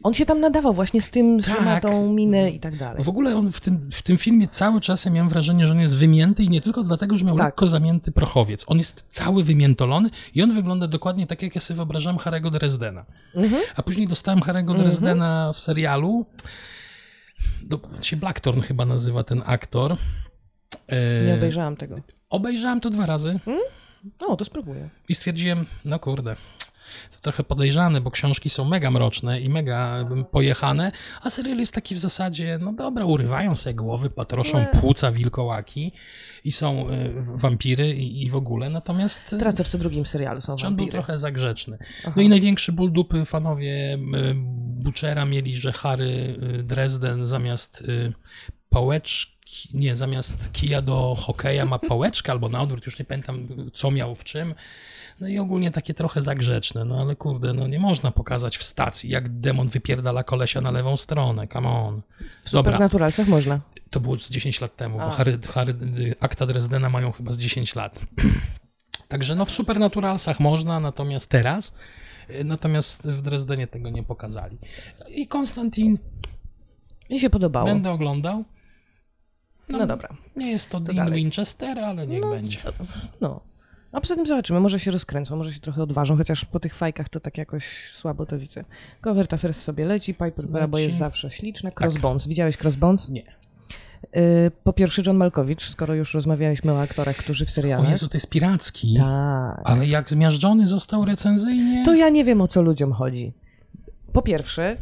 On 0.05 0.15
się 0.15 0.27
tam 0.27 0.41
nadawał 0.41 0.75
właśnie 0.75 1.03
z 1.03 1.09
tym, 1.11 1.39
Tak. 1.41 1.83
tą 1.83 2.13
minę 2.13 2.51
i 2.51 2.61
tak 2.61 2.77
dalej. 2.77 3.05
W 3.05 3.09
ogóle 3.09 3.37
on 3.37 3.53
w 3.53 3.61
tym, 3.61 3.91
w 3.93 4.03
tym 4.03 4.17
filmie 4.17 4.49
cały 4.49 4.81
czas 4.81 5.05
ja 5.05 5.11
miałem 5.11 5.29
wrażenie, 5.29 5.67
że 5.67 5.73
on 5.73 5.81
jest 5.81 5.97
wymięty 5.97 6.43
i 6.43 6.49
nie 6.49 6.61
tylko 6.61 6.83
dlatego, 6.83 7.17
że 7.17 7.25
miał 7.25 7.37
Tak. 7.37 7.47
lekko 7.47 7.67
zamięty 7.67 8.13
prochowiec. 8.13 8.65
On 8.67 8.79
jest 8.79 9.07
cały 9.09 9.45
wymiętolony 9.45 10.11
i 10.35 10.43
on 10.43 10.53
wygląda 10.53 10.87
dokładnie 10.87 11.27
tak, 11.27 11.43
jak 11.43 11.55
ja 11.55 11.61
sobie 11.61 11.77
wyobrażałem 11.77 12.19
Harry'ego 12.19 12.51
Dresdena. 12.51 13.05
Mhm. 13.35 13.63
A 13.77 13.83
później 13.83 14.09
dostałem 14.09 14.41
Harry'ego 14.41 14.77
Dresdena 14.79 15.53
w 15.53 15.59
serialu. 15.61 16.27
Do, 17.63 17.81
się 18.03 18.17
Blackthorn 18.17 18.61
chyba 18.61 18.85
nazywa 18.87 19.25
ten 19.25 19.43
aktor. 19.47 19.97
E, 20.89 21.27
Nie 21.27 21.35
obejrzałam 21.35 21.77
tego. 21.77 21.97
obejrzałem 22.31 22.81
to 22.81 22.91
dwa 22.91 23.07
razy 23.07 23.41
No, 24.21 24.37
to 24.37 24.45
spróbuję. 24.45 24.89
i 25.09 25.15
stwierdziłem, 25.15 25.67
no 25.85 25.99
kurde, 25.99 26.37
to 27.11 27.19
trochę 27.21 27.45
podejrzane, 27.45 28.01
bo 28.01 28.11
książki 28.11 28.51
są 28.51 28.65
mega 28.65 28.91
mroczne 28.91 29.41
i 29.41 29.49
mega 29.49 30.05
pojechane, 30.33 30.93
a 31.23 31.31
serial 31.31 31.59
jest 31.59 31.75
taki 31.75 31.95
w 31.95 31.99
zasadzie, 31.99 32.59
no 32.63 32.73
dobra, 32.73 33.05
urywają 33.05 33.57
sobie 33.57 33.75
głowy, 33.75 34.11
patroszą 34.11 34.67
płuca 34.81 35.13
wilkołaki 35.13 35.93
i 36.45 36.53
są 36.53 36.91
y, 36.91 37.13
wampiry 37.17 37.95
i, 37.95 38.23
i 38.23 38.31
w 38.31 38.37
ogóle, 38.37 38.71
natomiast 38.71 39.33
y, 39.33 39.39
Teraz 39.39 39.55
to 39.55 39.65
w 39.65 39.69
co 39.69 39.79
drugim 39.79 40.07
serialu 40.07 40.41
są 40.41 40.53
on 40.53 40.59
był 40.59 40.69
wampiry. 40.69 40.93
trochę 40.93 41.19
za 41.19 41.31
grzeczny. 41.31 41.79
No 42.17 42.23
i 42.23 42.29
największy 42.29 42.73
ból 42.73 42.93
dupy 42.93 43.25
fanowie 43.25 43.95
y, 43.95 43.99
Butchera 44.85 45.25
mieli, 45.25 45.57
że 45.57 45.73
Harry 45.73 46.39
y, 46.61 46.63
Dresden 46.63 47.27
zamiast 47.27 47.81
y, 47.81 48.13
pałeczki, 48.69 49.35
nie, 49.75 49.97
zamiast 49.97 50.53
kija 50.53 50.83
do 50.83 51.15
hokeja 51.21 51.65
ma 51.65 51.79
pałeczkę 51.79 52.33
albo 52.33 52.49
na 52.49 52.63
odwrót, 52.63 52.87
już 52.87 52.99
nie 52.99 53.05
pamiętam 53.05 53.47
co 53.73 53.91
miał 53.91 54.15
w 54.15 54.25
czym. 54.25 54.55
No 55.21 55.29
i 55.29 55.39
ogólnie 55.39 55.71
takie 55.71 55.95
trochę 55.95 56.23
zagrzeczne, 56.23 56.85
no 56.85 57.01
ale 57.01 57.17
kurde, 57.17 57.53
no 57.53 57.67
nie 57.67 57.79
można 57.79 58.11
pokazać 58.11 58.59
w 58.59 58.63
stacji, 58.63 59.11
jak 59.11 59.41
demon 59.41 59.69
wypierdala 59.69 60.25
kolesia 60.25 60.61
na 60.61 60.71
lewą 60.71 60.97
stronę, 60.97 61.49
come 61.49 61.69
on. 61.69 62.03
W 62.45 62.51
Dobra, 62.51 62.73
Supernaturalsach 62.73 63.29
można. 63.29 63.61
to 63.91 64.01
było 64.01 64.19
z 64.19 64.31
10 64.31 64.61
lat 64.61 64.77
temu, 64.77 64.99
bo 64.99 65.05
A. 65.05 65.11
Harry, 65.11 65.39
Harry, 65.55 65.75
akta 66.21 66.47
Dresdena 66.47 66.91
mają 66.91 67.13
chyba 67.13 67.33
z 67.33 67.39
10 67.39 67.75
lat. 67.75 68.01
Także 69.09 69.35
no 69.35 69.45
w 69.45 69.51
Supernaturalsach 69.51 70.41
można, 70.41 70.81
natomiast 70.81 71.31
teraz, 71.31 71.77
y, 72.31 72.45
natomiast 72.45 73.11
w 73.11 73.23
Dresdenie 73.23 73.67
tego 73.67 73.91
nie 73.91 74.03
pokazali. 74.03 74.59
I 75.09 75.27
Konstantin 75.29 75.99
Mi 77.11 77.21
się 77.21 77.31
podobało. 77.31 77.67
będę 77.67 77.91
oglądał. 77.91 78.45
No 79.69 79.87
dobra. 79.87 80.09
Nie 80.37 80.51
jest 80.51 80.71
to 80.71 80.81
Dean. 80.81 81.13
Winchester, 81.15 81.79
ale 81.79 82.07
niech 82.07 82.21
będzie. 82.31 82.59
No. 83.21 83.41
A 83.95 84.01
poza 84.01 84.17
tym 84.17 84.27
zobaczymy, 84.27 84.61
może 84.61 84.81
się 84.81 84.91
rozkręcą, 84.91 85.37
może 85.37 85.53
się 85.53 85.61
trochę 85.61 85.83
odważą, 85.83 86.17
chociaż 86.17 86.45
po 86.45 86.61
tych 86.61 86.75
fajkach 86.75 87.09
to 87.09 87.21
tak 87.21 87.39
jakoś 87.39 87.91
słabo 87.93 88.27
to 88.27 88.39
widzę. 88.39 88.65
Covert 89.01 89.35
Affairs 89.35 89.63
sobie 89.63 89.85
leci, 89.85 90.15
Piper 90.15 90.51
Leci. 90.51 90.83
jest 90.83 90.97
zawsze 90.97 91.31
śliczne. 91.31 91.73
Crossbones, 91.81 92.27
widziałeś 92.27 92.57
Crossbones? 92.63 93.09
Nie. 93.09 93.23
Y, 94.17 94.51
po 94.65 94.73
pierwsze 94.73 95.03
John 95.07 95.17
Malkowicz, 95.17 95.71
skoro 95.71 95.95
już 95.95 96.15
rozmawialiśmy 96.15 96.73
o 96.73 96.81
aktorach, 96.81 97.17
którzy 97.17 97.47
w 97.47 97.49
O 97.49 97.53
serialach. 97.53 97.91
Jezu, 97.91 98.09
to 98.09 98.17
jest 98.17 98.31
piracki. 98.31 98.95
Tak. 98.99 99.63
Ale 99.65 99.87
jak 99.87 100.11
zmiażdżony 100.11 100.67
został 100.67 101.05
recenzyjnie... 101.05 101.85
To 101.85 101.95
ja 101.95 102.09
nie 102.09 102.25
wiem, 102.25 102.41
o 102.41 102.49
co 102.49 102.63
ludziom 102.63 102.93
chodzi. 102.93 103.33
Po 104.13 104.23
pierwsze, 104.23 104.77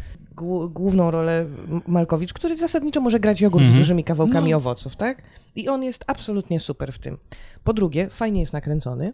główną 0.70 1.10
rolę 1.10 1.46
Malkowicz, 1.86 2.32
który 2.32 2.56
zasadniczo 2.56 3.00
może 3.00 3.20
grać 3.20 3.40
jogurt 3.40 3.62
z 3.62 3.66
Mhm. 3.66 3.82
dużymi 3.82 4.04
kawałkami 4.04 4.50
No. 4.50 4.56
owoców, 4.56 4.96
tak? 4.96 5.22
I 5.56 5.68
on 5.68 5.82
jest 5.82 6.04
absolutnie 6.06 6.60
super 6.60 6.92
w 6.92 6.98
tym. 6.98 7.18
Po 7.64 7.72
drugie, 7.72 8.10
fajnie 8.10 8.40
jest 8.40 8.52
nakręcony, 8.52 9.12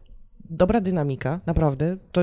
dobra 0.50 0.80
dynamika, 0.80 1.40
naprawdę, 1.46 1.96
to, 2.12 2.20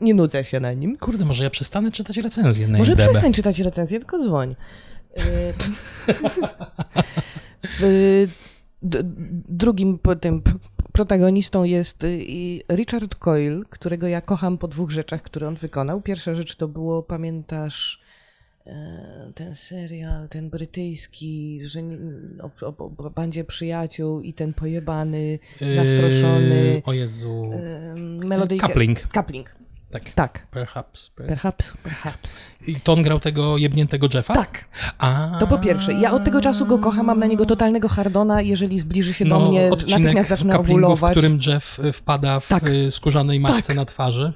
nie 0.00 0.14
nudzę 0.14 0.44
się 0.44 0.60
na 0.60 0.72
nim. 0.72 0.96
Kurde, 0.98 1.24
może 1.24 1.44
ja 1.44 1.50
przestanę 1.50 1.92
czytać 1.92 2.16
recenzję 2.16 2.68
na 2.68 2.78
Może 2.78 2.92
IMDb. 2.92 3.04
przestań 3.08 3.32
czytać 3.32 3.58
recenzję, 3.60 3.98
tylko 3.98 4.18
dzwoń. 4.18 4.54
Y, 5.18 5.54
w 7.78 8.26
d- 8.82 9.00
drugim 9.48 9.98
po 9.98 10.16
tym 10.16 10.42
protagonistą 10.96 11.64
jest 11.64 12.04
y, 12.04 12.62
Richard 12.70 13.14
Coyle, 13.14 13.60
którego 13.70 14.06
ja 14.06 14.20
kocham 14.20 14.58
po 14.58 14.68
dwóch 14.68 14.90
rzeczach, 14.90 15.22
które 15.22 15.48
on 15.48 15.54
wykonał. 15.54 16.00
Pierwsza 16.00 16.34
rzecz 16.34 16.56
to 16.56 16.68
było, 16.68 17.02
pamiętasz, 17.02 18.00
e, 18.66 19.32
ten 19.34 19.54
serial, 19.54 20.28
ten 20.28 20.50
brytyjski, 20.50 21.60
że 21.66 21.80
o, 22.42 22.66
o, 22.66 22.76
o 22.96 23.10
bandzie 23.10 23.44
przyjaciół 23.44 24.20
i 24.20 24.32
ten 24.32 24.54
pojebany, 24.54 25.38
nastroszony, 25.76 26.72
Yy, 26.74 26.82
o 26.84 26.92
Jezu. 26.92 27.52
melodyjka. 28.24 28.66
Coupling. 29.14 29.56
Tak. 29.90 30.10
Tak. 30.14 30.46
Perhaps. 30.50 31.10
per- 31.16 31.26
Perhaps, 31.26 31.74
perhaps. 31.82 32.50
I 32.66 32.80
to 32.80 32.92
on 32.92 33.02
grał 33.02 33.20
tego 33.20 33.56
jebniętego 33.58 34.08
Jeffa? 34.14 34.34
Tak. 34.34 34.64
A, 34.98 35.36
To 35.40 35.46
po 35.46 35.58
pierwsze. 35.58 35.92
Ja 35.92 36.12
od 36.12 36.24
tego 36.24 36.40
czasu 36.40 36.66
go 36.66 36.78
kocham, 36.78 37.06
mam 37.06 37.18
na 37.18 37.26
niego 37.26 37.46
totalnego 37.46 37.88
hardona. 37.88 38.40
Jeżeli 38.40 38.80
zbliży 38.80 39.14
się 39.14 39.24
do 39.24 39.38
no, 39.38 39.48
mnie, 39.48 39.70
natychmiast 39.88 40.28
zacznę 40.28 40.58
owulować. 40.58 41.14
w 41.14 41.18
którym 41.18 41.38
Jeff 41.46 41.78
y, 41.78 41.92
wpada 41.92 42.40
w 42.40 42.48
Tak. 42.48 42.68
y, 42.68 42.90
skórzanej 42.90 43.40
masce 43.40 43.66
Tak. 43.66 43.76
na 43.76 43.84
twarzy. 43.84 44.32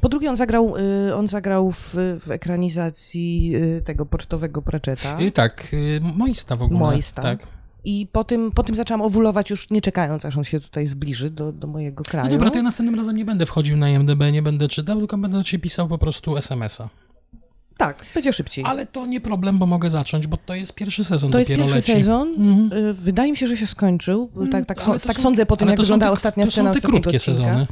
Po 0.00 0.08
drugie, 0.08 0.30
on 0.30 0.36
zagrał, 0.36 0.74
y, 1.08 1.14
on 1.16 1.28
zagrał 1.28 1.72
w, 1.72 1.94
w 2.20 2.30
ekranizacji 2.30 3.52
tego 3.84 4.06
pocztowego 4.06 4.62
Pratchetta. 4.62 5.20
I 5.20 5.32
tak, 5.32 5.66
Moista 6.00 6.56
w 6.56 6.62
ogóle. 6.62 6.80
Moista. 6.80 7.22
Tak. 7.22 7.46
I 7.84 8.06
po 8.12 8.24
tym, 8.24 8.52
po 8.52 8.62
tym 8.62 8.76
zaczęłam 8.76 9.02
owulować 9.02 9.50
już 9.50 9.70
nie 9.70 9.80
czekając, 9.80 10.24
aż 10.24 10.36
on 10.36 10.44
się 10.44 10.60
tutaj 10.60 10.86
zbliży 10.86 11.30
do, 11.30 11.52
do 11.52 11.66
mojego 11.66 12.04
kraju. 12.04 12.26
No 12.26 12.30
dobra, 12.32 12.50
to 12.50 12.56
ja 12.56 12.62
następnym 12.62 12.94
razem 12.94 13.16
nie 13.16 13.24
będę 13.24 13.46
wchodził 13.46 13.76
na 13.76 13.90
IMDb, 13.90 14.22
nie 14.32 14.42
będę 14.42 14.68
czytał, 14.68 14.98
tylko 14.98 15.18
będę 15.18 15.36
do 15.38 15.44
ciebie 15.44 15.62
pisał 15.62 15.88
po 15.88 15.98
prostu 15.98 16.36
SMS-a. 16.36 16.88
Tak, 17.76 18.04
będzie 18.14 18.32
szybciej. 18.32 18.64
Ale 18.64 18.86
to 18.86 19.06
nie 19.06 19.20
problem, 19.20 19.58
bo 19.58 19.66
mogę 19.66 19.90
zacząć, 19.90 20.26
bo 20.26 20.36
to 20.36 20.54
jest 20.54 20.74
pierwszy 20.74 21.04
sezon 21.04 21.30
to 21.30 21.38
jest 21.38 21.48
pierwszy 21.50 21.74
leci. 21.74 21.92
sezon. 21.92 22.28
Mhm. 22.38 22.72
Y, 22.86 22.94
Wydaje 22.94 23.30
mi 23.30 23.36
się, 23.36 23.46
że 23.46 23.56
się 23.56 23.66
skończył. 23.66 24.30
Tak, 24.52 24.66
tak, 24.66 24.82
so, 24.82 24.92
to 24.92 24.98
tak 25.06 25.16
są- 25.16 25.22
sądzę 25.22 25.46
po 25.46 25.56
tym, 25.56 25.68
jak 25.68 25.76
to 25.76 25.82
są 25.82 25.86
wygląda 25.86 26.06
te- 26.06 26.12
ostatnia 26.12 26.44
to 26.44 26.50
są 26.50 26.52
scena 26.52 26.70
te 26.72 26.76
ostatniego 26.78 27.02
krótkie 27.02 27.16
odcinka. 27.16 27.40
sezony. 27.44 27.66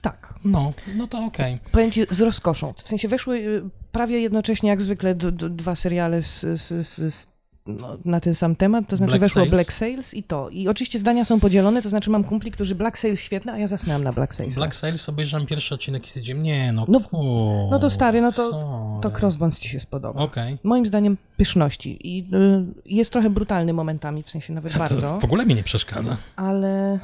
Tak. 0.00 0.34
No, 0.44 0.72
no 0.96 1.06
to 1.06 1.18
okej. 1.24 1.58
Powiem 1.72 1.90
ci 1.90 2.02
z 2.10 2.20
rozkoszą. 2.20 2.72
W 2.76 2.88
sensie 2.88 3.08
weszły 3.08 3.36
y, 3.36 3.62
prawie 3.92 4.20
jednocześnie, 4.20 4.68
jak 4.70 4.82
zwykle, 4.82 5.14
d- 5.14 5.32
d- 5.32 5.50
dwa 5.50 5.76
seriale 5.76 6.22
z, 6.22 6.40
z, 6.40 6.86
z, 6.86 7.14
z, 7.14 7.31
no, 7.66 7.98
na 8.04 8.20
ten 8.20 8.34
sam 8.34 8.56
temat. 8.56 8.88
To 8.88 8.96
znaczy 8.96 9.10
Black 9.10 9.20
weszło 9.20 9.40
Sails? 9.42 9.50
Black 9.50 9.72
Sails 9.72 10.14
i 10.14 10.22
to. 10.22 10.48
I 10.50 10.68
oczywiście 10.68 10.98
zdania 10.98 11.24
są 11.24 11.40
podzielone, 11.40 11.82
to 11.82 11.88
znaczy 11.88 12.10
mam 12.10 12.24
kumpli, 12.24 12.50
którzy 12.50 12.74
Black 12.74 12.98
Sails 12.98 13.20
świetne, 13.20 13.52
a 13.52 13.58
ja 13.58 13.66
zasnęłam 13.66 14.04
na 14.04 14.12
Black 14.12 14.34
Sails. 14.34 14.54
Black 14.54 14.74
Sails 14.74 15.08
obejrzałem 15.08 15.46
pierwszy 15.46 15.74
odcinek 15.74 16.04
i 16.06 16.08
stwierdziłem, 16.08 16.42
nie 16.42 16.72
no, 16.72 16.84
No, 16.88 17.00
kur- 17.00 17.70
no 17.70 17.78
to 17.78 17.90
stary, 17.90 18.20
no 18.20 18.32
to- 18.32 18.50
sorry. 18.50 19.00
To 19.02 19.10
Crossbones 19.20 19.60
ci 19.60 19.68
się 19.68 19.80
spodoba. 19.80 20.20
Okej. 20.20 20.58
Moim 20.62 20.86
zdaniem 20.86 21.16
pyszności. 21.36 21.98
I 22.16 22.20
y, 22.34 22.64
jest 22.86 23.10
trochę 23.12 23.30
brutalny 23.30 23.72
momentami, 23.72 24.22
w 24.22 24.30
sensie 24.30 24.52
nawet 24.52 24.78
bardzo, 24.78 25.12
To 25.14 25.20
w 25.20 25.24
ogóle 25.24 25.46
mi 25.46 25.54
nie 25.54 25.62
przeszkadza. 25.62 26.16
ale... 26.36 26.98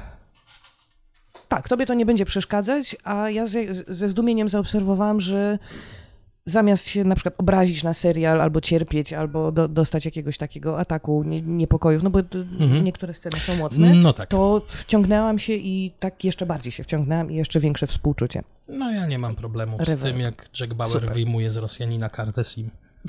Tak, 1.48 1.68
tobie 1.68 1.86
to 1.86 1.94
nie 1.94 2.06
będzie 2.06 2.24
przeszkadzać, 2.24 2.96
a 3.04 3.30
ja 3.30 3.46
ze, 3.46 3.60
ze 3.88 4.08
zdumieniem 4.08 4.48
zaobserwowałam, 4.48 5.20
że 5.20 5.58
zamiast 6.48 6.88
się 6.88 7.04
na 7.04 7.14
przykład 7.14 7.34
obrazić 7.38 7.82
na 7.82 7.94
serial, 7.94 8.40
albo 8.40 8.60
cierpieć, 8.60 9.12
albo 9.12 9.52
do, 9.52 9.68
dostać 9.68 10.04
jakiegoś 10.04 10.38
takiego 10.38 10.78
ataku 10.78 11.22
nie, 11.26 11.42
niepokojów, 11.42 12.02
no 12.02 12.10
bo 12.10 12.18
Mhm. 12.60 12.84
niektóre 12.84 13.14
sceny 13.14 13.36
są 13.40 13.56
mocne, 13.56 13.94
No 13.94 14.12
tak. 14.12 14.28
to 14.28 14.62
wciągnęłam 14.66 15.38
się 15.38 15.52
i 15.52 15.92
tak 16.00 16.24
jeszcze 16.24 16.46
bardziej 16.46 16.72
się 16.72 16.82
wciągnęłam 16.84 17.30
i 17.30 17.34
jeszcze 17.34 17.60
większe 17.60 17.86
współczucie. 17.86 18.42
No 18.68 18.90
ja 18.92 19.06
nie 19.06 19.18
mam 19.18 19.36
problemów 19.36 19.80
z 19.82 19.98
tym, 20.02 20.20
jak 20.20 20.48
Jack 20.60 20.74
Bauer 20.74 20.92
Super. 20.92 21.12
wyjmuje 21.14 21.50
z 21.50 21.56
Rosjanina 21.56 22.08
kartę 22.08 22.44
SIM. 22.44 22.70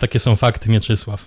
Takie 0.00 0.18
są 0.18 0.36
fakty, 0.36 0.70
Mieczysław. 0.70 1.26